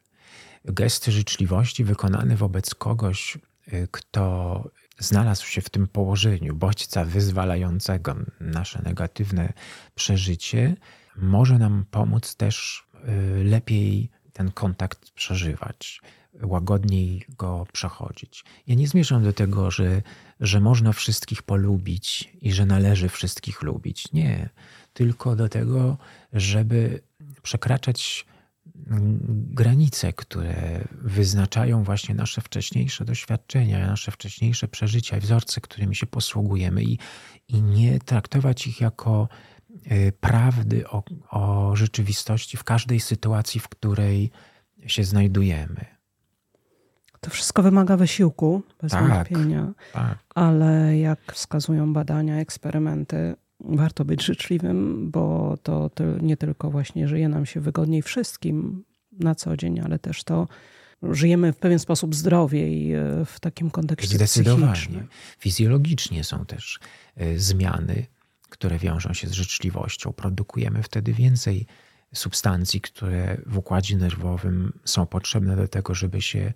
Gesty 0.65 1.13
życzliwości 1.13 1.85
wykonane 1.85 2.37
wobec 2.37 2.75
kogoś, 2.75 3.39
y, 3.73 3.89
kto 3.91 4.65
znalazł 4.99 5.47
się 5.47 5.61
w 5.61 5.71
tym 5.71 5.87
położeniu 5.87 6.55
bodźca 6.55 7.05
wyzwalającego 7.05 8.17
nasze 8.41 8.83
negatywne 8.83 9.53
przeżycie, 9.95 10.77
może 11.17 11.59
nam 11.59 11.85
pomóc 11.91 12.37
też 12.37 12.87
y, 13.41 13.45
lepiej 13.45 14.11
ten 14.33 14.53
kontakt 14.53 15.11
przeżywać, 15.11 16.01
łagodniej 16.43 17.25
go 17.29 17.67
przechodzić. 17.73 18.45
Ja 18.67 18.75
nie 18.75 18.89
zmierzam 18.89 19.25
do 19.25 19.33
tego, 19.33 19.71
że, 19.71 20.03
że 20.41 20.61
można 20.61 20.93
wszystkich 20.93 21.43
polubić 21.43 22.33
i 22.41 22.53
że 22.53 22.67
należy 22.67 23.09
wszystkich 23.09 23.63
lubić. 23.63 24.13
Nie, 24.13 24.49
tylko 24.93 25.37
do 25.37 25.49
tego, 25.49 25.99
żeby 26.33 27.03
przekraczać 27.47 28.27
granice, 29.61 30.13
które 30.13 30.85
wyznaczają 30.93 31.85
właśnie 31.85 32.15
nasze 32.15 32.41
wcześniejsze 32.41 33.05
doświadczenia, 33.05 33.87
nasze 33.87 34.11
wcześniejsze 34.11 34.69
przeżycia 34.69 35.21
wzorce, 35.21 35.61
którymi 35.61 35.97
się 35.97 36.07
posługujemy, 36.07 36.85
i, 36.85 36.99
i 37.49 37.63
nie 37.63 37.99
traktować 37.99 38.67
ich 38.67 38.81
jako 38.81 39.29
y, 39.93 40.13
prawdy 40.21 40.89
o, 40.89 41.03
o 41.31 41.77
rzeczywistości 41.77 42.57
w 42.57 42.65
każdej 42.65 43.01
sytuacji, 43.01 43.61
w 43.61 43.69
której 43.69 44.31
się 44.87 45.05
znajdujemy. 45.05 45.85
To 47.21 47.31
wszystko 47.31 47.63
wymaga 47.63 47.97
wysiłku, 47.97 48.63
bez 48.83 48.93
tak, 48.93 49.09
wątpienia, 49.09 49.73
tak. 49.93 50.19
ale 50.35 50.99
jak 50.99 51.33
wskazują 51.33 51.93
badania, 51.93 52.37
eksperymenty, 52.37 53.37
warto 53.61 54.05
być 54.05 54.25
życzliwym, 54.25 55.11
bo 55.11 55.57
to, 55.63 55.91
nie 56.21 56.37
tylko 56.37 56.71
właśnie 56.71 57.09
żyje 57.09 57.29
nam 57.29 57.47
się 57.47 57.61
wygodniej 57.61 58.03
wszystkim 58.03 58.85
na 59.13 59.35
co 59.35 59.57
dzień, 59.57 59.81
ale 59.81 59.99
też 59.99 60.25
to 60.25 60.49
żyjemy 61.03 61.53
w 61.53 61.57
pewien 61.57 61.79
sposób 61.79 62.15
zdrowiej 62.15 62.95
e, 62.95 63.25
w 63.25 63.41
takim 63.41 63.71
kontekście 63.71 64.17
Zdecydowanie. 64.17 65.07
Fizjologicznie 65.39 66.25
są 66.25 66.47
też 66.47 66.81
e, 67.17 67.39
zmiany, 67.39 68.07
które 68.49 68.79
wiążą 68.79 69.13
się 69.13 69.29
z 69.29 69.33
życzliwością. 69.33 70.13
Produkujemy 70.13 70.83
wtedy 70.83 71.13
więcej 71.13 71.67
substancji, 72.15 72.81
które 72.81 73.37
w 73.47 73.59
układzie 73.59 73.97
nerwowym 73.97 74.73
są 74.85 75.07
potrzebne 75.07 75.57
do 75.57 75.69
tego, 75.69 75.95
żeby 75.95 76.23
się 76.23 76.53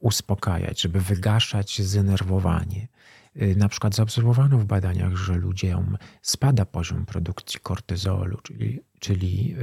uspokajać, 0.00 0.80
żeby 0.80 1.00
wygaszać 1.00 1.82
zdenerwowanie. 1.82 2.88
Y, 3.36 3.56
na 3.56 3.68
przykład 3.68 3.94
zaobserwowano 3.94 4.58
w 4.58 4.64
badaniach, 4.64 5.16
że 5.16 5.34
ludziom 5.34 5.96
spada 6.22 6.64
poziom 6.64 7.06
produkcji 7.06 7.60
kortyzolu, 7.60 8.38
czyli, 8.42 8.80
czyli 9.00 9.56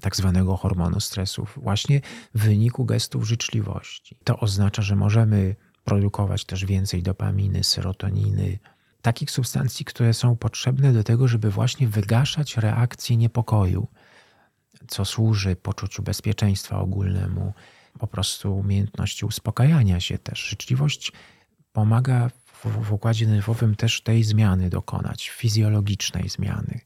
tak 0.00 0.16
zwanego 0.16 0.56
hormonu 0.56 1.00
stresu, 1.00 1.46
właśnie 1.56 2.00
w 2.34 2.42
wyniku 2.42 2.84
gestów 2.84 3.28
życzliwości. 3.28 4.16
To 4.24 4.40
oznacza, 4.40 4.82
że 4.82 4.96
możemy 4.96 5.56
produkować 5.84 6.44
też 6.44 6.64
więcej 6.64 7.02
dopaminy, 7.02 7.64
serotoniny, 7.64 8.58
takich 9.02 9.30
substancji, 9.30 9.84
które 9.84 10.14
są 10.14 10.36
potrzebne 10.36 10.92
do 10.92 11.04
tego, 11.04 11.28
żeby 11.28 11.50
właśnie 11.50 11.88
wygaszać 11.88 12.56
reakcje 12.56 13.16
niepokoju, 13.16 13.88
co 14.88 15.04
służy 15.04 15.56
poczuciu 15.56 16.02
bezpieczeństwa 16.02 16.78
ogólnemu, 16.78 17.52
po 17.98 18.06
prostu 18.06 18.56
umiejętności 18.56 19.26
uspokajania 19.26 20.00
się 20.00 20.18
też. 20.18 20.38
Życzliwość 20.38 21.12
pomaga 21.72 22.30
w, 22.64 22.84
w 22.84 22.92
układzie 22.92 23.26
nerwowym 23.26 23.74
też 23.74 24.02
tej 24.02 24.24
zmiany 24.24 24.70
dokonać, 24.70 25.28
fizjologicznej 25.28 26.28
zmiany. 26.28 26.80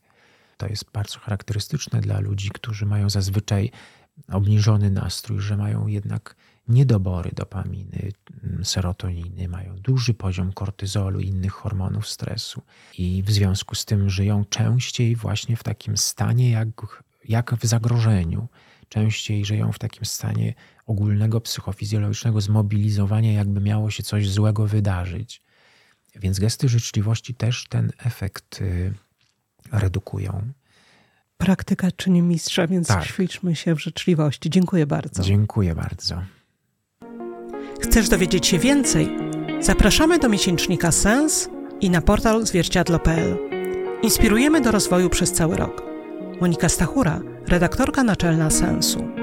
To 0.56 0.66
jest 0.66 0.84
bardzo 0.92 1.18
charakterystyczne 1.18 2.00
dla 2.00 2.20
ludzi, 2.20 2.50
którzy 2.50 2.86
mają 2.86 3.10
zazwyczaj 3.10 3.70
obniżony 4.28 4.90
nastrój, 4.90 5.40
że 5.40 5.56
mają 5.56 5.86
jednak 5.86 6.36
niedobory 6.68 7.30
dopaminy, 7.34 8.12
mm, 8.44 8.64
serotoniny, 8.64 9.48
mają 9.48 9.76
duży 9.76 10.14
poziom 10.14 10.52
kortyzolu 10.52 11.20
i 11.20 11.28
innych 11.28 11.52
hormonów 11.52 12.08
stresu. 12.08 12.62
I 12.98 13.22
w 13.22 13.30
związku 13.30 13.74
z 13.74 13.84
tym 13.84 14.10
żyją 14.10 14.44
częściej 14.44 15.16
właśnie 15.16 15.56
w 15.56 15.62
takim 15.62 15.96
stanie, 15.96 16.50
jak, 16.50 16.68
jak 17.28 17.54
w 17.54 17.66
zagrożeniu. 17.66 18.48
Częściej 18.88 19.44
żyją 19.44 19.72
w 19.72 19.78
takim 19.78 20.04
stanie 20.04 20.54
ogólnego 20.86 21.40
psychofizjologicznego 21.40 22.40
zmobilizowania, 22.40 23.32
jakby 23.32 23.60
miało 23.60 23.90
się 23.90 24.02
coś 24.02 24.30
złego 24.30 24.66
wydarzyć. 24.66 25.41
Więc 26.14 26.38
gesty 26.38 26.68
życzliwości 26.68 27.34
też 27.34 27.66
ten 27.68 27.92
efekt 27.98 28.60
y, 28.60 28.92
redukują. 29.72 30.52
Praktyka 31.36 31.92
czyni 31.92 32.22
mistrza, 32.22 32.66
więc 32.66 32.88
tak. 32.88 33.04
ćwiczmy 33.04 33.56
się 33.56 33.74
w 33.74 33.82
życzliwości. 33.82 34.50
Dziękuję 34.50 34.86
bardzo. 34.86 35.22
Dziękuję 35.22 35.74
bardzo. 35.74 36.22
Chcesz 37.80 38.08
dowiedzieć 38.08 38.46
się 38.46 38.58
więcej? 38.58 39.08
Zapraszamy 39.60 40.18
do 40.18 40.28
miesięcznika 40.28 40.92
Sens 40.92 41.48
i 41.80 41.90
na 41.90 42.02
portal 42.02 42.46
zwierciadlo.pl. 42.46 43.38
Inspirujemy 44.02 44.60
do 44.60 44.70
rozwoju 44.72 45.10
przez 45.10 45.32
cały 45.32 45.56
rok. 45.56 45.82
Monika 46.40 46.68
Stachura, 46.68 47.20
redaktorka 47.48 48.04
naczelna 48.04 48.50
Sensu. 48.50 49.21